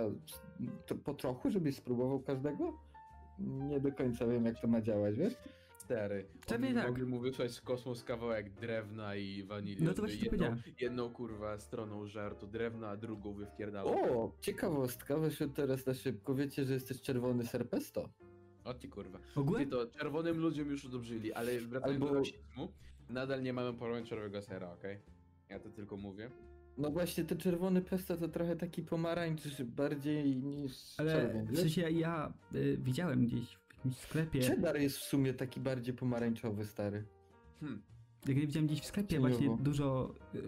to, 0.85 0.95
po 0.95 1.13
trochu, 1.13 1.51
żebyś 1.51 1.75
spróbował 1.75 2.19
każdego? 2.19 2.79
Nie 3.39 3.79
do 3.79 3.91
końca 3.91 4.27
wiem 4.27 4.45
jak 4.45 4.61
to 4.61 4.67
ma 4.67 4.81
działać, 4.81 5.15
wiesz? 5.15 5.33
Stary. 5.77 6.25
Oni 6.55 6.73
tak. 6.73 6.87
mogli 6.87 7.05
mu 7.05 7.19
wysłać 7.19 7.51
z 7.51 7.61
kosmos 7.61 8.03
kawałek 8.03 8.49
drewna 8.49 9.15
i 9.15 9.43
wanilii. 9.43 9.83
No 9.83 9.93
to 9.93 10.01
właśnie 10.01 10.15
jedną, 10.15 10.29
powiedziałem. 10.29 10.61
jedną 10.79 11.09
kurwa 11.09 11.59
stroną 11.59 12.07
żartu 12.07 12.47
drewna, 12.47 12.89
a 12.89 12.97
drugą 12.97 13.33
wypierdalał. 13.33 14.23
O, 14.23 14.31
ciekawostka, 14.41 15.17
wyszło 15.17 15.47
teraz 15.47 15.85
na 15.85 15.93
szybko, 15.93 16.35
wiecie, 16.35 16.65
że 16.65 16.73
jest 16.73 16.87
też 16.87 17.01
czerwony 17.01 17.45
ser 17.45 17.69
pesto? 17.69 18.09
O 18.63 18.73
ty 18.73 18.87
kurwa. 18.87 19.19
Ty 19.19 19.39
Ogółem? 19.39 19.69
to 19.69 19.85
czerwonym 19.87 20.37
ludziom 20.39 20.69
już 20.69 20.85
udobrzyli, 20.85 21.33
ale 21.33 21.59
wracając 21.61 22.01
Albo- 22.03 22.13
do 22.13 22.19
rasizmu, 22.19 22.71
nadal 23.09 23.43
nie 23.43 23.53
mamy 23.53 23.73
pomarańczowego 23.73 24.41
sera, 24.41 24.71
okej? 24.73 24.97
Ja 25.49 25.59
to 25.59 25.69
tylko 25.69 25.97
mówię. 25.97 26.31
No 26.77 26.91
właśnie, 26.91 27.23
ten 27.23 27.37
czerwony 27.37 27.81
pesto 27.81 28.17
to 28.17 28.27
trochę 28.27 28.55
taki 28.55 28.83
pomarańcz 28.83 29.61
bardziej 29.63 30.35
niż 30.35 30.73
Ale 30.97 31.11
czerwień, 31.11 31.47
w 31.47 31.57
sensie 31.59 31.81
ja 31.91 32.33
y, 32.55 32.77
widziałem 32.81 33.25
gdzieś 33.25 33.57
w 33.57 33.75
jakimś 33.77 33.97
sklepie, 33.97 34.41
Cheddar 34.41 34.79
jest 34.79 34.97
w 34.97 35.03
sumie 35.03 35.33
taki 35.33 35.59
bardziej 35.59 35.93
pomarańczowy, 35.93 36.65
stary. 36.65 37.03
Hmm. 37.59 37.81
jak 38.27 38.37
ja 38.37 38.41
widziałem 38.41 38.67
gdzieś 38.67 38.81
w 38.81 38.85
sklepie 38.85 39.09
Cieniowo. 39.09 39.27
właśnie 39.35 39.57
dużo 39.63 40.13
y, 40.35 40.37
y, 40.37 40.41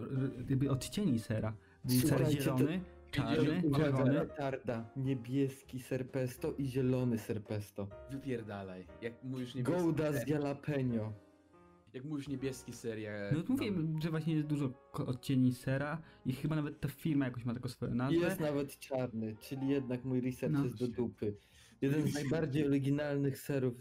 jakby 0.49 0.71
odcieni 0.71 1.19
sera. 1.19 1.54
Był 1.86 1.99
ser 1.99 2.10
Słuchajcie, 2.10 2.41
zielony, 2.41 2.82
czarny, 3.13 3.62
czerwony. 3.76 4.13
petarda, 4.19 4.89
niebieski 4.95 5.80
ser 5.80 6.08
pesto 6.12 6.54
i 6.58 6.65
zielony 6.65 7.17
ser 7.17 7.43
pesto. 7.43 7.88
Wypierdalaj. 8.12 8.86
Jak 9.02 9.23
mówisz 9.23 9.56
niebieski 9.56 9.82
Gouda 9.84 10.12
z 10.12 10.15
ser, 10.15 10.28
jalapeno. 10.30 11.13
jak 11.93 12.04
mówisz 12.04 12.28
niebieski 12.28 12.73
ser, 12.73 12.97
ja... 12.99 13.12
No 13.32 13.43
mówię, 13.47 13.71
że 14.02 14.10
właśnie 14.10 14.34
jest 14.36 14.47
dużo 14.47 14.69
ko- 14.91 15.06
odcieni 15.06 15.54
sera 15.54 16.02
i 16.26 16.34
chyba 16.34 16.56
nawet 16.56 16.80
ta 16.80 16.88
firma 16.88 17.26
jakoś 17.26 17.45
ma 17.45 17.54
taką 17.54 17.69
swoją 17.69 17.93
I 17.93 17.95
nazwę. 17.95 18.15
jest 18.19 18.39
nawet 18.39 18.80
czarny, 18.80 19.36
czyli 19.39 19.67
jednak 19.67 20.06
mój 20.06 20.21
research 20.21 20.54
No. 20.58 20.63
jest 20.63 20.78
do 20.78 20.88
dupy. 20.88 21.36
Jeden 21.82 22.08
z 22.08 22.13
najbardziej 22.13 22.67
oryginalnych 22.67 23.38
serów. 23.39 23.76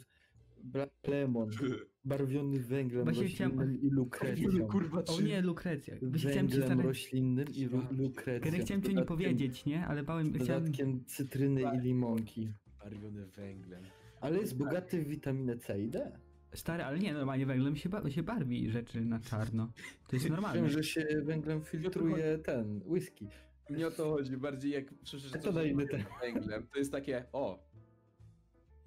Black 0.65 0.93
Lemon, 1.09 1.51
barwiony 2.05 2.59
węglem 2.61 3.05
Właśnie 3.05 3.23
roślinnym 3.23 3.53
chciałem- 3.59 3.81
i 3.83 3.91
lukrecją. 3.91 4.67
kurwa, 4.69 5.03
O 5.05 5.21
nie, 5.21 5.43
lukrecja. 5.43 5.95
Chciałem 5.97 6.13
Węglem 6.49 6.67
stary... 6.69 6.83
roślinnym 6.83 7.47
i 7.55 7.65
lu- 7.65 7.83
lukrecją. 7.99 8.51
Kiedy 8.51 8.65
chciałem 8.65 8.83
ci 8.83 8.89
o 8.89 8.91
nim 8.91 8.97
dodatkiem- 8.99 9.07
powiedzieć, 9.07 9.65
nie? 9.65 9.87
Ale 9.87 10.03
bałem, 10.03 10.33
Z 10.33 10.43
chciałem... 10.43 10.63
dodatkiem 10.65 11.05
cytryny 11.05 11.63
i 11.77 11.81
limonki. 11.81 12.53
Barwiony 12.85 13.27
węglem. 13.27 13.83
Ale 14.21 14.39
jest 14.39 14.57
bogaty 14.57 15.03
w 15.05 15.09
witaminę 15.09 15.57
C 15.57 15.81
i 15.83 15.89
D. 15.89 16.13
Stary, 16.55 16.83
ale 16.85 16.99
nie, 16.99 17.13
normalnie 17.15 17.47
węglem 17.47 17.77
się, 17.77 17.89
ba- 17.89 18.11
się 18.11 18.23
barwi 18.23 18.71
rzeczy 18.71 19.01
na 19.05 19.21
czarno. 19.21 19.73
To 20.09 20.17
jest 20.17 20.31
normalne. 20.37 20.61
Wiem, 20.61 20.71
że 20.71 20.85
się 20.85 21.07
węglem 21.25 21.63
filtruje 21.63 22.39
ten, 22.39 22.81
whisky. 22.87 23.29
Nie 23.71 23.87
o 23.87 23.91
to 23.91 24.11
chodzi, 24.11 24.37
bardziej 24.37 24.73
jak 24.73 24.85
słyszysz 25.05 25.31
coś 25.31 25.43
z 25.43 25.77
węglem, 26.23 26.67
to 26.73 26.79
jest 26.79 26.93
takie, 26.93 27.25
o, 27.33 27.59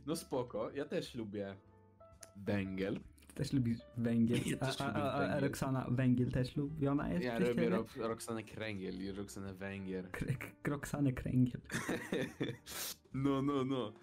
no 0.05 0.15
spoko, 0.15 0.71
ja 0.71 0.85
też 0.85 1.15
lubię 1.15 1.55
węgiel. 2.35 2.99
Też 3.35 3.53
lubisz 3.53 3.79
węgiel. 3.97 4.39
Ja 4.45 4.57
A, 4.59 4.65
też 4.65 4.81
a, 4.81 4.87
lubię 4.87 5.03
a, 5.03 5.19
węgiel. 5.19 5.39
Roxana 5.41 5.87
węgiel 5.91 6.31
też 6.31 6.55
lubiona 6.55 7.09
jest 7.09 7.25
Ja 7.25 7.37
ciebie? 7.45 7.69
Ro 7.69 7.85
Roxanę 7.97 8.43
Kręgiel 8.43 9.01
i 9.03 9.11
Roxanę 9.11 9.53
Węgier. 9.53 10.11
K- 10.11 10.25
Roxanę 10.69 11.13
kręgiel. 11.13 11.61
no, 13.13 13.41
no, 13.41 13.65
no. 13.65 13.93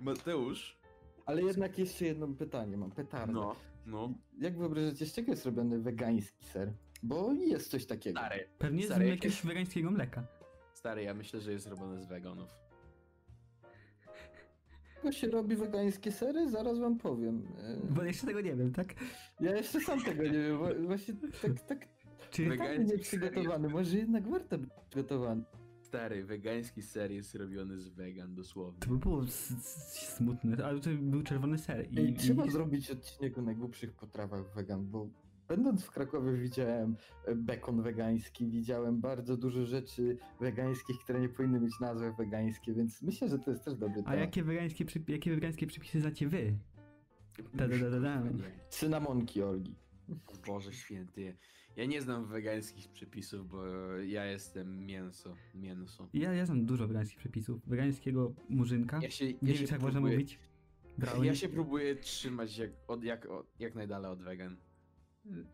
Mateusz? 0.00 0.78
Ale 1.26 1.42
jednak 1.42 1.78
jeszcze 1.78 2.04
jedno 2.04 2.28
pytanie 2.28 2.76
mam, 2.76 2.90
petarda. 2.90 3.32
No, 3.32 3.56
no. 3.86 4.14
Jak 4.38 4.58
wyobrażacie, 4.58 5.06
z 5.06 5.12
czego 5.14 5.32
jest 5.32 5.46
robiony 5.46 5.78
wegański 5.78 6.44
ser? 6.44 6.72
Bo 7.02 7.32
jest 7.32 7.70
coś 7.70 7.86
takiego. 7.86 8.20
Stary, 8.20 8.48
Pewnie 8.58 8.82
z 8.82 8.86
Stary, 8.86 9.04
jak 9.04 9.10
jakiegoś 9.16 9.34
jest- 9.36 9.46
wegańskiego 9.46 9.90
mleka. 9.90 10.26
stary, 10.74 11.02
ja 11.02 11.14
myślę, 11.14 11.40
że 11.40 11.52
jest 11.52 11.66
robione 11.66 12.02
z 12.02 12.06
weganów. 12.06 12.50
Jak 15.04 15.14
się 15.14 15.26
robi 15.28 15.56
wegańskie 15.56 16.12
sery? 16.12 16.50
Zaraz 16.50 16.78
wam 16.78 16.98
powiem. 16.98 17.42
E, 17.58 17.76
Bo 17.94 18.02
jeszcze 18.02 18.26
tego 18.26 18.40
nie 18.40 18.56
wiem, 18.56 18.72
tak? 18.72 18.94
Ja 19.40 19.56
jeszcze 19.56 19.80
sam 19.80 20.02
tego 20.04 20.22
nie 20.22 20.30
wiem, 20.32 20.58
bo 20.58 20.86
właśnie 20.86 21.14
tak, 21.42 21.60
tak, 21.60 21.88
Czy 22.30 22.48
Wegański 22.48 22.86
tak 22.86 22.96
nie 22.96 22.98
przygotowany. 23.02 23.68
Może 23.68 23.96
jednak 23.98 24.28
warto 24.28 24.58
być 24.58 24.70
przygotowany. 24.90 25.42
Stary, 25.82 26.24
wegański 26.24 26.82
ser 26.82 27.10
jest 27.10 27.34
robiony 27.34 27.78
z 27.80 27.88
wegan, 27.88 28.34
dosłownie. 28.34 28.80
to 28.80 28.88
by 28.90 28.98
było 28.98 29.22
s- 29.24 29.50
s- 29.50 30.14
smutne, 30.16 30.64
ale 30.64 30.80
to 30.80 30.90
był 31.00 31.22
czerwony 31.22 31.58
ser. 31.58 31.92
I, 31.92 31.98
Ej, 32.00 32.14
trzeba 32.14 32.44
i... 32.44 32.50
zrobić 32.50 32.90
odcinek 32.90 33.38
o 33.38 33.42
najgłupszych 33.42 33.92
potrawach 33.92 34.54
wegan, 34.54 34.86
bo 34.90 35.08
będąc 35.50 35.84
w 35.84 35.90
Krakowie 35.90 36.32
widziałem 36.32 36.96
e, 37.24 37.34
bekon 37.34 37.82
wegański, 37.82 38.46
widziałem 38.46 39.00
bardzo 39.00 39.36
dużo 39.36 39.66
rzeczy 39.66 40.18
wegańskich, 40.40 40.96
które 41.04 41.20
nie 41.20 41.28
powinny 41.28 41.60
mieć 41.60 41.80
nazwy 41.80 42.12
wegańskie, 42.18 42.74
więc 42.74 43.02
myślę, 43.02 43.28
że 43.28 43.38
to 43.38 43.50
jest 43.50 43.64
też 43.64 43.74
dobry 43.74 44.00
A 44.00 44.04
temat. 44.04 44.18
jakie 44.20 44.42
wegańskie, 44.42 44.84
jakie 45.08 45.34
wegańskie 45.34 45.66
przepisy 45.66 46.00
znacie 46.00 46.28
wy? 46.28 46.58
Da, 47.54 47.68
da, 47.68 47.78
da, 47.78 47.90
da, 47.90 48.00
da. 48.00 48.22
Cynamonki, 48.68 49.42
Olgi. 49.42 49.74
Boże 50.46 50.72
święty. 50.72 51.36
Ja 51.76 51.84
nie 51.84 52.02
znam 52.02 52.26
wegańskich 52.26 52.88
przepisów, 52.88 53.48
bo 53.48 53.66
ja 53.96 54.24
jestem 54.24 54.86
mięso. 54.86 55.36
Mięso. 55.54 56.08
Ja, 56.14 56.32
ja 56.32 56.46
znam 56.46 56.66
dużo 56.66 56.88
wegańskich 56.88 57.18
przepisów. 57.18 57.60
Wegańskiego 57.66 58.34
murzynka. 58.48 58.98
Ja 59.02 59.10
się, 59.10 59.24
ja 59.24 59.32
nie 59.42 59.54
wiem, 59.54 59.66
jak 59.70 59.82
można 59.82 60.00
mówić. 60.00 60.38
Brownie. 60.98 61.26
Ja 61.26 61.34
się 61.34 61.48
próbuję 61.48 61.96
trzymać 61.96 62.58
jak, 62.58 62.70
od, 62.88 63.04
jak, 63.04 63.26
od, 63.26 63.60
jak 63.60 63.74
najdalej 63.74 64.10
od 64.10 64.22
wegan. 64.22 64.56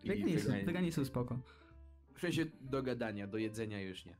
Weganie 0.06 0.38
są, 0.38 0.46
weganie. 0.46 0.64
weganie 0.64 0.92
są 0.92 1.04
spoko. 1.04 1.38
W 2.14 2.20
sensie 2.20 2.46
do 2.60 2.82
gadania, 2.82 3.26
do 3.26 3.38
jedzenia 3.38 3.80
już 3.80 4.06
nie. 4.06 4.16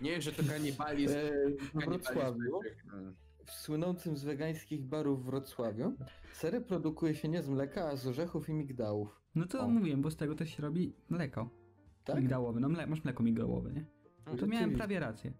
Nie, 0.00 0.22
że 0.22 0.32
to 0.32 0.42
kanibalizm. 0.42 1.14
E, 1.16 1.30
w 1.74 1.84
Wrocławiu, 1.84 2.60
mm, 2.92 3.14
w 3.44 3.50
słynącym 3.52 4.16
z 4.16 4.24
wegańskich 4.24 4.82
barów 4.84 5.22
w 5.22 5.24
Wrocławiu, 5.26 5.96
sery 6.32 6.60
produkuje 6.60 7.14
się 7.14 7.28
nie 7.28 7.42
z 7.42 7.48
mleka, 7.48 7.88
a 7.88 7.96
z 7.96 8.06
orzechów 8.06 8.48
i 8.48 8.54
migdałów. 8.54 9.20
No 9.34 9.46
to 9.46 9.60
O. 9.60 9.68
mówiłem, 9.68 10.02
bo 10.02 10.10
z 10.10 10.16
tego 10.16 10.34
też 10.34 10.50
się 10.56 10.62
robi 10.62 10.92
mleko. 11.08 11.50
Tak? 12.04 12.16
Migdałowe. 12.16 12.60
No 12.60 12.68
mle, 12.68 12.86
masz 12.86 13.04
mleko 13.04 13.22
migdałowe, 13.22 13.72
nie? 13.72 13.84
No 14.26 14.36
To 14.36 14.46
miałem 14.46 14.72
prawie 14.72 15.00
rację. 15.00 15.32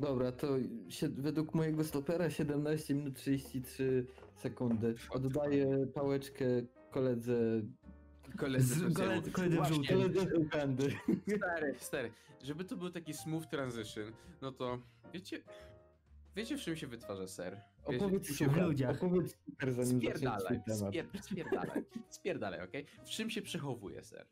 Dobra, 0.00 0.32
to 0.32 0.48
się, 0.88 1.08
według 1.08 1.54
mojego 1.54 1.84
stopera 1.84 2.30
17 2.30 2.94
minut 2.94 3.14
33 3.16 4.06
sekundy. 4.34 4.94
Oddaję 5.10 5.86
pałeczkę 5.94 6.44
koledze 6.90 7.62
Koledzy 8.36 8.86
Ugandy. 10.36 10.96
Stary, 11.36 11.74
stary. 11.78 12.12
Żeby 12.42 12.64
to 12.64 12.76
był 12.76 12.90
taki 12.90 13.14
smooth 13.14 13.46
transition, 13.46 14.12
no 14.42 14.52
to 14.52 14.78
wiecie, 15.12 15.40
wiecie 16.36 16.56
w 16.56 16.60
czym 16.60 16.76
się 16.76 16.86
wytwarza 16.86 17.26
ser? 17.26 17.60
Wiecie, 17.88 18.04
Opowiedz 18.04 18.28
się 18.28 18.44
super, 18.44 18.62
ludziach. 18.62 18.96
opowiedz 18.96 19.36
super, 19.50 19.72
zanim 19.72 20.00
Spierdalaj, 20.00 20.60
spier, 20.60 21.22
spierdalaj, 21.22 21.84
spierdalaj, 22.10 22.60
okej? 22.62 22.86
W 23.04 23.08
czym 23.08 23.30
się 23.30 23.42
przechowuje 23.42 24.02
ser? 24.04 24.26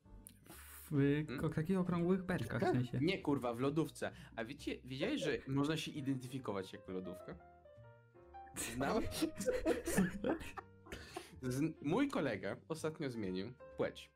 W 0.91 1.01
y, 1.01 1.55
takich 1.55 1.79
okrągłych 1.79 2.23
beczkach 2.23 2.63
w 2.63 2.65
sensie. 2.65 2.99
Nie 3.01 3.19
kurwa, 3.19 3.55
w 3.55 3.61
lodówce. 3.61 4.11
A 4.37 4.45
wiecie, 4.45 4.79
wiedziałeś, 4.85 5.23
że 5.23 5.39
można 5.49 5.77
się 5.77 5.91
identyfikować 5.91 6.73
jako 6.73 6.93
lodówka? 6.93 7.35
Znam. 8.75 9.03
Z, 11.42 11.62
mój 11.83 12.09
kolega 12.09 12.57
ostatnio 12.68 13.11
zmienił 13.11 13.53
płeć. 13.76 14.11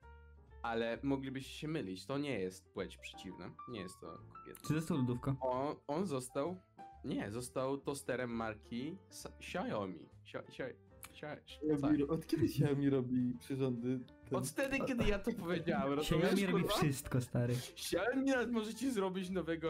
Ale 0.62 0.98
moglibyście 1.02 1.52
się 1.52 1.68
mylić, 1.68 2.06
to 2.06 2.18
nie 2.18 2.38
jest 2.40 2.68
płeć 2.68 2.96
przeciwna. 2.96 3.50
Nie 3.68 3.80
jest 3.80 4.00
to 4.00 4.18
kobieta. 4.38 4.60
Czy 4.68 4.74
został 4.74 4.96
lodówką? 4.96 5.37
On, 5.40 5.76
on 5.87 6.06
został. 6.06 6.56
Nie, 7.04 7.30
został 7.30 7.78
tosterem 7.78 8.30
marki 8.30 8.96
Sa- 9.10 9.30
Xiaomi. 9.38 10.08
Xia, 10.22 10.40
Xia, 10.40 10.66
Xia, 11.10 11.28
tak. 11.37 11.44
Xiaomi- 11.80 12.08
Od 12.10 12.26
kiedy 12.26 12.44
Xiaomi 12.44 12.90
robi 12.90 13.34
przyrządy? 13.40 13.98
ten- 14.28 14.38
Od 14.38 14.48
wtedy, 14.48 14.78
kiedy 14.87 15.04
ja 15.04 15.18
to 15.18 15.30
powiedziałem. 15.32 15.98
Xiaomi 15.98 16.46
robi 16.46 16.64
wszystko, 16.68 17.20
stary. 17.20 17.54
Xiaomi 17.54 18.24
nawet 18.24 18.50
możecie 18.52 18.90
zrobić 18.92 19.30
nowego 19.30 19.68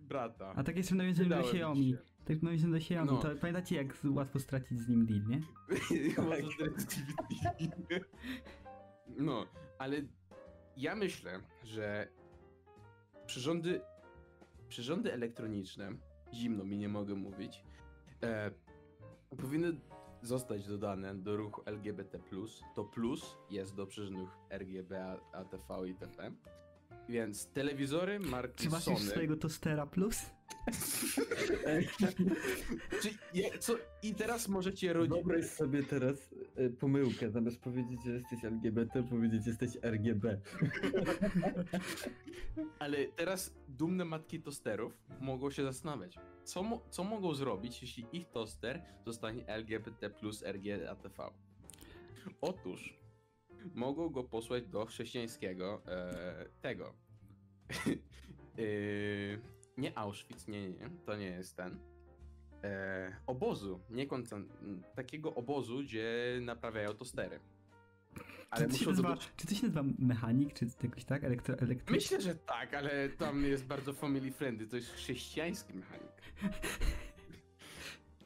brata. 0.00 0.52
A 0.56 0.62
tak 0.64 0.76
jestem 0.76 0.98
nawiązany 0.98 1.28
do 1.28 1.40
Xiaomi. 1.40 1.90
się. 1.90 1.98
Tak 2.24 2.42
nawiązany 2.42 2.72
do 2.72 2.78
Xiaomi. 2.78 3.10
No. 3.10 3.18
To 3.18 3.28
pamiętacie 3.40 3.76
jak 3.76 3.86
łatwo 4.04 4.38
stracić 4.38 4.80
z 4.80 4.88
nim 4.88 5.06
deal, 5.06 5.20
nie? 5.26 5.40
Teraz- 6.16 6.86
No, 9.18 9.46
ale 9.78 9.96
ja 10.76 10.96
myślę, 10.96 11.40
że 11.64 12.08
przyrządy, 13.26 13.80
przyrządy 14.68 15.12
elektroniczne, 15.12 15.92
zimno 16.32 16.64
mi 16.64 16.78
nie 16.78 16.88
mogę 16.88 17.14
mówić, 17.14 17.64
e, 18.22 18.50
powinny 19.36 19.80
zostać 20.22 20.66
dodane 20.66 21.14
do 21.14 21.36
ruchu 21.36 21.62
LGBT+. 21.66 22.18
To 22.74 22.84
plus 22.84 23.36
jest 23.50 23.74
do 23.74 23.86
przyrządów 23.86 24.28
RGB, 24.50 24.92
ATV 25.32 25.86
i 25.86 25.90
itp. 25.90 26.32
Więc 27.08 27.46
telewizory 27.46 28.20
marki 28.20 28.64
Czy 28.64 28.70
masz 28.70 28.84
Sony... 28.84 28.98
swojego 29.00 29.36
tostera 29.36 29.86
plus? 29.86 30.16
Czy 33.02 33.10
je, 33.34 33.58
co, 33.58 33.74
I 34.02 34.14
teraz 34.14 34.48
możecie 34.48 34.92
rodzić... 34.92 35.14
Wyobraź 35.14 35.44
sobie 35.44 35.82
teraz 35.82 36.34
e, 36.56 36.70
pomyłkę, 36.70 37.30
zamiast 37.30 37.60
powiedzieć, 37.60 38.00
że 38.04 38.12
jesteś 38.12 38.44
LGBT, 38.44 39.02
powiedzieć, 39.02 39.44
że 39.44 39.50
jesteś 39.50 39.70
RGB. 39.82 40.24
Ale 42.78 43.04
teraz 43.16 43.54
dumne 43.68 44.04
matki 44.04 44.40
tosterów 44.40 44.98
mogą 45.20 45.50
się 45.50 45.62
zastanawiać, 45.62 46.18
co, 46.44 46.62
mo- 46.62 46.82
co 46.90 47.04
mogą 47.04 47.34
zrobić, 47.34 47.82
jeśli 47.82 48.06
ich 48.12 48.28
toster 48.28 48.82
zostanie 49.06 49.46
LGBT 49.46 50.10
plus 50.10 50.42
RGATV. 50.42 51.30
Otóż 52.40 53.03
mogą 53.74 54.08
go 54.08 54.24
posłać 54.24 54.66
do 54.66 54.86
chrześcijańskiego 54.86 55.82
e, 55.86 56.46
tego. 56.60 56.94
e, 58.58 58.64
nie 59.78 59.98
Auschwitz, 59.98 60.48
nie, 60.48 60.70
nie, 60.70 60.90
to 61.06 61.16
nie 61.16 61.26
jest 61.26 61.56
ten. 61.56 61.78
E, 62.64 63.16
obozu, 63.26 63.80
nie 63.90 64.06
takiego 64.94 65.34
obozu, 65.34 65.78
gdzie 65.82 66.38
naprawiają 66.42 66.94
tostery. 66.94 67.40
Ale 68.50 68.68
czy, 68.68 68.84
to 68.84 68.90
nazywa, 68.90 69.08
dobyć 69.08 69.32
czy 69.36 69.46
to 69.46 69.54
się 69.54 69.62
nazywa 69.62 69.84
mechanik, 69.98 70.54
czy 70.54 70.66
jakoś 70.82 71.04
tak? 71.04 71.24
Elektro, 71.24 71.58
elektro... 71.58 71.96
Myślę, 71.96 72.20
że 72.20 72.34
tak, 72.34 72.74
ale 72.74 73.08
tam 73.08 73.44
jest 73.44 73.66
bardzo 73.66 73.92
family 73.92 74.32
friendly, 74.32 74.66
to 74.66 74.76
jest 74.76 74.92
chrześcijański 74.92 75.74
mechanik. 75.74 76.12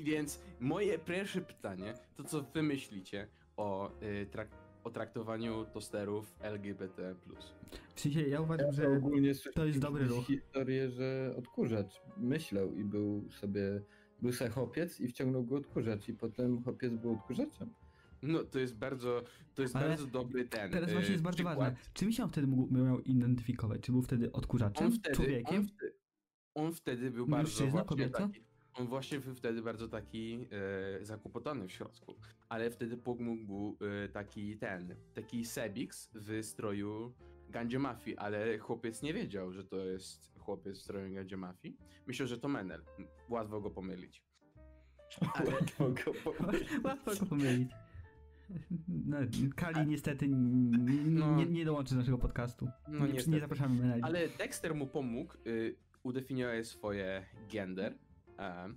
Więc 0.01 0.40
moje 0.61 0.98
pierwsze 0.98 1.40
pytanie, 1.40 1.94
to 2.16 2.24
co 2.24 2.42
wy 2.42 2.62
myślicie 2.62 3.29
o, 3.57 3.90
y, 4.03 4.27
trak- 4.33 4.67
o 4.85 4.91
traktowaniu 4.91 5.64
tosterów 5.73 6.35
LGBT+. 6.41 6.88
W 7.95 8.01
sensie 8.01 8.23
ja 8.23 8.41
uważam, 8.41 8.67
Ja 8.67 8.73
że 8.73 8.88
ogólnie 8.88 9.33
to 9.55 9.64
jest 9.64 9.79
dobry 9.79 10.05
ruch. 10.05 10.27
historię, 10.27 10.91
że 10.91 11.35
odkurzacz 11.38 12.03
myślał 12.17 12.75
i 12.75 12.85
był 12.85 13.31
sobie, 13.31 13.83
był 14.23 14.33
se 14.33 14.49
chopiec 14.49 15.01
i 15.01 15.09
wciągnął 15.09 15.45
go 15.45 15.57
odkurzacz 15.57 16.09
i 16.09 16.14
potem 16.14 16.62
chopiec 16.62 16.93
był 16.95 17.12
odkurzaczem. 17.12 17.75
No 18.23 18.45
to 18.45 18.59
jest 18.59 18.77
bardzo, 18.79 19.23
to 19.55 19.62
jest 19.62 19.77
Ale 19.77 19.88
bardzo 19.88 20.07
dobry 20.07 20.45
ten 20.49 20.71
teraz 20.71 20.91
y, 20.91 20.93
właśnie 20.93 21.11
jest 21.12 21.25
bardzo 21.25 21.37
przykład. 21.37 21.59
ważne. 21.59 21.77
Czym 21.95 22.12
się 22.12 22.23
on 22.25 22.29
wtedy 22.31 22.47
mógł 22.47 22.75
miał 22.75 23.01
identyfikować? 23.01 23.81
Czy 23.81 23.93
był 23.93 24.03
wtedy 24.03 24.33
odkurzaczem, 24.33 24.87
On 24.87 24.93
wtedy, 24.93 25.17
człowiekiem? 25.17 25.57
on, 25.61 25.67
wtedy, 25.67 25.95
on 26.55 26.73
wtedy 26.73 27.11
był 27.11 27.27
bardzo 27.27 27.43
Mężczyzna, 27.49 27.71
właśnie 27.71 27.87
kobieta? 27.88 28.19
taki, 28.27 28.41
on 28.74 28.87
właśnie 28.87 29.20
był 29.20 29.35
wtedy 29.35 29.62
bardzo 29.62 29.88
taki 29.88 30.46
e, 31.00 31.04
zakłopotany 31.04 31.68
w 31.68 31.72
środku, 31.72 32.14
ale 32.48 32.70
wtedy 32.70 32.96
pomógł 32.96 33.42
mu 33.42 33.76
e, 34.04 34.09
taki 34.09 34.57
ten, 34.57 34.94
taki 35.14 35.44
Sebix 35.44 36.11
w 36.14 36.44
stroju 36.44 37.14
Gandzie 37.48 37.78
Mafii, 37.78 38.16
ale 38.16 38.59
chłopiec 38.59 39.02
nie 39.02 39.14
wiedział, 39.14 39.52
że 39.52 39.64
to 39.64 39.76
jest 39.76 40.33
chłopiec 40.38 40.78
w 40.78 40.83
stroju 40.83 41.14
Gandzie 41.14 41.37
Mafii. 41.37 41.76
Myślę, 42.07 42.26
że 42.26 42.38
to 42.38 42.48
Menel. 42.48 42.85
Łatwo 43.28 43.61
go 43.61 43.70
pomylić. 43.70 44.22
Ale 45.35 45.50
Łatwo 45.54 45.88
go 45.90 46.12
powiedzieć. 46.33 46.68
Łatwo 46.85 47.11
go 47.20 47.26
pomylić. 47.26 47.68
No, 49.07 49.16
Kali 49.57 49.87
niestety 49.87 50.24
n- 50.26 50.72
n- 50.88 51.14
No. 51.14 51.37
nie, 51.37 51.46
nie 51.46 51.64
dołączy 51.64 51.94
do 51.94 52.00
naszego 52.00 52.18
podcastu. 52.18 52.68
No 52.88 53.07
nie, 53.07 53.12
niestety. 53.12 53.31
nie 53.35 53.40
zapraszamy 53.40 53.74
Meneli. 53.81 54.02
Ale 54.02 54.28
Dexter 54.28 54.74
mu 54.74 54.87
pomógł 54.87 55.35
y, 55.46 55.76
udefiniować 56.02 56.66
swoje 56.66 57.26
gender, 57.52 57.94
e, 58.38 58.68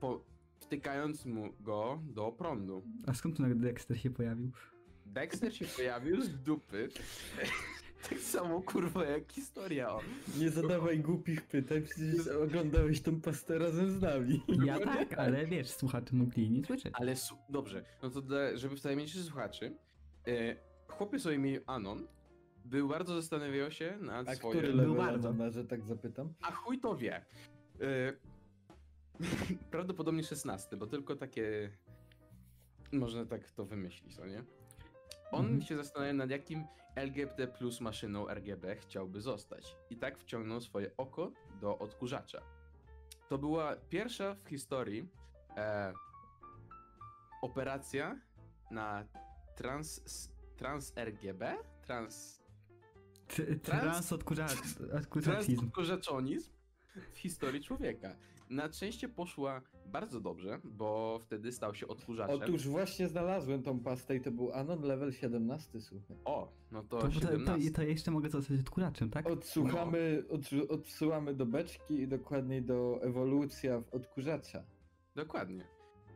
po, 0.00 0.24
wtykając 0.60 1.26
mu 1.26 1.52
go 1.60 2.00
do 2.02 2.32
prądu. 2.32 2.82
A 3.06 3.14
skąd 3.14 3.36
tu 3.36 3.42
nagle 3.42 3.56
Dexter 3.56 4.00
się 4.00 4.10
pojawił? 4.10 4.50
Dexter 5.06 5.56
się 5.56 5.64
pojawił 5.64 6.22
z 6.22 6.42
dupy. 6.42 6.88
tak 8.08 8.18
samo 8.18 8.62
kurwa 8.62 9.04
jak 9.04 9.32
historia 9.32 9.92
o. 9.92 10.00
Nie 10.38 10.50
zadawaj 10.50 11.00
głupich 11.00 11.42
pytań, 11.42 11.82
przecież 11.82 12.28
oglądałeś 12.28 13.00
tą 13.00 13.20
pastę 13.20 13.58
razem 13.58 13.90
z 13.90 14.02
nami. 14.02 14.42
Ja 14.64 14.80
tak, 14.80 15.18
ale 15.18 15.46
wiesz, 15.46 15.70
słuchacze 15.70 16.16
mogli 16.16 16.50
nie 16.50 16.64
słyszeć. 16.64 16.94
Ale 16.96 17.16
su- 17.16 17.38
dobrze, 17.48 17.84
no 18.02 18.10
to 18.10 18.22
dla, 18.22 18.56
żeby 18.56 18.76
wtajemniczyć 18.76 19.24
słuchaczy, 19.24 19.76
e, 20.26 20.56
chłopiec 20.88 21.26
o 21.26 21.30
imieniu 21.30 21.60
Anon 21.66 22.06
był 22.64 22.88
bardzo 22.88 23.14
zastanawiał 23.14 23.70
się 23.70 23.98
nad 24.00 24.28
A 24.28 24.34
swoje... 24.34 24.60
który 24.60 24.72
Był 24.72 24.94
bardzo. 24.94 25.34
Że 25.50 25.64
tak 25.64 25.84
zapytam? 25.84 26.34
A 26.42 26.52
chuj 26.52 26.80
to 26.80 26.96
wie. 26.96 27.16
E, 27.16 27.22
prawdopodobnie 29.70 30.22
16, 30.22 30.76
bo 30.76 30.86
tylko 30.86 31.16
takie. 31.16 31.70
Można 32.92 33.24
tak 33.26 33.50
to 33.50 33.64
wymyślić, 33.64 34.18
no 34.18 34.26
nie? 34.26 34.44
On 35.30 35.44
Mhm. 35.44 35.62
się 35.62 35.76
zastanawia 35.76 36.12
nad 36.12 36.30
jakim 36.30 36.64
LGBT 36.96 37.46
plus 37.46 37.80
maszyną 37.80 38.28
RGB 38.28 38.76
chciałby 38.76 39.20
zostać. 39.20 39.76
I 39.90 39.96
tak 39.96 40.18
wciągnął 40.18 40.60
swoje 40.60 40.90
oko 40.96 41.32
do 41.60 41.78
odkurzacza. 41.78 42.42
To 43.28 43.38
była 43.38 43.76
pierwsza 43.76 44.34
w 44.34 44.48
historii 44.48 45.08
e, 45.56 45.92
operacja 47.42 48.20
na 48.70 49.04
trans, 49.56 50.02
trans 50.56 50.92
RGB? 50.96 51.56
Trans 51.82 52.42
T- 53.36 53.56
Trans 53.56 54.12
odkurza... 54.12 54.46
odkurzaczizm. 54.98 55.46
Transodkurzaczonizm 55.46 56.50
w 57.12 57.18
historii 57.18 57.62
człowieka. 57.64 58.16
Na 58.52 58.72
szczęście 58.72 59.08
poszła 59.08 59.62
bardzo 59.86 60.20
dobrze, 60.20 60.60
bo 60.64 61.18
wtedy 61.22 61.52
stał 61.52 61.74
się 61.74 61.88
odkurzaczem. 61.88 62.42
Otóż 62.42 62.68
właśnie 62.68 63.08
znalazłem 63.08 63.62
tą 63.62 63.80
pastę 63.80 64.16
i 64.16 64.20
to 64.20 64.30
był 64.30 64.52
Anon 64.52 64.82
level 64.82 65.12
17, 65.12 65.80
słuchaj. 65.80 66.16
O, 66.24 66.52
no 66.72 66.82
to, 66.82 66.98
To, 66.98 67.08
to, 67.08 67.20
to, 67.20 67.20
17. 67.20 67.70
to 67.70 67.82
ja 67.82 67.88
jeszcze 67.88 68.10
mogę 68.10 68.28
zostać 68.30 68.60
odkurzaczem, 68.60 69.10
tak? 69.10 69.26
Odsłuchamy, 69.26 70.24
odsu- 70.30 70.66
odsyłamy 70.68 71.34
do 71.34 71.46
beczki 71.46 71.94
i 71.94 72.08
dokładniej 72.08 72.62
do 72.62 72.98
ewolucja 73.02 73.80
w 73.80 73.94
odkurzacza. 73.94 74.64
Dokładnie. 75.14 75.64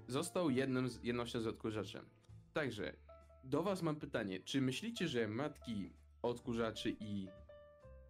Został 0.08 0.50
jednym 0.50 0.88
z, 0.88 1.04
jednością 1.04 1.40
z 1.40 1.46
odkurzaczem. 1.46 2.04
Także, 2.52 2.96
do 3.44 3.62
was 3.62 3.82
mam 3.82 3.96
pytanie. 3.96 4.40
Czy 4.40 4.60
myślicie, 4.60 5.08
że 5.08 5.28
matki 5.28 5.90
odkurzaczy 6.22 6.96
i 7.00 7.28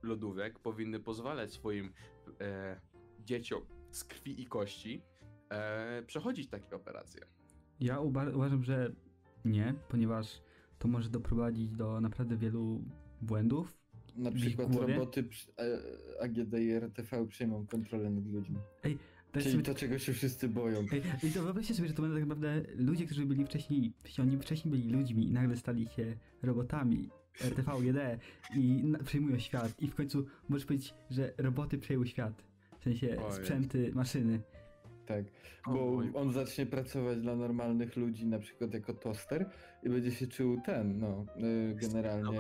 lodówek 0.03 0.59
powinny 0.59 1.01
pozwalać 1.01 1.53
swoim 1.53 1.93
e, 2.41 2.81
dzieciom 3.21 3.76
z 3.97 4.05
krwi 4.05 4.41
i 4.43 4.47
kości 4.47 5.03
e, 5.51 6.03
przechodzić 6.07 6.49
takie 6.49 6.77
operacje? 6.77 7.21
Ja 7.81 7.97
uba- 8.01 8.35
uważam, 8.35 8.63
że 8.65 8.93
nie, 9.45 9.75
ponieważ 9.89 10.43
to 10.79 10.89
może 10.89 11.11
doprowadzić 11.11 11.71
do 11.71 12.01
naprawdę 12.01 12.37
wielu 12.37 12.85
błędów. 13.23 13.77
Na 14.17 14.31
przykład 14.33 14.75
roboty 14.77 15.25
e, 15.59 16.23
AGD 16.23 16.55
i 16.61 16.71
RTV 16.71 17.27
przejmą 17.27 17.67
kontrolę 17.67 18.11
nad 18.11 18.27
ludźmi. 18.27 18.57
Też 19.33 19.43
Czyli 19.43 19.53
sobie- 19.53 19.65
to, 19.65 19.75
czego 19.75 19.99
się 19.99 20.13
wszyscy 20.13 20.49
boją. 20.49 20.79
Ej, 20.93 21.03
I 21.23 21.33
to 21.33 21.43
wyobraźcie 21.43 21.75
sobie, 21.75 21.89
że 21.89 21.95
to 21.95 22.03
będą 22.03 22.17
tak 22.17 22.27
naprawdę 22.29 22.63
ludzie, 22.77 23.07
którzy 23.07 23.27
byli 23.27 23.45
wcześniej, 23.45 23.93
oni 24.23 24.39
wcześniej 24.39 24.73
byli 24.73 24.91
ludźmi 24.91 25.29
i 25.29 25.33
nagle 25.33 25.57
stali 25.57 25.89
się 25.89 26.17
robotami. 26.43 27.09
RTV, 27.41 27.73
GD 27.81 28.19
i 28.57 28.85
na- 28.85 28.99
przejmują 28.99 29.39
świat 29.39 29.83
i 29.83 29.87
w 29.89 29.95
końcu 29.95 30.27
możesz 30.49 30.67
powiedzieć, 30.67 30.95
że 31.11 31.33
roboty 31.39 31.79
przejęły 31.79 32.07
świat. 32.07 32.43
W 32.87 32.89
sensie 32.89 33.17
Ojej. 33.21 33.33
sprzęty, 33.33 33.91
maszyny. 33.95 34.41
Tak, 35.07 35.25
bo 35.67 36.03
on 36.15 36.33
zacznie 36.33 36.67
pracować 36.67 37.21
dla 37.21 37.37
normalnych 37.37 37.97
ludzi, 37.97 38.27
na 38.27 38.39
przykład 38.39 38.75
jako 38.75 38.95
toster 38.95 39.51
i 39.83 39.89
będzie 39.89 40.11
się 40.11 40.27
czuł 40.27 40.61
ten, 40.67 40.99
no, 40.99 41.27
y, 41.71 41.75
generalnie. 41.75 42.39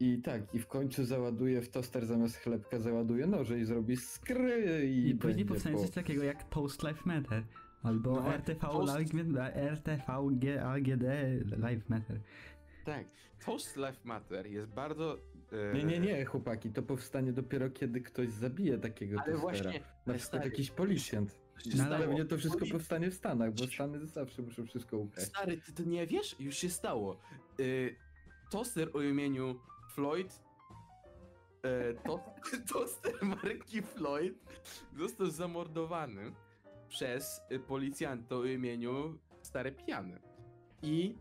I 0.00 0.18
tak, 0.22 0.54
i 0.54 0.58
w 0.58 0.66
końcu 0.66 1.04
załaduje 1.04 1.62
w 1.62 1.68
toster 1.68 2.06
zamiast 2.06 2.36
chlebka, 2.36 2.78
załaduje 2.78 3.26
noże 3.26 3.58
i 3.58 3.64
zrobi 3.64 3.96
skry 3.96 4.86
i, 4.90 5.08
I, 5.08 5.14
później 5.14 5.46
powstanie 5.46 5.76
po... 5.76 5.82
coś 5.82 5.90
takiego 5.90 6.22
jak 6.24 6.48
Toast 6.48 6.82
Life 6.82 7.02
Matter. 7.04 7.42
Albo 7.82 8.10
No, 8.14 8.34
RTV, 8.34 8.60
Toast- 8.66 8.94
Live, 8.94 9.10
RTV, 9.54 10.12
G- 10.32 10.64
AGD 10.64 11.02
Live 11.58 11.88
Matter. 11.88 12.20
Tak. 12.92 13.06
Toast 13.46 13.76
Life 13.76 13.98
Matter 14.04 14.46
jest 14.46 14.68
bardzo... 14.68 15.18
e, 15.70 15.74
Nie, 15.74 15.84
nie, 15.84 16.00
nie, 16.00 16.24
chłopaki, 16.24 16.70
to 16.70 16.82
powstanie 16.82 17.32
dopiero 17.32 17.70
kiedy 17.70 18.00
ktoś 18.00 18.28
zabije 18.30 18.78
takiego 18.78 19.20
Ale 19.20 19.32
tostera. 19.32 19.40
właśnie... 19.40 19.80
Na 19.80 19.80
przykład 20.14 20.20
stary, 20.20 20.44
jakiś 20.50 20.70
policjant. 20.70 21.38
No. 21.76 21.98
Pewnie 21.98 22.24
to 22.24 22.36
wszystko 22.38 22.60
Poli- 22.60 22.72
powstanie 22.72 23.10
w 23.10 23.14
Stanach, 23.14 23.52
bo 23.54 23.66
Stany 23.66 24.06
zawsze 24.06 24.42
muszą 24.42 24.66
wszystko 24.66 24.98
ukraść. 24.98 25.28
Stary, 25.28 25.56
ty 25.60 25.72
to 25.72 25.82
nie 25.82 26.06
wiesz? 26.06 26.36
Już 26.40 26.56
się 26.56 26.70
stało. 26.70 27.16
Y, 27.60 27.96
toster 28.50 28.90
o 28.94 29.02
imieniu 29.02 29.60
Floyd. 29.94 30.40
E, 31.62 31.94
to, 31.94 32.20
toster 32.72 33.12
marki 33.22 33.82
Floyd 33.82 34.34
został 34.96 35.26
zamordowany 35.26 36.32
przez 36.88 37.40
policjanta 37.66 38.36
o 38.36 38.44
imieniu 38.44 39.18
Stary 39.42 39.72
Pijany. 39.72 40.20
I 40.82 41.16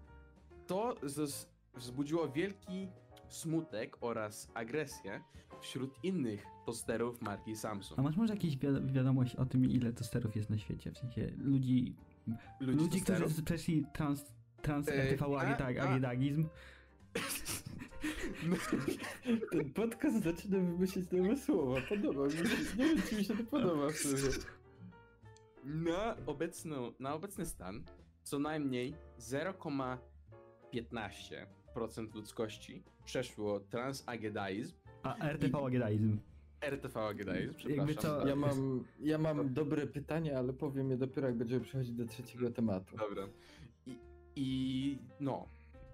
to 0.68 0.96
zos- 1.04 1.48
wzbudziło 1.78 2.30
wielki 2.30 2.88
smutek 3.30 3.98
oraz 4.02 4.52
agresję 4.54 5.22
wśród 5.62 6.04
innych 6.04 6.46
tosterów 6.66 7.22
marki 7.22 7.56
Samsung. 7.56 8.00
A 8.00 8.04
masz 8.04 8.18
może 8.18 8.34
jakieś 8.34 8.58
wi- 8.58 8.92
wiadomość 8.94 9.36
o 9.36 9.46
tym, 9.46 9.66
ile 9.66 9.94
tosterów 9.94 10.36
jest 10.36 10.50
na 10.50 10.58
świecie? 10.58 10.92
W 10.92 10.98
sensie 10.98 11.32
ludzi, 11.38 11.96
ludzi, 12.60 12.90
tosterów? 13.00 13.28
którzy 13.28 13.44
przeszli 13.44 13.86
trans, 13.94 14.26
trans 14.62 14.88
E, 14.88 14.94
RTV, 14.94 15.26
a- 15.38 15.40
agitag, 15.40 15.78
a- 15.78 15.90
agitagizm. 15.90 16.46
Ten 19.52 19.74
podcast 19.74 20.24
zaczyna 20.24 20.58
wymyślać 20.58 21.06
nowe 21.12 21.38
słowa, 21.38 21.82
podoba 21.90 22.26
mi 22.26 22.32
się. 22.32 22.44
Nie 22.78 22.86
wiem, 22.86 23.02
czy 23.10 23.16
mi 23.16 23.24
się 23.26 23.38
to 23.38 23.44
podoba 23.44 23.90
w 23.90 23.96
sumie. 23.96 24.22
Na, 25.64 26.16
obecną, 26.26 26.92
na 27.00 27.14
obecny 27.14 27.46
stan 27.46 27.84
co 28.24 28.40
najmniej 28.40 28.94
0,15% 29.20 29.98
ludzkości 32.16 32.84
przeszło 33.06 33.60
transagedaizm, 33.60 34.76
A 35.04 35.28
RTV, 35.30 35.58
agitagizm. 35.66 36.18
RTV 36.62 37.00
agedaizm, 37.08 37.54
przepraszam. 37.54 37.96
to- 37.96 38.28
Ja 38.28 38.36
mam, 38.36 38.84
ja 39.00 39.18
mam 39.18 39.54
dobre 39.54 39.88
pytanie, 39.88 40.38
ale 40.38 40.54
powiem 40.54 40.92
je 40.92 40.98
dopiero 40.98 41.28
jak 41.28 41.38
będziemy 41.38 41.62
przechodzić 41.62 41.94
do 41.94 42.06
trzeciego 42.06 42.52
tematu. 42.52 42.98
Dobra. 42.98 43.28
I, 43.86 43.98
I 44.36 44.98
no, 45.20 45.48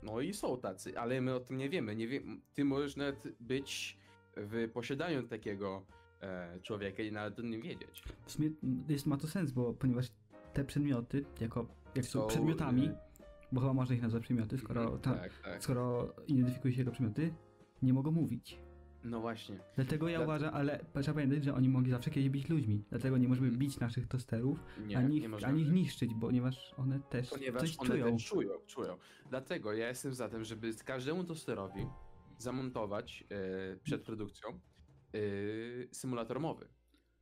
no 0.03 0.21
i 0.21 0.33
są 0.33 0.57
tacy, 0.57 0.99
ale 0.99 1.21
my 1.21 1.35
o 1.35 1.39
tym 1.39 1.57
nie 1.57 1.69
wiemy. 1.69 1.95
Nie 1.95 2.07
wiem, 2.07 2.41
ty 2.53 2.65
możesz 2.65 2.95
nawet 2.95 3.27
być 3.39 3.97
w 4.37 4.69
posiadaniu 4.73 5.23
takiego 5.23 5.85
e, 6.21 6.59
człowieka 6.61 7.03
i 7.03 7.11
nawet 7.11 7.39
o 7.39 7.41
nim 7.41 7.61
wiedzieć. 7.61 8.03
W 8.25 8.31
sumie 8.31 8.49
jest, 8.89 9.05
ma 9.05 9.17
to 9.17 9.27
sens, 9.27 9.51
bo 9.51 9.73
ponieważ 9.73 10.07
te 10.53 10.63
przedmioty, 10.65 11.25
jako, 11.41 11.67
jak 11.95 12.05
są 12.05 12.21
Są, 12.21 12.27
przedmiotami, 12.27 12.85
e, 12.87 12.95
bo 13.53 13.61
chyba 13.61 13.73
można 13.73 13.95
ich 13.95 14.01
nazwać 14.01 14.23
przedmioty, 14.23 14.57
skoro, 14.57 14.81
mhm, 14.81 14.99
ta, 15.01 15.13
tak, 15.13 15.31
tak. 15.43 15.63
skoro 15.63 16.13
identyfikuje 16.27 16.73
się 16.73 16.79
jako 16.79 16.91
przedmioty, 16.91 17.33
nie 17.81 17.93
mogą 17.93 18.11
mówić. 18.11 18.59
No 19.03 19.19
właśnie. 19.21 19.59
Dlatego 19.75 20.07
ja 20.09 20.17
Dla- 20.17 20.25
uważam, 20.25 20.53
ale 20.53 20.85
trzeba 21.01 21.13
pamiętać, 21.15 21.43
że 21.43 21.53
oni 21.53 21.69
mogli 21.69 21.91
zawsze 21.91 22.11
kiedyś 22.11 22.29
być 22.29 22.49
ludźmi. 22.49 22.83
Dlatego 22.89 23.17
nie 23.17 23.27
możemy 23.27 23.47
Mhm. 23.47 23.59
bić 23.59 23.79
naszych 23.79 24.07
tosterów, 24.07 24.59
Nie, 24.87 24.97
ani, 24.97 25.17
ich, 25.17 25.43
ani 25.43 25.61
ich 25.61 25.71
niszczyć, 25.71 26.11
ponieważ 26.21 26.73
one 26.77 26.99
też 26.99 27.29
Ponieważ 27.29 27.61
coś 27.61 27.79
one 27.79 27.89
czują. 27.89 28.05
też 28.13 28.25
czują, 28.25 28.49
czują. 28.67 28.97
Dlatego 29.29 29.73
ja 29.73 29.87
jestem 29.87 30.13
za 30.13 30.29
tym, 30.29 30.43
żeby 30.43 30.73
każdemu 30.85 31.23
tosterowi 31.23 31.85
zamontować 32.37 33.23
e, 33.31 33.75
przed 33.83 34.03
produkcją 34.03 34.49
e, 34.49 35.17
symulator 35.91 36.39
mowy. 36.39 36.67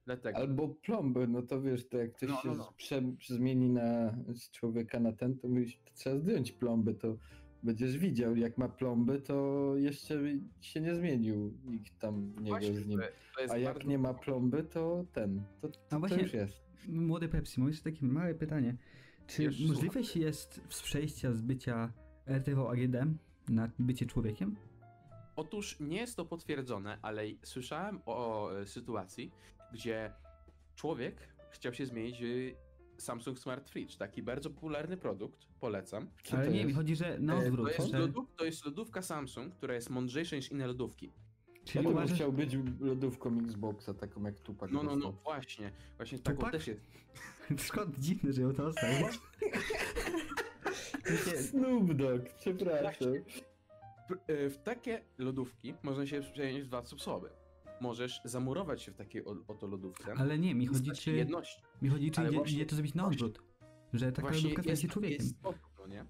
Dlatego. 0.06 0.38
Albo 0.38 0.68
plomby, 0.70 1.28
no 1.28 1.42
to 1.42 1.62
wiesz, 1.62 1.88
to 1.90 1.98
jak 1.98 2.14
ktoś 2.14 2.30
No, 2.30 2.42
się 2.42 2.48
no, 2.50 2.56
no. 2.56 2.74
Prze, 2.78 3.02
zmieni 3.28 3.70
na 3.70 4.16
z 4.34 4.52
człowieka 4.52 5.00
na 5.00 5.12
ten, 5.14 5.38
to 5.38 5.48
to 5.86 5.92
trzeba 5.94 6.18
zdjąć 6.20 6.52
plomby, 6.52 6.94
to 6.94 7.18
będziesz 7.64 7.98
widział, 7.98 8.36
jak 8.36 8.58
ma 8.58 8.70
plomby, 8.70 9.22
to 9.22 9.72
jeszcze 9.78 10.20
się 10.62 10.82
nie 10.82 10.96
zmienił 10.96 11.54
nikt 11.66 12.00
tam 12.00 12.32
w 12.32 12.42
niego 12.42 12.58
Właśnie, 12.58 12.76
z 12.76 12.88
nim. 12.88 13.00
to- 13.00 13.46
to 13.48 13.54
A 13.54 13.58
jak 13.58 13.74
bardzo- 13.74 13.90
nie 13.90 13.98
ma 13.98 14.14
plomby, 14.14 14.64
to 14.64 15.06
ten, 15.14 15.44
to, 15.62 15.70
to, 15.70 15.80
to 15.90 16.00
właśnie- 16.00 16.22
już 16.22 16.34
jest. 16.34 16.62
Młody 16.88 17.30
Pepsi, 17.30 17.60
mam 17.60 17.70
jeszcze 17.70 17.84
takie 17.92 18.06
małe 18.06 18.36
pytanie. 18.36 18.76
Czy 19.28 19.44
możliwe 19.68 20.02
jest 20.16 20.62
z 20.70 20.82
przejścia 20.82 21.34
z 21.34 21.42
bycia 21.42 21.94
RTV 22.28 22.70
AGD 22.70 22.96
na 23.50 23.70
bycie 23.80 24.06
człowiekiem? 24.06 24.56
Otóż 25.36 25.78
nie 25.80 25.98
jest 25.98 26.16
to 26.16 26.26
potwierdzone, 26.26 26.98
ale 27.02 27.24
słyszałem 27.44 28.00
o 28.06 28.50
e, 28.60 28.66
sytuacji, 28.66 29.32
gdzie 29.74 30.12
człowiek 30.76 31.16
chciał 31.52 31.74
się 31.74 31.86
zmienić 31.86 32.18
w 32.98 33.02
Samsung 33.02 33.40
Smart 33.40 33.70
Fridge, 33.70 33.96
taki 33.98 34.24
bardzo 34.24 34.50
popularny 34.50 34.98
produkt, 34.98 35.46
polecam. 35.60 36.08
Co 36.24 36.38
Ale 36.38 36.46
to 36.46 36.52
nie, 36.52 36.58
jest? 36.58 36.68
mi 36.68 36.74
chodzi, 36.74 36.96
że 36.96 37.20
na 37.20 37.34
E, 37.34 37.38
odwrót. 37.48 37.68
To 37.68 37.74
jest, 37.82 37.92
że, 37.92 38.00
lodów, 38.00 38.26
to 38.38 38.46
jest 38.46 38.66
lodówka 38.66 39.02
Samsung, 39.02 39.54
która 39.56 39.74
jest 39.76 39.90
mądrzejsza 39.90 40.36
niż 40.36 40.52
inne 40.52 40.68
lodówki. 40.68 41.12
czyli 41.66 41.76
Ja 41.76 41.84
bym 41.84 41.92
uważasz, 41.92 42.16
chciał 42.16 42.34
być 42.34 42.58
lodówką 42.80 43.40
Xboxa, 43.40 43.94
taką 43.94 44.24
jak 44.24 44.40
Tupac. 44.40 44.72
No, 44.72 44.84
no, 44.84 44.90
no, 44.90 44.96
dostał. 44.96 45.24
właśnie. 45.24 45.72
Właśnie 45.98 46.20
taką 46.20 46.38
Tupac? 46.38 46.52
też 46.52 46.68
jest. 46.68 46.82
Szkoda, 47.68 47.92
dziwne, 48.00 48.34
że 48.34 48.42
ją 48.42 48.54
to 48.54 48.66
ostał. 48.66 48.90
Snoop 51.50 51.94
Dogg, 51.94 52.30
przepraszam. 52.40 53.14
W 54.28 54.56
takie 54.64 55.02
lodówki 55.18 55.74
można 55.84 56.06
się 56.06 56.22
przenieść 56.34 56.66
w 56.66 56.68
dwa 56.68 56.86
sposoby. 56.86 57.30
Możesz 57.82 58.22
zamurować 58.26 58.82
się 58.82 58.92
w 58.92 58.96
takiej 58.96 59.26
oto 59.26 59.68
lodówce. 59.68 60.14
Ale 60.18 60.40
nie, 60.40 60.56
mi 60.56 60.66
chodzi, 60.68 60.92
czy, 60.92 61.12
jednością. 61.12 61.62
mi 61.82 61.90
chodzi, 61.90 62.12
czy 62.12 62.22
idzie 62.46 62.66
to 62.66 62.76
zrobić 62.76 62.94
na 62.94 63.08
odwrót. 63.08 63.44
Że 63.94 64.12
taka 64.12 64.22
Właśnie 64.28 64.50
lodówka 64.50 64.62
staje 64.62 64.78
się 64.78 64.82
jest, 64.88 64.94
człowiekiem. 64.94 65.26
jest 65.26 65.44
no 65.80 65.88
nie? 65.88 66.06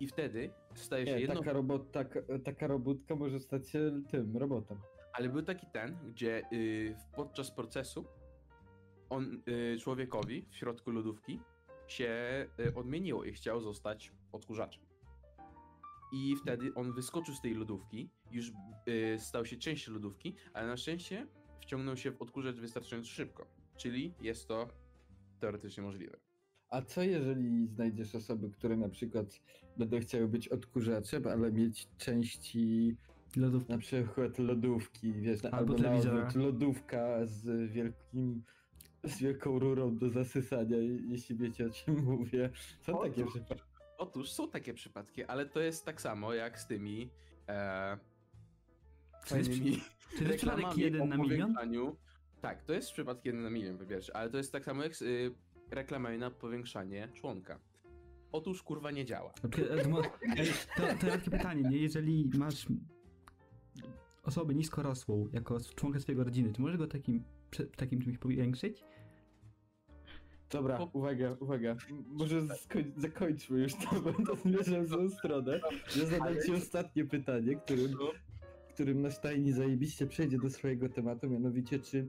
I 0.00 0.06
wtedy 0.06 0.50
staje 0.74 1.06
się 1.06 1.12
Nie, 1.14 1.20
jedno. 1.20 1.34
taka, 1.34 1.52
robot, 1.52 1.92
taka, 1.92 2.20
taka 2.44 2.66
robótka 2.66 3.16
może 3.16 3.40
stać 3.40 3.68
się 3.68 4.02
tym, 4.08 4.36
robotem. 4.36 4.78
Ale 5.12 5.28
był 5.28 5.42
taki 5.42 5.66
ten, 5.66 5.98
gdzie 6.08 6.42
y, 6.52 6.96
podczas 7.16 7.50
procesu 7.50 8.04
on 9.10 9.42
y, 9.48 9.78
człowiekowi 9.80 10.46
w 10.50 10.56
środku 10.56 10.90
lodówki 10.90 11.40
się 11.86 12.46
y, 12.60 12.74
odmieniło 12.74 13.24
i 13.24 13.32
chciał 13.32 13.60
zostać 13.60 14.12
odkurzaczem. 14.32 14.82
I 16.14 16.36
wtedy 16.36 16.74
on 16.74 16.92
wyskoczył 16.92 17.34
z 17.34 17.40
tej 17.40 17.54
lodówki, 17.54 18.10
już 18.30 18.52
y, 18.88 19.18
stał 19.18 19.46
się 19.46 19.56
częścią 19.56 19.92
lodówki, 19.92 20.34
ale 20.52 20.66
na 20.66 20.76
szczęście 20.76 21.26
wciągnął 21.60 21.96
się 21.96 22.10
w 22.12 22.22
odkurzacz 22.22 22.56
wystarczająco 22.56 23.08
szybko. 23.10 23.46
Czyli 23.76 24.14
jest 24.20 24.48
to 24.48 24.68
teoretycznie 25.40 25.82
możliwe. 25.82 26.16
A 26.70 26.82
co 26.82 27.02
jeżeli 27.02 27.66
znajdziesz 27.66 28.14
osoby, 28.14 28.50
które 28.50 28.76
na 28.76 28.88
przykład 28.88 29.40
będą 29.76 30.00
chciały 30.00 30.28
być 30.28 30.48
odkurzaczem, 30.48 31.26
ale 31.26 31.52
mieć 31.52 31.88
części 31.98 32.96
Lodówki. 33.36 33.72
na 33.72 33.78
przykład 33.78 34.38
lodówki, 34.38 35.12
wiesz, 35.12 35.44
Albo 35.44 35.56
albo, 35.56 35.72
na 35.72 35.78
telewizora. 35.78 36.26
odwrót, 36.26 36.44
lodówka 36.44 37.26
z 37.26 37.70
wielkim, 37.72 38.42
z 39.04 39.18
wielką 39.18 39.58
rurą 39.58 39.96
do 39.96 40.10
zasysania, 40.10 40.76
jeśli 41.08 41.36
wiecie 41.36 41.66
o 41.66 41.70
czym 41.70 42.04
mówię. 42.04 42.50
Są 42.80 42.98
O, 42.98 43.02
takie 43.04 43.26
przypadki. 43.26 43.73
Otóż 44.04 44.30
są 44.32 44.48
takie 44.50 44.74
przypadki, 44.74 45.24
ale 45.24 45.46
to 45.46 45.60
jest 45.60 45.84
tak 45.84 46.00
samo 46.00 46.34
jak 46.34 46.60
z 46.60 46.66
tymi 46.66 47.10
e, 47.48 47.98
fajnymi 49.24 49.80
Czy 50.10 50.18
to 50.18 50.24
jest 50.24 50.36
przypadek 50.38 50.76
jeden 50.76 51.08
na 51.08 51.16
milion? 51.16 51.54
powiększaniu- 51.54 51.96
Tak, 52.40 52.62
to 52.62 52.72
jest 52.72 52.92
przypadek 52.92 53.24
jeden 53.24 53.42
na 53.42 53.50
milion, 53.50 53.78
po 53.78 53.86
pierwsze, 53.86 54.16
ale 54.16 54.30
to 54.30 54.36
jest 54.36 54.52
tak 54.52 54.64
samo 54.64 54.82
jak 54.82 54.96
z 54.96 55.02
y, 55.02 55.34
reklamami 55.70 56.18
na 56.18 56.30
powiększanie 56.30 57.08
członka. 57.14 57.58
Otóż 58.32 58.62
kurwa 58.62 58.90
nie 58.90 59.04
działa. 59.04 59.32
E, 59.42 60.98
to 61.00 61.06
takie 61.10 61.30
pytanie, 61.30 61.62
nie? 61.70 61.78
Jeżeli 61.78 62.30
masz 62.38 62.66
osobę 64.22 64.54
niskorosłą 64.54 65.28
jako 65.32 65.58
członka 65.76 66.00
swojej 66.00 66.24
rodziny, 66.24 66.52
to 66.52 66.62
możesz 66.62 66.76
go 66.78 66.86
takim, 66.86 67.24
takim 67.76 68.00
czymś 68.02 68.18
powiększyć? 68.18 68.84
Dobra, 70.54 70.78
Po- 70.78 70.90
uwaga, 70.92 71.36
uwaga. 71.40 71.76
Może 72.08 72.40
skoń- 72.40 72.92
zakończmy 72.96 73.58
już 73.60 73.72
to, 73.74 74.00
bo 74.00 74.12
to 74.12 74.36
zmierzam 74.36 74.84
w 74.84 74.88
złą 74.88 75.10
stronę. 75.10 75.60
Ja 75.96 76.06
zadam 76.06 76.34
ci 76.46 76.52
ostatnie 76.54 77.04
pytanie, 77.04 77.56
którym, 77.56 77.92
No. 77.92 78.10
którym 78.68 79.02
nasz 79.02 79.18
tajni 79.18 79.52
zajebiście 79.52 80.06
przejdzie 80.06 80.38
do 80.38 80.50
swojego 80.50 80.88
tematu, 80.88 81.30
mianowicie 81.30 81.78
czy 81.78 82.08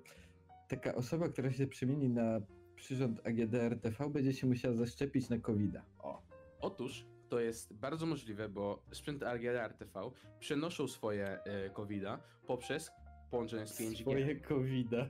taka 0.67 0.95
osoba, 0.95 1.29
która 1.29 1.51
się 1.51 1.67
przemieni 1.67 2.09
na 2.09 2.39
przyrząd 2.75 3.27
AGD 3.27 3.53
RTV 3.53 4.09
będzie 4.09 4.33
się 4.33 4.47
musiała 4.47 4.73
zaszczepić 4.75 5.29
na 5.29 5.39
covid. 5.39 5.75
O. 5.99 6.21
Otóż 6.59 7.05
to 7.29 7.39
jest 7.39 7.73
bardzo 7.73 8.05
możliwe, 8.05 8.49
bo 8.49 8.83
sprzęty 8.91 9.27
ARGD 9.27 9.45
RTV 9.59 9.99
przenoszą 10.39 10.87
swoje 10.87 11.43
e, 11.43 11.69
COVID-a 11.69 12.19
poprzez 12.47 12.91
połączenie 13.31 13.67
z 13.67 13.79
5G. 13.81 14.01
Swoje 14.01 14.39
covida. 14.39 15.09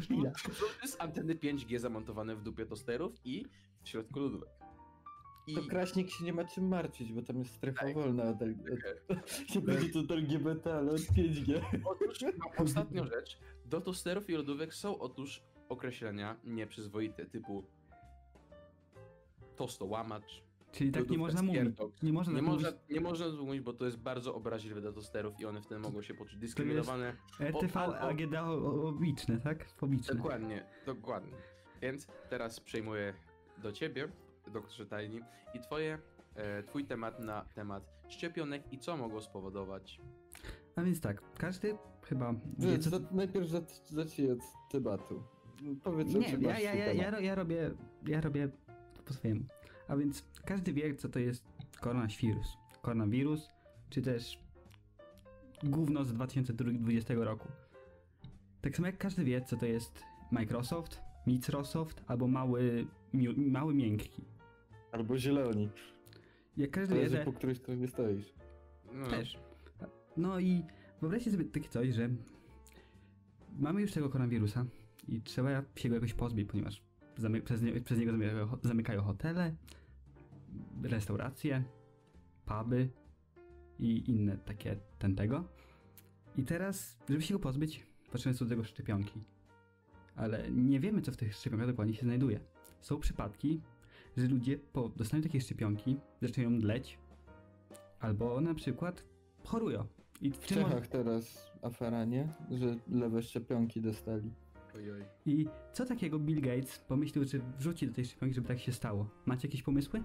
Chwila. 0.00 0.30
To 0.60 0.82
jest 0.82 1.02
anteny 1.02 1.34
5G 1.34 1.78
zamontowane 1.78 2.36
w 2.36 2.42
dupie 2.42 2.66
tosterów 2.66 3.12
i 3.24 3.44
w 3.82 3.88
środku 3.88 4.20
lodówek. 4.20 4.48
I 5.46 5.54
To 5.54 5.62
Kraśnik 5.62 6.10
się 6.10 6.24
nie 6.24 6.32
ma 6.32 6.44
czym 6.44 6.68
martwić, 6.68 7.12
bo 7.12 7.22
tam 7.22 7.38
jest 7.38 7.54
strefa 7.54 7.80
Tak. 7.86 7.94
wolna 7.94 8.22
od, 8.24 8.38
Tak. 8.38 8.48
od, 9.08 9.50
nie 9.54 9.60
będzie 9.60 9.88
to 9.88 10.00
od 10.00 10.10
LGBT, 10.10 10.74
ale 10.74 10.90
od 10.92 10.98
5G. 11.00 11.60
Otóż 11.84 12.18
ostatnią 12.58 13.06
rzecz. 13.06 13.38
Do 13.66 13.80
tosterów 13.80 14.30
i 14.30 14.32
lodówek 14.32 14.74
są 14.74 14.98
otóż 14.98 15.42
określenia 15.68 16.36
nieprzyzwoite, 16.44 17.26
typu 17.26 17.64
tostołamacz. 19.56 20.42
Czyli 20.72 20.90
tak 20.92 21.02
nie 21.10 21.16
lodówka 21.16 21.22
można 21.22 21.42
mówić. 21.42 21.78
Nie 22.02 22.12
można 22.12 22.32
Nie 22.32 22.38
tak 22.38 22.46
można, 22.48 22.70
mówić. 22.70 22.82
nie 22.90 23.00
można 23.00 23.26
tak 23.30 23.38
mówić, 23.40 23.60
bo 23.60 23.72
to 23.72 23.84
jest 23.84 23.98
bardzo 23.98 24.34
obraźliwe 24.34 24.80
dla 24.80 24.92
tosterów 24.92 25.40
i 25.40 25.44
one 25.46 25.62
wtedy 25.62 25.80
mogą 25.80 26.02
się 26.02 26.14
poczuć 26.14 26.38
dyskryminowane. 26.38 27.16
RTV, 27.40 27.80
albo- 27.80 28.00
AGD 28.00 28.34
o- 28.34 28.88
obiczne, 28.88 29.38
tak? 29.40 29.68
Fobiczne. 29.70 30.14
Dokładnie, 30.14 30.64
dokładnie. 30.86 31.32
Więc 31.82 32.06
teraz 32.30 32.60
przejmuję 32.60 33.14
do 33.62 33.72
ciebie, 33.72 34.08
doktorze 34.52 34.86
Tajni, 34.86 35.20
i 35.54 35.60
twoje, 35.60 35.98
e, 36.34 36.62
twój 36.62 36.84
temat 36.84 37.20
na 37.20 37.44
temat 37.54 37.90
szczepionek 38.08 38.72
i 38.72 38.78
co 38.78 38.96
mogą 38.96 39.20
spowodować. 39.20 40.00
A 40.76 40.82
więc 40.82 41.00
tak, 41.00 41.22
każdy 41.38 41.76
chyba 42.02 42.34
wie, 42.58 42.70
Że, 42.70 42.78
co... 42.78 42.90
za, 42.90 42.98
najpierw 43.10 43.46
zac- 43.46 43.82
zacznij 43.94 44.32
od 44.32 44.38
tematu. 44.70 45.22
Powiedz, 45.84 46.14
Nie, 46.14 46.28
ja, 46.40 46.58
ja, 46.58 46.74
ja, 46.94 47.20
ja 47.20 47.34
robię, 47.34 47.70
ja 48.06 48.20
robię 48.20 48.48
po 49.04 49.12
swojemu. 49.12 49.44
A 49.88 49.96
więc 49.96 50.24
każdy 50.44 50.72
wie, 50.72 50.94
co 50.94 51.08
to 51.08 51.18
jest 51.18 51.44
koronawirus. 51.80 52.56
Koronawirus, 52.82 53.48
czy 53.90 54.02
też 54.02 54.38
gówno 55.62 56.04
z 56.04 56.12
2020 56.12 57.14
roku. 57.14 57.48
Tak 58.60 58.76
samo 58.76 58.86
jak 58.86 58.98
każdy 58.98 59.24
wie, 59.24 59.40
co 59.40 59.56
to 59.56 59.66
jest 59.66 60.02
Microsoft, 60.30 61.00
Microsoft 61.26 62.02
albo 62.06 62.28
mały, 62.28 62.86
mały 63.36 63.74
miękki. 63.74 64.24
Albo 64.92 65.18
zieloni. 65.18 65.68
Jak 66.56 66.70
każdy 66.70 66.94
wie, 66.94 67.00
Zależy 67.00 67.16
że... 67.16 67.24
po 67.24 67.32
której 67.32 67.56
stronie 67.56 67.88
stoisz. 67.88 68.34
No, 68.94 69.06
Też. 69.06 69.38
No 70.16 70.40
i 70.40 70.62
wyobraźcie 71.00 71.30
sobie 71.30 71.44
takie 71.44 71.68
coś, 71.68 71.94
że 71.94 72.08
mamy 73.58 73.80
już 73.80 73.92
tego 73.92 74.08
koronawirusa 74.08 74.64
i 75.08 75.22
trzeba 75.22 75.62
się 75.76 75.88
go 75.88 75.94
jakoś 75.94 76.14
pozbyć, 76.14 76.48
ponieważ 76.48 76.82
zamy- 77.18 77.42
przez, 77.42 77.62
nie- 77.62 77.80
przez 77.80 77.98
niego 77.98 78.12
zamykają, 78.12 78.48
zamykają 78.62 79.02
hotele, 79.02 79.54
restauracje, 80.82 81.64
puby 82.46 82.88
i 83.78 84.10
inne 84.10 84.36
takie 84.36 84.76
ten 84.98 85.16
tego. 85.16 85.44
I 86.36 86.42
teraz, 86.42 86.98
żeby 87.08 87.22
się 87.22 87.34
go 87.34 87.40
pozbyć, 87.40 87.86
potrzebne 88.12 88.38
są 88.38 88.44
do 88.44 88.48
tego 88.48 88.64
szczepionki. 88.64 89.20
Ale 90.16 90.50
nie 90.50 90.80
wiemy, 90.80 91.02
co 91.02 91.12
w 91.12 91.16
tych 91.16 91.34
szczepionkach 91.34 91.68
dokładnie 91.68 91.94
się 91.94 92.06
znajduje. 92.06 92.40
Są 92.80 93.00
przypadki, 93.00 93.60
że 94.16 94.26
ludzie 94.26 94.58
po 94.58 94.88
dostaniu 94.88 95.22
takiej 95.22 95.40
szczepionki 95.40 95.96
zaczynają 96.22 96.50
mdleć, 96.50 96.98
albo 98.00 98.40
na 98.40 98.54
przykład 98.54 99.04
chorują. 99.44 99.86
I 100.20 100.30
w 100.30 100.36
W 100.36 100.46
Czechach 100.46 100.86
teraz 100.86 101.52
afera, 101.62 102.04
nie? 102.04 102.28
Że 102.50 102.76
lewe 102.88 103.22
szczepionki 103.22 103.80
dostali. 103.80 104.30
Ojoj. 104.78 105.04
I 105.26 105.46
co 105.72 105.84
takiego 105.86 106.18
Bill 106.18 106.40
Gates 106.40 106.78
pomyślał, 106.78 107.24
że 107.24 107.38
wrzuci 107.58 107.86
do 107.86 107.94
tej 107.94 108.04
szczepionki, 108.04 108.34
żeby 108.34 108.48
tak 108.48 108.58
się 108.60 108.72
stało? 108.72 109.10
Macie 109.26 109.48
jakieś 109.48 109.62
pomysły? 109.62 110.02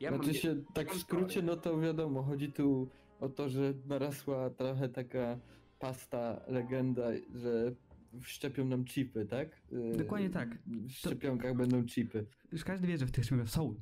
Ja 0.00 0.08
znaczy 0.10 0.26
mam, 0.26 0.34
się, 0.34 0.62
tak 0.74 0.90
w 0.94 1.00
skrócie, 1.00 1.42
no 1.42 1.56
to 1.56 1.80
wiadomo, 1.80 2.22
chodzi 2.22 2.52
tu 2.52 2.88
o 3.20 3.28
to, 3.28 3.48
że 3.48 3.74
narasła 3.86 4.50
trochę 4.50 4.88
taka 4.88 5.38
pasta, 5.78 6.40
legenda, 6.48 7.02
że 7.34 7.74
wszczepią 8.20 8.64
nam 8.64 8.84
chipy, 8.84 9.26
tak? 9.26 9.62
Yy, 9.72 9.96
Dokładnie 9.96 10.30
tak. 10.30 10.58
W 10.66 10.90
szczepionkach 10.90 11.56
będą 11.56 11.84
chipy. 11.86 12.26
Już 12.52 12.64
każdy 12.64 12.86
wie, 12.86 12.98
że 12.98 13.06
w 13.06 13.10
tych 13.10 13.24
szczepionkach 13.24 13.50
są. 13.54 13.74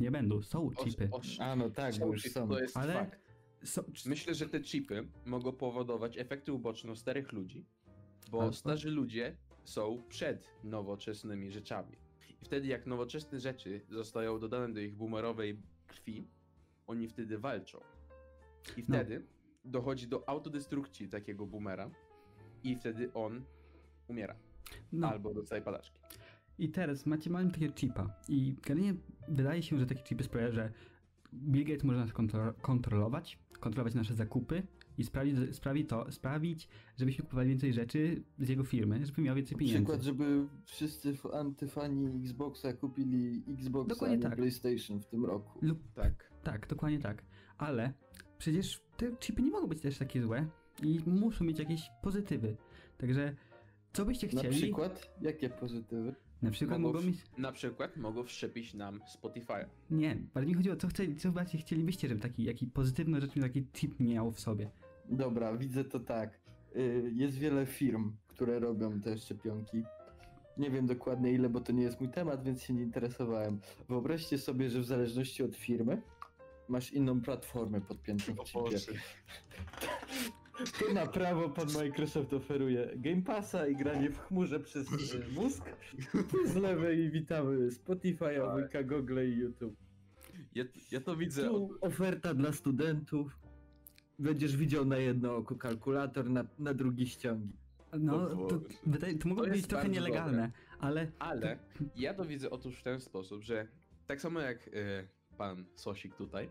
Nie 0.00 0.10
będą, 0.10 0.42
są 0.42 0.66
o- 0.66 0.84
chipy. 0.84 1.08
o- 1.12 1.20
A 1.40 1.56
no 1.56 1.70
tak, 1.70 1.94
bo 1.98 2.06
już 2.06 2.22
są. 2.22 2.48
To 2.48 2.60
jest 2.60 2.76
Ale- 2.76 2.92
fakt. 2.92 3.28
Są, 3.64 3.82
Myślę, 4.06 4.34
że 4.34 4.48
te 4.48 4.60
chipy 4.60 5.08
mogą 5.26 5.52
powodować 5.52 6.18
efekty 6.18 6.52
uboczne 6.52 6.92
u 6.92 6.96
starych 6.96 7.32
ludzi, 7.32 7.64
bo 8.30 8.40
Albo- 8.42 8.52
starzy 8.52 8.90
ludzie 8.90 9.36
są 9.68 10.02
przed 10.08 10.50
nowoczesnymi 10.64 11.50
rzeczami. 11.50 11.96
I 12.42 12.44
wtedy 12.44 12.68
jak 12.68 12.86
nowoczesne 12.86 13.40
rzeczy 13.40 13.80
zostają 13.88 14.40
dodane 14.40 14.74
do 14.74 14.80
ich 14.80 14.94
boomerowej 14.94 15.62
krwi, 15.86 16.28
oni 16.86 17.08
wtedy 17.08 17.38
walczą. 17.38 17.80
I 18.76 18.82
wtedy 18.82 19.26
dochodzi 19.64 20.08
do 20.08 20.28
autodestrukcji 20.28 21.08
takiego 21.08 21.46
boomera 21.46 21.90
i 22.64 22.76
wtedy 22.76 23.12
on 23.12 23.44
umiera. 24.08 24.36
no. 24.92 25.08
Albo 25.08 25.34
dostaje 25.34 25.62
padaczki. 25.62 26.00
I 26.58 26.68
teraz 26.68 27.06
macie 27.06 27.30
mamy 27.30 27.50
takiego 27.50 27.74
chipa. 27.74 28.14
I 28.28 28.54
generalnie 28.62 29.00
wydaje 29.28 29.62
się, 29.62 29.78
że 29.78 29.86
takie 29.86 30.02
chipy 30.02 30.24
sprawia, 30.24 30.50
że 30.50 30.72
Bill 31.34 31.64
Gates 31.64 31.84
może 31.84 31.98
nas 31.98 32.10
kontro- 32.12 32.54
kontrolować, 32.60 33.38
kontrolować 33.60 33.94
nasze 33.94 34.14
zakupy 34.14 34.62
i 34.98 35.04
sprawić, 35.04 35.36
sprawi 35.56 35.84
to, 35.84 36.12
sprawić, 36.12 36.68
żebyśmy 36.98 37.24
kupowali 37.24 37.48
więcej 37.48 37.72
rzeczy 37.72 38.22
z 38.38 38.48
jego 38.48 38.64
firmy, 38.64 39.06
żeby 39.06 39.22
miał 39.22 39.36
więcej 39.36 39.52
Na 39.54 39.58
pieniędzy. 39.58 39.78
przykład, 39.82 40.02
żeby 40.02 40.46
wszyscy 40.64 41.14
antyfani 41.32 42.06
Xboxa 42.24 42.72
kupili 42.72 43.42
Xboxa, 43.48 43.88
Dokładnie 43.88 44.18
tak. 44.18 44.36
PlayStation 44.36 45.00
w 45.00 45.06
tym 45.06 45.24
roku. 45.24 45.58
Lub 45.62 45.92
Tak. 45.94 46.30
Tak, 46.42 46.66
dokładnie 46.68 46.98
tak. 46.98 47.24
Ale 47.58 47.92
przecież 48.38 48.80
te 48.96 49.16
chipy 49.16 49.42
nie 49.42 49.50
mogą 49.50 49.66
być 49.66 49.80
też 49.80 49.98
takie 49.98 50.22
złe 50.22 50.46
i 50.82 51.00
muszą 51.06 51.44
mieć 51.44 51.58
jakieś 51.58 51.90
pozytywy. 52.02 52.56
Także 52.98 53.36
co 53.92 54.04
byście 54.04 54.26
Na 54.26 54.38
chcieli? 54.40 54.56
przykład, 54.56 55.10
jakie 55.20 55.48
pozytywy? 55.50 56.14
Na 56.42 56.50
przykład 56.50 56.80
Mogą 56.80 56.92
mogą 56.92 57.04
w- 57.04 57.06
mieć. 57.06 57.24
Na 57.38 57.52
przykład 57.52 57.96
mogą 57.96 58.24
wszczepić 58.24 58.74
nam 58.74 59.00
Spotify. 59.08 59.52
Nie, 59.90 60.16
bardziej 60.34 60.48
mi 60.48 60.54
chodziło, 60.54 60.76
co, 60.76 60.88
chce, 60.88 61.14
co 61.14 61.32
bardziej 61.32 61.60
chcielibyście, 61.60 62.08
żeby 62.08 62.20
taki 62.20 62.44
jaki 62.44 62.66
pozytywny 62.66 63.20
rzecz 63.20 63.30
taki 63.40 63.66
chip 63.72 64.00
miał 64.00 64.30
w 64.32 64.40
sobie. 64.40 64.70
Dobra, 65.10 65.56
widzę 65.56 65.84
to 65.84 66.00
tak. 66.00 66.40
Y, 66.76 67.10
Jest 67.14 67.38
wiele 67.38 67.66
firm, 67.66 68.12
które 68.28 68.58
robią 68.58 69.00
te 69.00 69.18
szczepionki. 69.18 69.82
Nie 70.56 70.70
wiem 70.70 70.86
dokładnie 70.86 71.32
ile, 71.32 71.48
bo 71.48 71.60
to 71.60 71.72
nie 71.72 71.82
jest 71.82 72.00
mój 72.00 72.10
temat, 72.10 72.44
więc 72.44 72.62
się 72.62 72.74
nie 72.74 72.82
interesowałem. 72.82 73.60
Wyobraźcie 73.88 74.38
sobie, 74.38 74.70
że 74.70 74.80
w 74.80 74.84
zależności 74.84 75.42
od 75.42 75.56
firmy 75.56 76.02
masz 76.68 76.92
inną 76.92 77.20
platformę 77.20 77.80
podpiętą 77.80 78.34
w 78.34 78.48
chipie. 78.48 78.78
Tu 80.78 80.94
na 80.94 81.06
prawo 81.06 81.48
pan 81.48 81.66
Microsoft 81.74 82.32
oferuje 82.32 82.92
Game 82.96 83.22
Passa 83.22 83.66
i 83.66 83.76
granie 83.76 84.10
w 84.10 84.18
chmurze 84.18 84.60
przez 84.60 84.92
y, 84.92 85.32
mózg. 85.32 85.64
Tu 86.30 86.46
z 86.48 86.54
lewej 86.56 87.10
witamy 87.10 87.70
Spotify, 87.70 88.42
Awyka, 88.42 88.82
Google 88.82 89.18
i 89.28 89.36
YouTube. 89.36 89.76
Ja, 90.54 90.64
ja 90.90 91.00
to 91.00 91.16
widzę. 91.16 91.42
Tu 91.42 91.70
oferta 91.80 92.34
dla 92.34 92.52
studentów. 92.52 93.38
Będziesz 94.18 94.56
widział 94.56 94.84
na 94.84 94.96
jedno 94.96 95.36
oko 95.36 95.54
kalkulator, 95.56 96.30
na, 96.30 96.44
na 96.58 96.74
drugi 96.74 97.06
ściągi. 97.06 97.52
No, 98.00 98.16
O 98.44 98.46
to, 98.46 98.60
to 99.20 99.28
mogło 99.28 99.44
To 99.44 99.50
być 99.50 99.66
trochę 99.66 99.88
nielegalne, 99.88 100.50
ale 100.78 101.10
Ale 101.18 101.58
ja 101.96 102.14
to 102.14 102.24
widzę 102.24 102.50
otóż 102.50 102.76
w 102.76 102.82
ten 102.82 103.00
sposób, 103.00 103.42
że 103.42 103.66
tak 104.06 104.20
samo 104.20 104.40
jak 104.40 104.68
e, 104.68 104.70
pan 105.36 105.64
Sosik 105.74 106.14
tutaj 106.14 106.50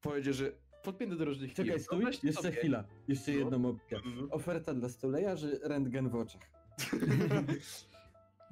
powiedział, 0.00 0.34
że 0.34 0.52
podpięty 0.82 1.16
do 1.16 1.24
różnych 1.24 1.54
Czekaj, 1.54 1.72
firm. 1.72 1.84
stój, 1.84 1.98
Wyobraźcie 1.98 2.26
jeszcze 2.26 2.42
sobie- 2.42 2.56
chwila. 2.56 2.84
Jeszcze 3.08 3.32
No. 3.32 3.38
jedną 3.38 3.68
opcję. 3.68 3.96
Mhm. 3.98 4.32
Oferta 4.38 4.74
dla 4.74 4.88
stulejarzy, 4.88 5.60
rentgen 5.62 6.08
w 6.08 6.14
oczach. 6.14 6.42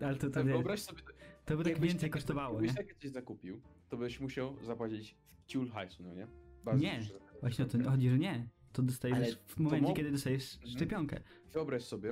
ale 0.02 0.14
to, 0.16 0.26
to, 0.26 0.30
Tak, 0.32 0.44
Wyobraź 0.46 0.80
sobie, 0.80 1.02
to 1.46 1.56
by 1.56 1.64
tak 1.64 1.70
jakbyś 1.72 1.90
więcej 1.90 2.10
kosztowało, 2.10 2.60
nie? 2.60 2.66
Jakbyś 2.66 2.86
takie 2.86 3.00
coś 3.00 3.10
zakupił, 3.10 3.60
to 3.88 3.96
byś 3.96 4.20
musiał 4.20 4.56
zapłacić 4.62 5.14
ciul 5.46 5.68
hajsu, 5.70 6.02
no 6.02 6.14
nie? 6.14 6.26
Bardzo 6.64 6.84
Nie, 6.84 6.98
dużo. 6.98 7.14
Właśnie 7.40 7.64
o 7.64 7.68
to 7.68 7.90
chodzi, 7.90 8.10
że 8.10 8.18
nie. 8.18 8.48
To 8.72 8.82
dostajesz 8.82 9.16
Ale 9.16 9.26
w 9.46 9.58
momencie, 9.58 9.88
mo- 9.88 9.94
kiedy 9.94 10.10
dostajesz 10.10 10.54
Mhm. 10.54 10.72
szczepionkę. 10.72 11.20
Wyobraź 11.52 11.84
sobie 11.84 12.10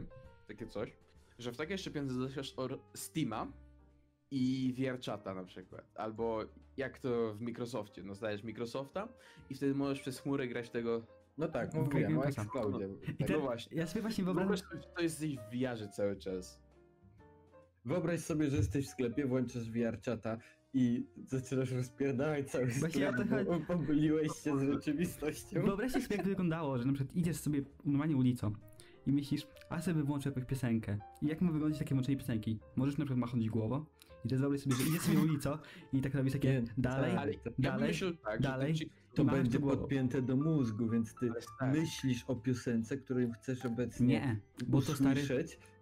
takie 0.48 0.66
coś, 0.66 0.96
że 1.38 1.52
w 1.52 1.56
takiej 1.56 1.78
szczepionce 1.78 2.14
dostajesz 2.14 2.54
or 2.56 2.78
Steama 2.94 3.52
i 4.30 4.74
VRChata 4.78 5.34
na 5.34 5.44
przykład. 5.44 5.92
Albo 5.94 6.44
jak 6.76 6.98
to 6.98 7.34
w 7.34 7.40
Microsoftie, 7.40 8.02
no 8.02 8.14
zdajesz 8.14 8.42
Microsofta 8.42 9.08
i 9.50 9.54
wtedy 9.54 9.74
możesz 9.74 10.00
przez 10.00 10.20
chmurę 10.20 10.48
grać 10.48 10.70
tego... 10.70 11.06
No 11.38 11.48
tak, 11.48 11.74
mówiłem 11.74 12.18
o. 12.18 12.24
Xcloudzie. 12.26 12.88
I 13.08 13.14
Tak. 13.16 13.28
No 13.30 13.40
właśnie. 13.40 13.76
ja 13.78 13.86
sobie 13.86 14.02
właśnie 14.02 14.24
wyobrażam, 14.24 14.48
Wyobraź 14.48 14.68
sobie, 14.70 14.82
że 14.82 14.88
to 14.96 15.02
jest 15.02 15.18
gdzieś 15.18 15.36
w 15.38 15.50
VR 15.84 15.90
cały 15.90 16.16
czas. 16.16 16.60
Wyobraź 17.84 18.20
sobie, 18.20 18.50
że 18.50 18.56
jesteś 18.56 18.86
w 18.86 18.90
sklepie, 18.90 19.26
włączasz 19.26 19.70
VR 19.70 20.00
czata 20.00 20.38
i 20.74 21.06
zaczynasz 21.26 21.70
rozpierdalać 21.70 22.50
cały 22.50 22.66
Właśnie 22.66 23.12
sklep, 23.12 23.16
to 23.16 23.44
bo 23.44 23.60
pomyliłeś 23.60 24.32
się 24.32 24.58
z 24.58 24.62
rzeczywistością. 24.62 25.62
Wyobraźcie 25.62 26.00
sobie, 26.00 26.16
jak 26.16 26.24
to 26.24 26.28
wyglądało, 26.28 26.78
że 26.78 26.84
na 26.84 26.92
przykład 26.92 27.16
idziesz 27.16 27.36
sobie 27.36 27.62
normalnie 27.84 28.16
ulicą 28.16 28.52
i 29.06 29.12
myślisz, 29.12 29.46
a 29.68 29.82
sobie 29.82 30.02
włączę 30.02 30.28
jakąś 30.28 30.44
piosenkę. 30.44 30.98
I 31.22 31.26
jak 31.26 31.40
ma 31.40 31.52
wyglądać 31.52 31.78
takie 31.78 31.94
włączenie 31.94 32.18
piosenki? 32.18 32.58
Możesz 32.76 32.98
na 32.98 33.04
przykład 33.04 33.20
machnąć 33.20 33.50
głową 33.50 33.84
i 34.24 34.28
to 34.28 34.36
wyobraź 34.36 34.60
sobie, 34.60 34.76
że 34.76 34.82
idziesz 34.82 35.02
sobie 35.02 35.18
ulicą 35.18 35.58
i 35.92 36.00
tak 36.00 36.14
robisz 36.14 36.32
takie 36.32 36.52
Nie, 36.52 36.62
dalej, 36.78 37.38
tak. 37.44 37.52
Ja 37.58 37.70
dalej, 37.70 37.88
myślał 37.88 38.12
tak, 38.12 38.40
dalej. 38.40 38.74
To 39.14 39.24
będzie 39.24 39.60
podpięte 39.60 40.22
do 40.22 40.36
mózgu, 40.36 40.88
więc 40.88 41.14
ty 41.14 41.30
tak. 41.58 41.74
myślisz 41.74 42.24
o 42.26 42.36
piosence, 42.36 42.96
której 42.96 43.32
chcesz 43.32 43.66
obecnie 43.66 44.06
Nie, 44.06 44.40
bo 44.68 44.82
to 44.82 44.94
stary... 44.94 45.22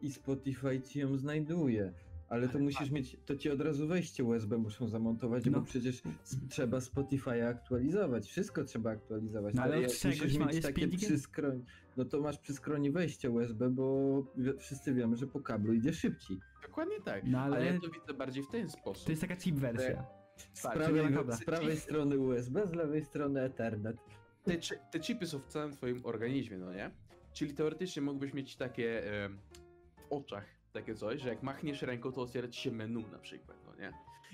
i 0.02 0.12
Spotify 0.12 0.80
ci 0.80 0.98
ją 0.98 1.16
znajduje. 1.16 1.92
Ale 2.28 2.48
to 2.48 2.54
Ale 2.54 2.62
musisz 2.64 2.90
mieć, 2.90 3.16
to 3.26 3.36
ci 3.36 3.50
od 3.50 3.60
razu 3.60 3.86
wejście 3.88 4.24
USB 4.24 4.58
muszą 4.58 4.88
zamontować, 4.88 5.44
No. 5.44 5.52
bo 5.52 5.62
przecież 5.66 6.02
s- 6.22 6.36
trzeba 6.50 6.80
Spotify 6.80 7.46
aktualizować, 7.46 8.26
wszystko 8.28 8.64
trzeba 8.64 8.90
aktualizować. 8.90 9.54
No 9.54 9.62
ale 9.62 9.86
czegoś 9.86 10.20
musisz 10.22 10.38
ma- 10.38 10.46
mieć 10.46 10.62
takie 10.62 10.88
5G? 10.88 10.96
przy 11.06 11.18
skroń, 11.18 11.64
no 11.96 12.04
to 12.04 12.20
masz 12.20 12.38
przy 12.38 12.54
skroni 12.54 12.90
wejście 12.90 13.30
USB, 13.30 13.70
bo 13.70 14.22
wszyscy 14.58 14.94
wiemy, 14.94 15.16
że 15.16 15.26
po 15.26 15.40
kablu 15.40 15.72
idzie 15.72 15.92
szybciej. 15.92 16.38
Dokładnie 16.62 17.00
tak. 17.04 17.24
No 17.26 17.40
ale- 17.40 17.56
ale... 17.56 17.66
ja 17.66 17.80
to 17.80 17.88
widzę 17.90 18.14
bardziej 18.14 18.42
w 18.44 18.48
ten 18.48 18.68
sposób. 18.70 19.04
To 19.04 19.12
jest 19.12 19.22
taka 19.22 19.36
cheap 19.36 19.56
wersja. 19.56 20.04
Z 20.52 20.62
Tak, 20.62 20.74
prawej, 20.74 21.02
ma 21.02 21.10
kabla. 21.16 21.36
z 21.36 21.44
prawej 21.44 21.76
strony 21.76 22.18
USB, 22.18 22.66
z 22.66 22.72
lewej 22.72 23.04
strony 23.04 23.40
Ethernet. 23.40 23.96
Te, 24.44 24.52
te 24.90 25.00
chipy 25.00 25.26
są 25.26 25.38
w 25.38 25.46
całym 25.46 25.72
twoim 25.72 26.00
organizmie, 26.06 26.58
no 26.58 26.72
nie? 26.74 26.90
Czyli 27.32 27.54
teoretycznie 27.54 28.02
mógłbyś 28.02 28.34
mieć 28.34 28.56
takie 28.56 29.06
e, 29.24 29.28
w 29.28 30.02
oczach 30.10 30.44
takie 30.74 30.94
coś, 30.94 31.20
że 31.20 31.28
jak 31.28 31.42
machniesz 31.42 31.82
ręką, 31.82 32.12
to 32.12 32.20
otwiera 32.20 32.48
ci 32.48 32.60
się 32.60 32.70
menu 32.72 33.04
na 33.12 33.18
przykład, 33.18 33.58
no 33.66 33.74
nie? 33.74 33.92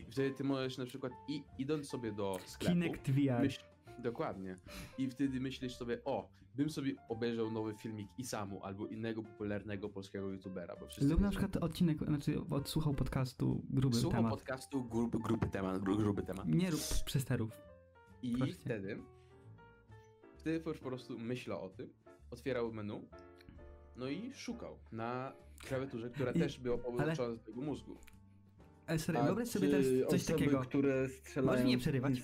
I 0.08 0.12
wtedy 0.12 0.30
ty 0.30 0.44
możesz 0.44 0.78
na 0.78 0.86
przykład 0.86 1.12
i, 1.28 1.42
idąc 1.58 1.88
sobie 1.88 2.12
do 2.12 2.38
sklepu, 2.46 2.74
Kinect 2.74 3.10
VR. 3.10 3.40
myśl, 3.42 3.60
dokładnie, 3.98 4.56
i 4.98 5.08
wtedy 5.10 5.40
myślisz 5.40 5.76
sobie, 5.76 6.04
o, 6.04 6.28
bym 6.54 6.70
sobie 6.70 6.94
obejrzał 7.08 7.50
nowy 7.50 7.74
filmik 7.74 8.08
Isamu 8.18 8.64
albo 8.64 8.86
innego 8.86 9.22
popularnego 9.22 9.88
polskiego 9.88 10.28
youtubera, 10.28 10.76
bo 10.80 10.86
wszyscy 10.86 11.10
Lub 11.10 11.20
na 11.20 11.30
przykład 11.30 11.56
odcinek, 11.56 11.98
znaczy 11.98 12.40
odsłuchał 12.50 12.94
podcastu 12.94 13.62
gruby 13.70 13.96
Słuchał 13.96 14.18
temat. 14.18 14.30
podcastu 14.34 14.84
gruby, 14.84 15.18
gruby 15.18 15.46
temat, 15.46 15.82
gru, 15.82 15.96
gruby 15.96 16.22
temat. 16.22 16.48
Nie 16.48 16.70
rób 16.70 16.80
przesterów. 17.04 17.50
I 18.22 18.36
Proszę. 18.36 18.52
wtedy, 18.52 19.02
wtedy 20.36 20.62
już 20.66 20.78
po 20.78 20.88
prostu 20.88 21.18
myślał 21.18 21.64
o 21.64 21.68
tym, 21.68 21.92
otwierał 22.30 22.72
menu, 22.72 23.08
no 23.96 24.08
i 24.08 24.32
szukał 24.32 24.78
na 24.92 25.32
klawiaturze, 25.68 26.10
która 26.10 26.32
I- 26.32 26.38
też 26.38 26.58
była 26.58 26.78
połączona 26.78 27.28
do 27.28 27.36
tego 27.36 27.60
mózgu. 27.60 27.96
Ale 28.86 28.98
serio, 28.98 29.20
A 29.20 29.24
wyobraź 29.24 29.48
sobie 29.48 29.68
teraz 29.68 29.86
coś 29.86 30.20
osoby, 30.20 30.38
takiego. 30.38 30.60
które 30.60 31.08
strzelają... 31.08 31.52
Możesz 31.52 31.66
nie 31.70 31.78
przerywać. 31.78 32.22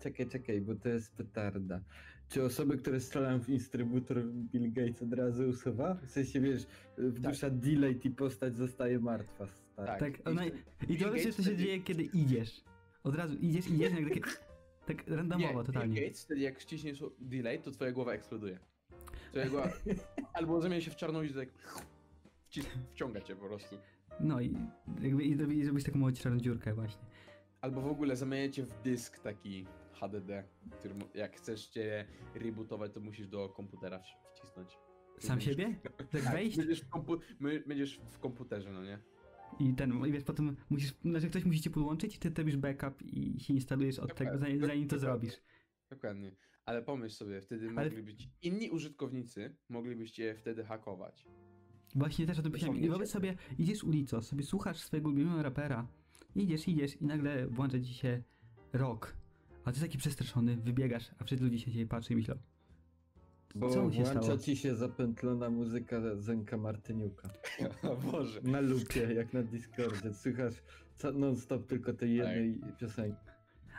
Czekaj, 0.00 0.28
czekaj, 0.28 0.60
bo 0.60 0.74
to 0.74 0.88
jest 0.88 1.12
petarda. 1.16 1.80
Czy 2.28 2.44
osoby, 2.44 2.78
które 2.78 3.00
strzelają 3.00 3.40
w 3.40 3.48
instrybutor 3.48 4.24
Bill 4.24 4.72
Gates 4.72 5.02
od 5.02 5.12
razu 5.12 5.48
usuwa? 5.48 5.94
W 5.94 6.10
sensie, 6.10 6.40
wiesz, 6.40 6.66
wdusza 6.98 7.50
delay 7.50 8.00
i 8.04 8.10
postać 8.10 8.56
zostaje 8.56 8.98
martwa. 8.98 9.46
Stary. 9.46 9.86
Tak. 9.86 9.98
Tak, 10.00 10.18
I 10.18 10.22
ona, 10.28 10.46
i 10.88 10.96
to 10.98 11.04
Gates 11.04 11.36
co 11.36 11.42
się 11.42 11.56
dzieje, 11.56 11.80
kiedy 11.82 12.02
idziesz. 12.02 12.64
Od 13.02 13.14
razu 13.14 13.36
idziesz, 13.36 13.68
idziesz, 13.68 13.92
jak 13.92 14.08
takie, 14.08 14.20
tak 14.86 15.08
randomowo 15.08 15.60
Nie, 15.60 15.66
totalnie. 15.66 15.94
Bill 15.94 16.04
Gates, 16.04 16.24
wtedy 16.24 16.40
jak 16.40 16.60
ściśniesz 16.60 17.04
delay, 17.18 17.62
to 17.62 17.70
twoja 17.70 17.92
głowa 17.92 18.12
eksploduje. 18.12 18.58
Twoja 19.30 19.48
głowa 19.48 19.72
albo 20.32 20.60
zamienia 20.60 20.80
się 20.80 20.90
w 20.90 20.96
czarną 20.96 21.22
i 21.22 21.28
tak 21.34 21.48
wciąga 22.92 23.20
cię 23.20 23.36
po 23.36 23.46
prostu. 23.46 23.76
No 24.20 24.40
i 24.40 24.56
jakby 25.02 25.24
i 25.24 25.36
zrobi- 25.36 25.56
i 25.58 25.64
zrobić 25.64 25.84
taką 25.84 25.98
małą 25.98 26.12
czarną 26.12 26.38
dziurkę 26.40 26.74
właśnie. 26.74 27.02
Albo 27.60 27.80
w 27.80 27.86
ogóle 27.86 28.16
zamienia 28.16 28.52
cię 28.52 28.62
w 28.62 28.82
dysk 28.82 29.18
taki 29.18 29.66
HDD, 29.92 30.44
który 30.78 30.94
jak 31.14 31.36
chcesz 31.36 31.66
cię 31.68 32.06
rebootować, 32.34 32.92
to 32.92 33.00
musisz 33.00 33.28
do 33.28 33.48
komputera 33.48 33.98
wci- 33.98 34.32
wcisnąć. 34.34 34.78
Sam 35.18 35.38
Będziesz- 35.38 35.56
siebie? 35.56 35.74
Tak 35.96 36.08
Tak, 36.08 36.32
wejść 36.32 36.56
Będziesz 36.56 36.80
w, 36.80 36.88
kompu- 36.90 37.20
będziesz 37.66 38.00
w 38.10 38.18
komputerze, 38.18 38.72
no 38.72 38.82
nie? 38.84 38.98
i 39.60 39.74
ten, 39.74 40.04
i 40.06 40.12
wiesz, 40.12 40.24
potem 40.24 40.56
musisz, 40.70 40.94
znaczy 41.04 41.28
ktoś 41.28 41.44
musi 41.44 41.60
cię 41.60 41.70
podłączyć 41.70 42.16
i 42.16 42.18
ty 42.18 42.30
robisz 42.38 42.56
backup 42.56 43.02
i 43.02 43.40
się 43.40 43.54
instalujesz 43.54 43.98
od 43.98 44.14
tego, 44.14 44.38
zanim, 44.38 44.88
to 44.88 44.98
zrobisz. 44.98 45.34
Dokładnie. 45.90 46.32
Ale 46.64 46.82
pomyśl 46.82 47.14
sobie, 47.16 47.40
wtedy 47.40 47.68
Ale- 47.76 47.84
mogli 47.88 48.02
być 48.02 48.28
inni 48.42 48.70
użytkownicy, 48.70 49.56
moglibyście 49.68 50.34
wtedy 50.34 50.64
hakować. 50.64 51.24
Właśnie 51.94 52.26
też 52.26 52.38
o 52.38 52.42
tym 52.42 52.52
myślałem. 52.52 52.76
I 52.80 52.88
wobec 52.88 53.10
sobie 53.10 53.34
idziesz 53.58 53.84
ulicą, 53.84 54.22
sobie 54.22 54.42
słuchasz 54.44 54.78
swojego 54.80 55.08
ulubionego 55.08 55.42
rapera, 55.42 55.86
idziesz, 56.36 56.68
idziesz 56.68 56.96
i 57.02 57.04
nagle 57.06 57.46
włącza 57.46 57.80
ci 57.80 57.94
się 57.94 58.22
rok. 58.72 59.16
A 59.64 59.72
ty 59.72 59.80
taki 59.80 59.98
przestraszony, 59.98 60.56
wybiegasz, 60.56 61.10
a 61.18 61.24
wszyscy 61.24 61.44
ludzie 61.44 61.58
się 61.58 61.66
na 61.66 61.72
ciebie 61.72 61.86
patrzą 61.86 62.14
i 62.14 62.16
myślą, 62.16 62.34
Bo 63.54 63.68
Co 63.68 63.74
się 63.74 64.02
włącza 64.02 64.22
stało? 64.22 64.38
ci 64.38 64.56
się 64.56 64.74
zapętlona 64.76 65.50
muzyka 65.50 66.00
Zenka 66.16 66.56
Martyniuka. 66.56 67.28
O 67.90 67.96
Boże. 67.96 68.40
Na 68.42 68.60
lupie, 68.60 69.14
jak 69.14 69.32
na 69.32 69.42
Discordzie. 69.42 70.14
Słuchasz 70.14 70.54
non-stop 71.14 71.66
tylko 71.66 71.92
tej 71.92 72.14
jednej 72.14 72.60
piosenki. 72.80 73.18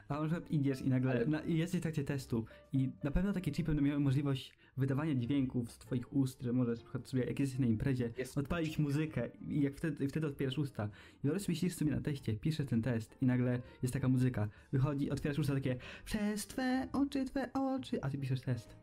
A 0.10 0.22
przykład 0.22 0.52
idziesz 0.52 0.82
i 0.82 0.90
nagle 0.90 1.12
Ale- 1.12 1.26
na, 1.26 1.42
jesteś 1.44 1.80
w 1.80 1.82
trakcie 1.82 2.04
testu 2.04 2.46
i 2.74 2.90
na 3.04 3.12
pewno 3.12 3.34
takie 3.34 3.52
chipy 3.52 3.68
będą 3.72 3.82
miały 3.84 4.00
możliwość 4.00 4.54
wydawania 4.80 5.16
dźwięków 5.16 5.72
z 5.72 5.78
twoich 5.78 6.14
ust, 6.14 6.42
że 6.42 6.54
możesz 6.54 6.80
na 6.80 6.84
przykład 6.84 7.08
sobie, 7.08 7.24
jak 7.24 7.40
jesteś 7.40 7.60
na 7.60 7.66
imprezie, 7.66 8.12
Jest- 8.18 8.38
odpalić 8.38 8.80
muzykę 8.80 9.30
i 9.48 9.62
jak 9.62 9.76
wtedy, 9.76 10.08
wtedy 10.08 10.28
otwierasz 10.28 10.58
usta. 10.58 10.90
I 11.18 11.20
wyobraź 11.24 11.42
sobie, 11.42 11.56
siedzisz 11.56 11.76
sobie 11.78 11.92
na 11.92 12.02
teście, 12.02 12.34
piszesz 12.34 12.68
ten 12.68 12.82
test 12.82 13.18
i 13.22 13.26
nagle 13.26 13.62
jest 13.82 13.94
taka 13.94 14.08
muzyka. 14.08 14.48
Wychodzi, 14.72 15.12
otwierasz 15.12 15.40
usta 15.40 15.54
takie 15.54 15.76
przez 16.06 16.48
twe 16.48 16.88
oczy, 16.94 17.26
twe 17.26 17.54
oczy, 17.54 18.04
a 18.04 18.10
ty 18.10 18.18
piszesz 18.18 18.42
test. 18.42 18.76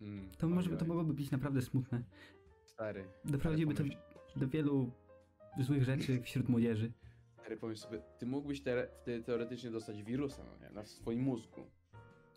Mm, 0.00 0.28
To, 0.38 0.48
może, 0.48 0.76
to 0.76 0.84
mogłoby 0.84 1.14
być 1.14 1.30
naprawdę 1.30 1.62
smutne. 1.62 2.02
Stary. 2.64 3.04
Doprowadziłoby 3.24 3.74
to 3.74 3.84
do 4.36 4.48
wielu 4.48 4.90
złych 5.60 5.84
rzeczy 5.84 6.22
wśród 6.22 6.48
młodzieży. 6.48 6.92
Stary, 7.32 7.56
pomyśl 7.56 7.82
sobie, 7.82 8.02
ty 8.18 8.26
mógłbyś 8.26 8.60
te, 8.60 8.88
wtedy 9.02 9.24
teoretycznie 9.24 9.70
dostać 9.70 10.02
wirusa 10.02 10.42
no 10.44 10.66
nie, 10.66 10.74
na 10.74 10.84
swoim 10.84 11.20
mózgu. 11.20 11.60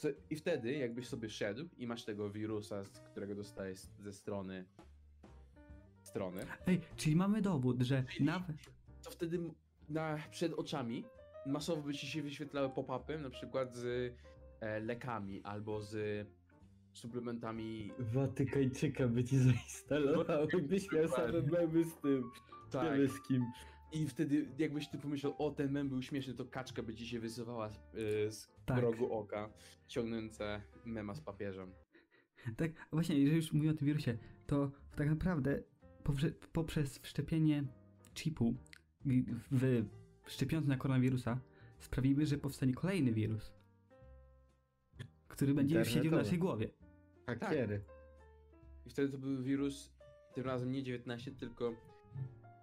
Co, 0.02 0.08
I 0.30 0.36
wtedy, 0.36 0.74
jakbyś 0.74 1.08
sobie 1.08 1.30
szedł 1.30 1.70
i 1.78 1.88
masz 1.88 2.06
tego 2.06 2.30
wirusa, 2.30 2.84
z 2.86 3.00
którego 3.00 3.36
dostajesz 3.36 3.80
ze 4.00 4.14
strony 4.14 4.66
strony, 6.04 6.46
Ej, 6.68 6.82
czyli 6.96 7.16
mamy 7.16 7.42
dowód, 7.42 7.82
że 7.82 8.04
Czyli- 8.04 8.26
nawet... 8.26 8.56
to 9.04 9.12
wtedy 9.12 9.40
na, 9.90 10.18
przed 10.32 10.54
oczami 10.54 11.04
masowo 11.46 11.82
by 11.82 11.94
ci 11.94 12.08
się 12.08 12.22
wyświetlały 12.22 12.70
pop-upy, 12.70 13.20
na 13.22 13.30
przykład 13.30 13.76
z 13.76 14.14
e, 14.60 14.80
lekami 14.80 15.44
albo 15.44 15.82
z 15.82 16.28
suplementami. 16.94 17.92
Watykańczyka 18.00 19.08
by 19.08 19.24
ci 19.24 19.38
zainstalował 19.38 20.48
i 20.50 20.62
byś 20.62 20.92
miał 20.92 21.08
memy 21.52 21.86
z 21.86 21.98
tym. 21.98 22.32
Tak. 22.72 22.84
Wiemy 22.84 23.08
z 23.08 23.22
kim. 23.22 23.46
I 23.94 24.08
wtedy, 24.08 24.46
jakbyś 24.58 24.88
ty 24.88 24.98
pomyślał, 24.98 25.36
o 25.38 25.52
ten 25.52 25.72
mem 25.72 25.90
był 25.90 26.02
śmieszny, 26.02 26.34
to 26.34 26.46
kaczka 26.46 26.84
by 26.84 26.96
ci 26.96 27.08
się 27.08 27.20
wysuwała 27.20 27.70
z, 27.70 27.76
y, 27.96 28.32
z 28.32 28.51
Tak. 28.66 28.82
rogu 28.82 29.14
oka, 29.14 29.50
ciągnące 29.88 30.62
mema 30.86 31.16
z 31.16 31.22
papieżem. 31.22 31.72
Tak, 32.58 32.72
właśnie, 32.92 33.20
jeżeli 33.20 33.38
już 33.38 33.54
mówię 33.54 33.72
o 33.72 33.74
tym 33.74 33.88
wirusie, 33.88 34.18
to 34.48 34.72
tak 34.96 35.10
naprawdę 35.10 35.64
poprze- 36.04 36.34
poprzez 36.54 37.00
wszczepienie 37.00 37.64
chipu 38.16 38.56
w 39.52 39.86
szczepiąc 40.28 40.68
na 40.68 40.78
koronawirusa 40.78 41.40
sprawimy, 41.80 42.26
że 42.26 42.38
powstanie 42.38 42.74
kolejny 42.74 43.12
wirus, 43.14 43.54
który 45.28 45.54
będzie 45.54 45.80
już 45.80 45.88
siedział 45.88 46.12
w 46.12 46.16
naszej 46.16 46.40
głowie. 46.40 46.70
Hakiery. 47.26 47.84
I 48.86 48.90
wtedy 48.90 49.10
to 49.10 49.18
był 49.18 49.44
wirus, 49.44 49.94
tym 50.34 50.46
razem 50.46 50.72
nie 50.72 50.84
19, 50.84 51.32
tylko 51.32 51.74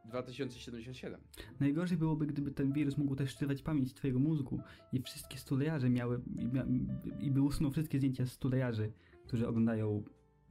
2077. 0.08 1.20
Najgorzej 1.60 1.98
byłoby, 1.98 2.26
gdyby 2.26 2.50
ten 2.50 2.72
wirus 2.72 2.98
mógł 2.98 3.16
też 3.16 3.30
szczywać 3.30 3.62
pamięć 3.62 3.94
twojego 3.94 4.18
mózgu 4.18 4.60
i 4.92 5.02
wszystkie 5.02 5.38
stulejarze 5.38 5.90
miały, 5.90 6.20
i, 6.36 7.26
i 7.26 7.30
by 7.30 7.42
usunął 7.42 7.72
wszystkie 7.72 7.98
zdjęcia 7.98 8.26
stulejarzy, 8.26 8.92
którzy 9.26 9.48
oglądają 9.48 10.04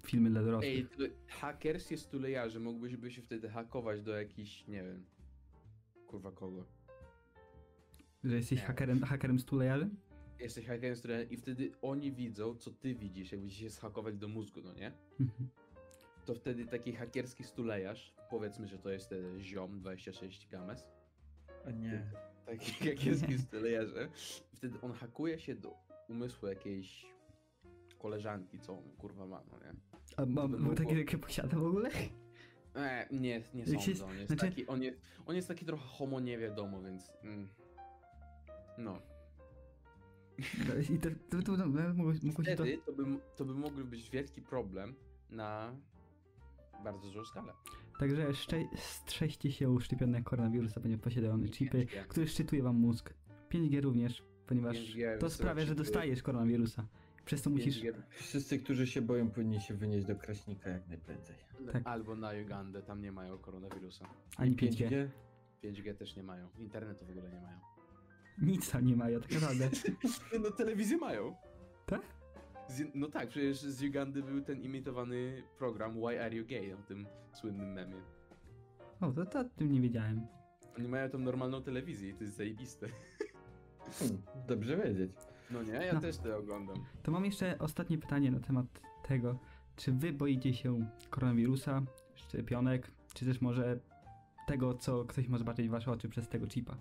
filmy 0.05 0.29
dla 0.29 0.43
dorosłych. 0.43 0.89
Ej, 0.99 1.11
hakerskie 1.27 1.97
stulejarze 1.97 2.59
mógłbyś 2.59 3.15
się 3.15 3.21
wtedy 3.21 3.49
hakować 3.49 4.01
do 4.01 4.11
jakichś, 4.11 4.67
nie 4.67 4.83
wiem, 4.83 5.05
kurwa 6.07 6.31
kogo. 6.31 6.65
Że 8.23 8.35
jesteś 8.35 8.59
nie. 8.59 8.65
hakerem, 8.65 9.03
hakerem 9.03 9.39
stulejarzy? 9.39 9.89
Jesteś 10.39 10.65
hakerem 10.65 10.95
stulejarzy 10.95 11.27
i 11.29 11.37
wtedy 11.37 11.71
oni 11.81 12.11
widzą, 12.11 12.55
co 12.55 12.71
ty 12.71 12.95
widzisz, 12.95 13.31
jakby 13.31 13.49
ci 13.49 13.55
się 13.55 13.69
zhakować 13.69 14.17
do 14.17 14.27
mózgu, 14.27 14.61
no 14.63 14.73
nie? 14.73 14.91
Mhm. 15.19 15.49
To 16.27 16.35
wtedy 16.35 16.65
taki 16.65 16.93
hakierski 16.93 17.43
stulejarz, 17.43 18.13
powiedzmy, 18.29 18.67
że 18.67 18.77
to 18.77 18.89
jest 18.89 19.13
ziom 19.39 19.79
26 19.79 20.47
games, 20.47 20.83
A 21.65 21.71
nie. 21.71 22.03
taki 22.45 22.71
hakierski 22.71 23.31
Nie. 23.31 23.37
stulejarze, 23.39 24.09
wtedy 24.53 24.81
on 24.81 24.93
hakuje 24.93 25.39
się 25.39 25.55
do 25.55 25.73
umysłu 26.09 26.47
jakiejś 26.47 27.05
koleżanki, 27.99 28.59
co 28.59 28.77
on 28.77 28.83
kurwa 28.97 29.25
ma, 29.25 29.43
no 29.51 29.59
nie? 29.59 29.73
A 30.17 30.25
ma, 30.25 30.75
takie, 30.75 30.95
takie 31.05 31.17
posiada 31.17 31.57
w 31.57 31.65
ogóle? 31.65 31.89
E, 32.75 33.07
nie, 33.11 33.41
nie 33.53 33.65
sądzę. 33.65 34.05
On 34.05 34.17
jest, 34.17 34.27
znaczy- 34.27 34.49
taki, 34.49 34.67
on, 34.67 34.83
jest, 34.83 35.01
on 35.25 35.35
jest 35.35 35.47
taki 35.47 35.65
trochę 35.65 35.87
homo 35.87 36.19
nie 36.19 36.37
wiadomo, 36.37 36.81
więc. 36.81 37.11
Mm, 37.23 37.47
no. 38.77 39.01
I 40.93 40.99
to, 40.99 41.09
to, 41.29 41.37
to, 41.37 41.57
to 41.57 41.57
to... 41.57 42.41
Wtedy 42.41 42.77
to 42.85 42.93
by, 42.93 43.03
to 43.35 43.45
by 43.45 43.53
mógł 43.53 43.83
być 43.83 44.09
wielki 44.09 44.41
problem 44.41 44.95
na 45.29 45.75
bardzo 46.83 47.07
dużą 47.07 47.25
skalę. 47.25 47.53
Także 47.99 48.33
szcze- 48.33 48.67
strzeźcie 48.77 49.51
się 49.51 49.69
uszczepione 49.69 50.23
koronawirusa, 50.23 50.79
będzie 50.79 50.97
posiadane 50.97 51.49
chipy, 51.49 51.85
5G. 51.85 52.07
który 52.07 52.27
szczytuje 52.27 52.63
wam 52.63 52.75
mózg. 52.75 53.13
5G 53.49 53.81
również, 53.81 54.23
ponieważ 54.47 54.77
5G 54.77 55.17
to 55.19 55.29
sprawia, 55.29 55.65
że 55.65 55.75
dostajesz 55.75 56.23
koronawirusa. 56.23 56.87
Przez 57.25 57.41
to 57.41 57.49
musisz... 57.49 57.81
5G, 57.83 57.93
Wszyscy, 58.09 58.59
którzy 58.59 58.87
się 58.87 59.01
boją, 59.01 59.29
powinni 59.31 59.61
się 59.61 59.73
wynieść 59.73 60.05
do 60.05 60.15
Kraśnika 60.15 60.69
jak 60.69 60.87
najprędzej. 60.87 61.35
Tak. 61.73 61.81
Albo 61.87 62.15
na 62.15 62.31
Ugandę, 62.45 62.81
tam 62.81 63.01
nie 63.01 63.11
mają 63.11 63.37
koronawirusa. 63.37 64.05
Ani 64.37 64.55
5G. 64.55 65.07
5G 65.63 65.93
też 65.95 66.15
nie 66.15 66.23
mają. 66.23 66.47
Internetu 66.57 67.05
w 67.05 67.09
ogóle 67.09 67.31
nie 67.31 67.41
mają. 67.41 67.59
Nic 68.41 68.71
tam 68.71 68.85
nie 68.85 68.95
mają, 68.95 69.21
tak 69.21 69.31
naprawdę. 69.31 69.69
No 70.43 70.51
telewizję 70.51 70.97
mają. 70.97 71.35
Tak? 71.85 72.01
Z, 72.67 72.83
no 72.95 73.07
tak, 73.07 73.29
przecież 73.29 73.57
z 73.61 73.83
Ugandy 73.83 74.23
był 74.23 74.41
ten 74.41 74.61
imitowany 74.61 75.43
program 75.57 75.93
Why 75.93 76.21
Are 76.23 76.35
You 76.35 76.45
Gay, 76.47 76.73
o 76.75 76.81
tym 76.87 77.05
słynnym 77.33 77.73
memie. 77.73 77.95
O, 79.01 79.11
to, 79.11 79.25
to 79.25 79.39
o 79.39 79.43
tym 79.43 79.71
nie 79.71 79.81
wiedziałem. 79.81 80.27
Oni 80.77 80.87
mają 80.87 81.09
tam 81.09 81.23
normalną 81.23 81.63
telewizję 81.63 82.09
i 82.09 82.13
to 82.13 82.23
jest 82.23 82.35
zajebiste. 82.37 82.87
Hmm, 83.99 84.21
dobrze 84.47 84.77
wiedzieć. 84.77 85.11
No 85.51 85.63
nie, 85.63 85.71
ja 85.73 85.93
No. 85.93 86.01
też 86.01 86.17
to 86.17 86.37
oglądam. 86.37 86.75
To 87.03 87.11
mam 87.11 87.25
jeszcze 87.25 87.59
ostatnie 87.59 87.97
pytanie 87.97 88.31
na 88.31 88.39
temat 88.39 88.65
tego, 89.07 89.39
czy 89.75 89.91
wy 89.91 90.13
boicie 90.13 90.53
się 90.53 90.87
koronawirusa, 91.09 91.81
szczepionek, 92.15 92.91
czy 93.13 93.25
też 93.25 93.41
może 93.41 93.79
tego, 94.47 94.73
co 94.73 95.05
ktoś 95.05 95.27
może 95.27 95.39
zobaczyć 95.39 95.67
w 95.67 95.71
wasze 95.71 95.91
oczy 95.91 96.09
przez 96.09 96.29
tego 96.29 96.47
chipa? 96.47 96.77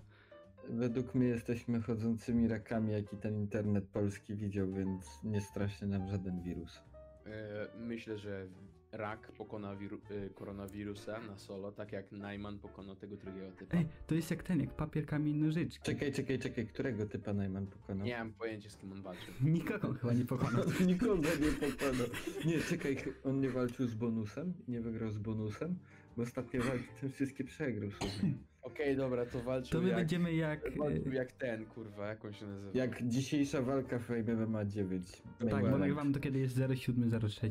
Według 0.69 1.15
mnie 1.15 1.27
jesteśmy 1.27 1.81
chodzącymi 1.81 2.47
rakami, 2.47 2.91
jaki 2.93 3.17
ten 3.17 3.35
internet 3.37 3.87
polski 3.87 4.35
widział, 4.35 4.67
więc 4.71 5.23
nie 5.23 5.41
straszy 5.41 5.87
nam 5.87 6.07
żaden 6.07 6.41
wirus. 6.41 6.81
E, 7.25 7.67
myślę, 7.79 8.17
że 8.17 8.47
rak 8.91 9.31
pokona 9.31 9.75
wiru- 9.75 9.99
e, 10.11 10.29
koronawirusa 10.29 11.19
na 11.21 11.37
solo, 11.37 11.71
tak 11.71 11.91
jak 11.91 12.11
Najman 12.11 12.59
pokonał 12.59 12.95
tego 12.95 13.15
drugiego 13.17 13.51
typa. 13.51 13.77
Ej, 13.77 13.87
to 14.07 14.15
jest 14.15 14.31
jak 14.31 14.43
ten, 14.43 14.59
jak 14.59 14.73
papier, 14.73 15.05
kamień, 15.05 15.35
nożyczki. 15.35 15.83
Czekaj, 15.85 16.11
czekaj, 16.13 16.39
czekaj, 16.39 16.67
którego 16.67 17.05
typa 17.05 17.33
Najman 17.33 17.67
pokonał? 17.67 18.05
Nie 18.05 18.17
mam 18.17 18.33
pojęcia 18.33 18.69
z 18.69 18.77
kim 18.77 18.91
on 18.91 19.01
walczył. 19.01 19.33
Nikogo 19.53 19.93
chyba 19.93 20.13
nie 20.13 20.25
pokonał. 20.25 20.63
Nikogo 20.87 21.21
nie 21.21 21.69
pokonał. 21.69 22.07
Nie, 22.45 22.59
czekaj, 22.59 22.97
on 23.23 23.39
nie 23.41 23.49
walczył 23.49 23.87
z 23.87 23.95
bonusem? 23.95 24.53
Nie 24.67 24.81
wygrał 24.81 25.11
z 25.11 25.17
bonusem? 25.17 25.75
Bo 26.17 26.23
ostatnio 26.23 26.61
walki 26.63 26.87
ten 27.01 27.11
wszystkie 27.11 27.43
przegrał 27.43 27.91
sobie. 27.91 28.33
Okej, 28.61 28.95
dobra, 28.95 29.25
to 29.25 29.41
walczył 29.41 29.79
To 29.79 29.83
my 29.83 29.89
jak... 29.89 29.97
będziemy 29.97 30.33
jak... 30.33 30.77
Walczył 30.77 31.11
e, 31.11 31.15
jak 31.15 31.31
ten, 31.31 31.65
kurwa, 31.65 32.07
jak 32.07 32.25
on 32.25 32.33
się 32.33 32.47
nazywa? 32.47 32.71
Jak 32.73 33.07
dzisiejsza 33.07 33.61
walka 33.61 33.99
w 33.99 34.03
Fame 34.05 34.35
MMA 34.35 34.65
9. 34.65 35.07
Tak, 35.49 35.71
bo 35.71 35.77
nagrywamy 35.77 36.13
to 36.13 36.19
kiedy 36.19 36.39
jest 36.39 36.55
07, 36.55 37.11
03, 37.29 37.49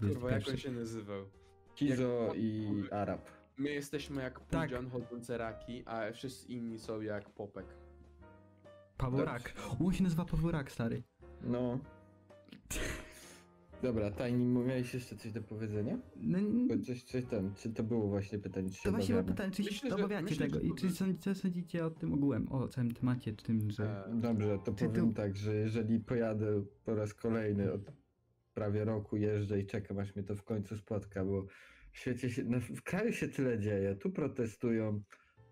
Kurwa, 0.00 0.30
jak 0.30 0.48
on 0.48 0.54
2021. 0.54 0.56
się 0.58 0.70
nazywał? 0.70 1.24
Kizo 1.74 2.32
i 2.36 2.68
Arab. 2.90 3.30
My 3.56 3.70
jesteśmy 3.70 4.22
jak 4.22 4.40
Tak. 4.46 4.68
Pudzian 4.68 4.90
chodzące 4.90 5.38
raki, 5.38 5.82
a 5.86 6.12
wszyscy 6.12 6.52
inni 6.52 6.78
są 6.78 7.00
jak 7.00 7.30
Popek. 7.30 7.66
Paweł 8.96 9.24
Rak. 9.24 9.52
On 9.86 9.92
się 9.92 10.02
nazywa 10.02 10.24
Paweł 10.24 10.50
Rak, 10.50 10.72
stary. 10.72 11.02
No. 11.42 11.78
Dobra, 13.82 14.10
Tajni, 14.10 14.44
miałeś 14.44 14.94
jeszcze 14.94 15.16
coś 15.16 15.32
do 15.32 15.42
powiedzenia? 15.42 15.98
No, 16.16 16.38
Bo 16.68 16.84
coś, 16.84 17.02
coś 17.02 17.24
tam, 17.24 17.54
czy 17.54 17.70
to 17.72 17.82
było 17.82 18.08
właśnie 18.08 18.38
pytanie, 18.38 18.70
czy 18.70 18.76
się 18.76 18.82
to 18.82 18.90
właśnie 18.90 19.14
obawiamy? 19.14 19.34
pytanie, 19.36 19.52
czy 19.52 19.62
Myślę, 19.62 19.76
się 19.78 19.88
że- 19.88 19.94
obawiacie 20.04 20.24
myślę, 20.24 20.46
tego 20.46 20.60
że 20.60 20.66
i 20.66 20.74
czy 20.74 20.90
co 21.20 21.34
sądzicie 21.34 21.86
o 21.86 21.90
tym 21.90 22.12
ogółem, 22.12 22.52
o 22.52 22.68
całym 22.68 22.94
temacie, 22.94 23.32
czy 23.32 23.44
tym, 23.44 23.70
że... 23.70 24.06
E, 24.06 24.14
Dobrze, 24.20 24.58
to 24.64 24.72
Czy 24.74 24.84
powiem 24.86 25.14
tak, 25.14 25.36
że 25.36 25.54
jeżeli 25.54 26.00
pojadę 26.00 26.64
po 26.84 26.94
raz 26.94 27.14
kolejny 27.14 27.72
od 27.72 27.92
prawie 28.54 28.84
roku 28.84 29.16
jeżdżę 29.16 29.60
i 29.60 29.66
czekam 29.66 29.98
aż 29.98 30.16
mnie 30.16 30.24
to 30.24 30.36
w 30.36 30.42
końcu 30.42 30.76
spotka, 30.76 31.24
bo 31.24 31.46
w 31.92 31.98
świecie 31.98 32.30
się, 32.30 32.44
no, 32.44 32.60
w 32.60 32.82
kraju 32.82 33.12
się 33.12 33.28
tyle 33.28 33.58
dzieje, 33.58 33.94
tu 33.96 34.10
protestują, 34.10 35.02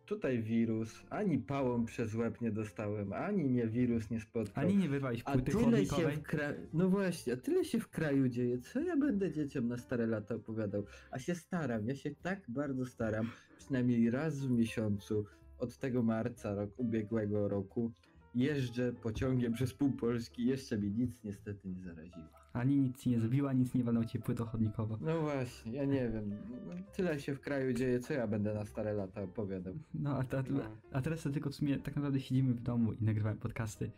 tutaj 0.06 0.42
wirus, 0.42 1.02
ani 1.10 1.38
pałą 1.38 1.84
przez 1.84 2.14
łeb 2.14 2.40
nie 2.40 2.50
dostałem, 2.50 3.12
ani 3.12 3.50
nie 3.50 3.66
wirus 3.66 4.10
nie 4.10 4.20
spotkał. 4.20 4.64
Ani 4.64 4.76
nie 4.76 4.88
wyrwałeś 4.88 5.22
A 5.24 5.32
płyty 5.32 5.52
tyle 5.52 5.86
się 5.86 6.08
w 6.10 6.22
kraju, 6.22 6.58
no 6.72 6.88
właśnie, 6.88 7.32
a 7.32 7.36
tyle 7.36 7.64
się 7.64 7.80
w 7.80 7.88
kraju 7.88 8.28
dzieje, 8.28 8.58
co 8.58 8.80
ja 8.80 8.96
będę 8.96 9.32
dzieciom 9.32 9.68
na 9.68 9.78
stare 9.78 10.06
lata 10.06 10.34
opowiadał? 10.34 10.84
A 11.10 11.18
się 11.18 11.34
staram, 11.34 11.86
ja 11.86 11.94
się 11.94 12.10
tak 12.22 12.40
bardzo 12.48 12.86
staram, 12.86 13.30
przynajmniej 13.58 14.10
raz 14.10 14.46
w 14.46 14.50
miesiącu 14.50 15.24
od 15.58 15.78
tego 15.78 16.02
marca 16.02 16.54
rok, 16.54 16.70
ubiegłego 16.76 17.48
roku 17.48 17.92
jeżdżę 18.34 18.92
pociągiem 18.92 19.52
przez 19.52 19.74
pół 19.74 19.92
Polski, 19.92 20.46
jeszcze 20.46 20.78
mi 20.78 20.90
nic 20.90 21.24
niestety 21.24 21.68
nie 21.68 21.82
zaraziło. 21.82 22.41
Ani 22.52 22.76
nic 22.76 22.98
ci 23.00 23.10
nie 23.10 23.20
zabiła, 23.20 23.52
nic 23.52 23.74
nie 23.74 23.84
walnął 23.84 24.04
cię 24.04 24.18
płytą 24.18 24.44
chodnikowo. 24.44 24.98
No 25.00 25.20
właśnie, 25.20 25.72
ja 25.72 25.84
nie 25.84 26.08
wiem, 26.08 26.30
no, 26.66 26.74
tyle 26.96 27.20
się 27.20 27.34
w 27.34 27.40
kraju 27.40 27.72
dzieje, 27.72 28.00
co 28.00 28.12
ja 28.14 28.26
będę 28.26 28.54
na 28.54 28.64
stare 28.64 28.92
lata 28.92 29.22
opowiadał. 29.22 29.74
No 29.94 30.16
a, 30.18 30.24
ta, 30.24 30.42
No. 30.50 30.60
a 30.92 31.02
teraz 31.02 31.22
to 31.22 31.30
tylko 31.30 31.50
w 31.50 31.54
sumie 31.54 31.78
tak 31.78 31.96
naprawdę 31.96 32.20
siedzimy 32.20 32.54
w 32.54 32.60
domu 32.60 32.92
i 32.92 33.04
nagrywamy 33.04 33.36
podcasty. 33.40 33.90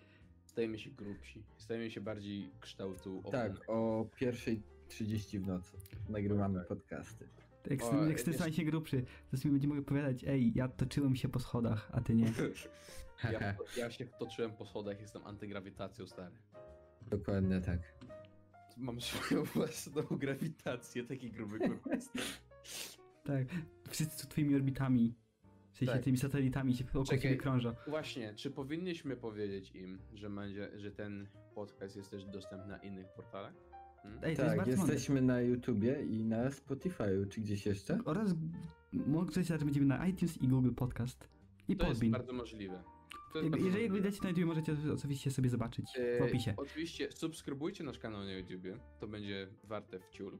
Stajemy 0.45 0.79
się 0.79 0.91
grubsi. 0.91 1.43
Stajemy 1.57 1.91
się 1.91 2.01
bardziej 2.01 2.51
kształtu. 2.61 3.23
Tak, 3.33 3.53
o 3.69 4.07
pierwszej 4.17 4.63
30 4.89 5.39
w 5.39 5.47
nocy 5.47 5.73
nagrywamy 6.09 6.59
Tak. 6.59 6.69
podcasty. 6.69 7.29
Jak, 7.71 7.83
O, 7.83 8.05
jak 8.07 8.11
jest- 8.27 8.35
stanie 8.35 8.53
się 8.53 8.65
grubszy, 8.65 9.05
to 9.31 9.37
sobie 9.37 9.53
będziemy 9.53 9.75
mogli 9.75 9.87
opowiadać, 9.87 10.25
ej, 10.25 10.53
ja 10.55 10.69
toczyłem 10.69 11.17
się 11.17 11.29
po 11.29 11.39
schodach, 11.41 11.89
a 11.93 12.01
ty 12.01 12.15
nie. 12.15 12.33
Ja, 13.33 13.55
ja 13.77 13.91
się 13.91 14.07
toczyłem 14.07 14.53
po 14.53 14.65
schodach, 14.67 15.01
jestem 15.01 15.27
antygrawitacją 15.27 16.07
stary. 16.07 16.35
Dokładnie 17.11 17.61
tak. 17.61 17.81
Mam 18.77 19.01
swoją 19.01 19.45
własną 19.55 20.03
grawitację, 20.03 21.05
taki 21.05 21.31
gruby 21.31 21.59
kurwa. 21.59 21.91
Tak, 23.25 23.47
wszyscy 23.91 24.29
twoimi 24.29 24.55
orbitami, 24.55 25.14
w 25.72 25.79
sensie 25.79 25.93
Tak. 25.95 26.03
tymi 26.03 26.16
satelitami 26.18 26.75
się 26.75 26.85
wokół 26.85 27.05
Czekaj. 27.05 27.18
ciebie 27.20 27.37
krążą. 27.37 27.72
Właśnie, 27.87 28.35
czy 28.35 28.51
powinniśmy 28.51 29.16
powiedzieć 29.16 29.70
im, 29.75 29.99
że 30.14 30.31
będzie, 30.31 30.79
że 30.79 30.91
ten 30.91 31.27
podcast 31.55 31.97
jest 31.97 32.11
też 32.11 32.25
dostępny 32.25 32.68
na 32.68 32.79
innych 32.79 33.07
portalach? 33.16 33.55
Hmm? 34.03 34.20
Ej, 34.25 34.31
jest 34.31 34.43
Tak, 34.43 34.57
mądre. 34.57 34.72
jesteśmy 34.77 35.22
na 35.22 35.41
YouTubie 35.41 36.03
i 36.03 36.25
na 36.25 36.49
Spotify'u, 36.51 37.29
czy 37.29 37.41
gdzieś 37.41 37.66
jeszcze? 37.66 37.99
Oraz 38.05 38.35
mogę 38.93 39.33
coś 39.33 39.47
że 39.47 39.59
będziemy 39.59 39.87
na 39.87 40.07
iTunes 40.07 40.43
i 40.43 40.49
Google 40.49 40.72
Podcast. 40.75 41.29
I 41.68 41.77
To 41.77 41.87
jest 41.87 42.01
Podbean. 42.01 42.12
bardzo 42.12 42.33
możliwe. 42.33 42.83
Jeżeli 43.43 43.91
widać 43.91 44.22
na 44.22 44.28
YouTube, 44.28 44.45
możecie 44.45 44.76
oczywiście 44.95 45.30
sobie 45.30 45.51
zobaczyć 45.51 45.87
w 46.18 46.20
E, 46.22 46.24
opisie. 46.24 46.55
Oczywiście 46.57 47.12
subskrybujcie 47.12 47.85
nasz 47.85 47.99
kanał 47.99 48.24
na 48.24 48.32
YouTubie, 48.32 48.78
to 49.01 49.09
będzie 49.09 49.49
warte 49.64 49.99
w 50.01 50.09
ciul. 50.11 50.39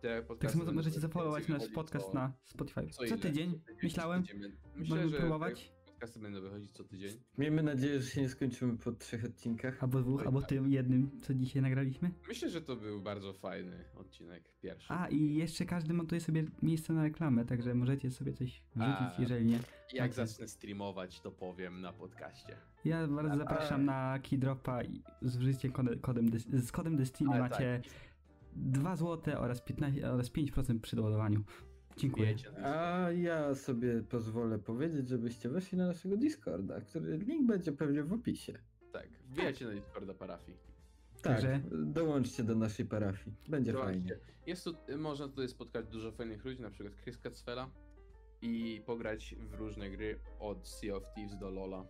Te 0.00 0.22
Tak 0.38 0.50
samo 0.50 0.64
możecie 0.64 0.82
więcej 0.82 1.00
zafollowować 1.00 1.48
nasz 1.48 1.68
podcast 1.68 2.06
co- 2.06 2.14
na 2.14 2.32
Spotify. 2.44 2.86
Co, 2.90 3.04
ile? 3.04 3.18
tydzień, 3.18 3.60
myślałem. 3.82 4.24
Co. 4.24 4.32
Myślę, 4.34 4.96
Możemy 4.96 5.08
że 5.08 5.16
próbować. 5.18 5.72
Podcasty 5.96 6.20
będą 6.20 6.40
wychodzić 6.40 6.72
co 6.72 6.84
tydzień. 6.84 7.20
Miejmy 7.38 7.62
nadzieję, 7.62 8.00
że 8.00 8.10
się 8.10 8.20
nie 8.20 8.28
skończymy 8.28 8.78
po 8.78 8.92
trzech 8.92 9.24
odcinkach. 9.24 9.82
Albo 9.82 10.00
dwóch, 10.00 10.26
albo 10.26 10.40
tak. 10.40 10.48
tym 10.48 10.70
jednym, 10.70 11.20
co 11.20 11.34
dzisiaj 11.34 11.62
nagraliśmy. 11.62 12.10
Myślę, 12.28 12.50
że 12.50 12.62
to 12.62 12.76
był 12.76 13.00
bardzo 13.00 13.32
fajny 13.32 13.84
odcinek 13.94 14.44
pierwszy. 14.60 14.92
A, 14.92 15.08
i 15.08 15.34
jeszcze 15.34 15.64
każdy 15.66 15.94
montuje 15.94 16.20
sobie 16.20 16.44
miejsce 16.62 16.92
na 16.92 17.02
reklamę, 17.02 17.44
także 17.44 17.74
możecie 17.74 18.10
sobie 18.10 18.32
coś 18.32 18.62
wrzucić, 18.74 19.18
A. 19.18 19.20
jeżeli 19.20 19.44
nie. 19.44 19.58
Jak 19.92 20.14
tak. 20.14 20.14
zacznę 20.14 20.48
streamować, 20.48 21.20
to 21.20 21.30
powiem 21.30 21.80
na 21.80 21.92
podcaście. 21.92 22.56
Ja 22.84 23.06
bardzo 23.06 23.36
zapraszam 23.36 23.84
na 23.84 24.18
Keydropa 24.18 24.82
i 24.82 25.02
z 25.22 25.36
użyciem 25.36 25.72
kodem, 25.72 26.00
kodem 26.00 26.30
z 26.38 26.72
kodem 26.72 26.96
Destiny 26.96 27.38
macie 27.38 27.80
tak, 27.82 27.92
2 28.56 28.96
zł 28.96 29.34
oraz, 29.38 29.60
15, 29.60 30.10
oraz 30.10 30.30
5% 30.30 30.80
przy 30.80 30.96
doładowaniu. 30.96 31.44
Dziękuję. 31.96 32.34
no 32.60 32.66
A 32.68 33.10
ja 33.12 33.54
sobie 33.54 34.02
pozwolę 34.02 34.58
powiedzieć, 34.58 35.08
żebyście 35.08 35.48
weszli 35.48 35.78
na 35.78 35.86
naszego 35.86 36.16
Discorda, 36.16 36.80
który 36.80 37.16
link 37.18 37.46
będzie 37.46 37.72
pewnie 37.72 38.02
w 38.02 38.12
opisie. 38.12 38.58
tak, 38.92 39.08
wbijajcie 39.28 39.64
na 39.66 39.70
Discorda 39.74 40.14
parafii. 40.14 40.58
Tak, 41.22 41.22
Także- 41.22 41.60
dołączcie 41.72 42.44
do 42.44 42.54
naszej 42.54 42.86
parafii. 42.86 43.36
Będzie 43.48 43.72
Zobaczcie, 43.72 43.92
fajnie. 43.92 44.16
Jest 44.46 44.64
tu, 44.64 44.74
można 44.98 45.28
tutaj 45.28 45.48
spotkać 45.48 45.86
dużo 45.86 46.12
fajnych 46.12 46.44
ludzi, 46.44 46.62
na 46.62 46.70
przykład 46.70 46.96
Chris 47.02 47.18
Katzfela 47.18 47.70
i 48.42 48.82
pograć 48.86 49.34
w 49.38 49.54
różne 49.54 49.90
gry 49.90 50.18
od 50.40 50.68
Sea 50.68 50.94
of 50.96 51.02
Thieves 51.14 51.38
do 51.38 51.50
Lola 51.50 51.84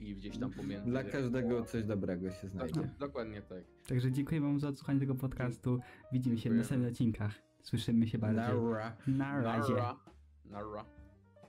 i 0.00 0.14
gdzieś 0.16 0.38
tam 0.38 0.50
pomiędzy. 0.50 0.90
Dla 0.90 1.04
każdego 1.04 1.62
coś 1.64 1.84
dobrego 1.84 2.30
się 2.30 2.48
znajdzie. 2.48 2.80
Dok- 2.80 2.98
Dokładnie 2.98 3.42
tak. 3.42 3.64
Także 3.88 4.12
dziękuję 4.12 4.40
wam 4.40 4.60
za 4.60 4.68
odsłuchanie 4.68 5.00
tego 5.00 5.14
podcastu. 5.14 5.78
Widzimy 6.12 6.38
się 6.38 6.50
w 6.50 6.54
następnych 6.54 6.90
odcinkach. 6.92 7.34
Słyszymy 7.64 8.08
się 8.08 8.18
bardzo. 8.18 8.40
Nara. 8.40 8.96
Na 9.06 9.42
razie. 9.42 9.72
Nara. 9.72 9.96
Nara. 10.44 10.84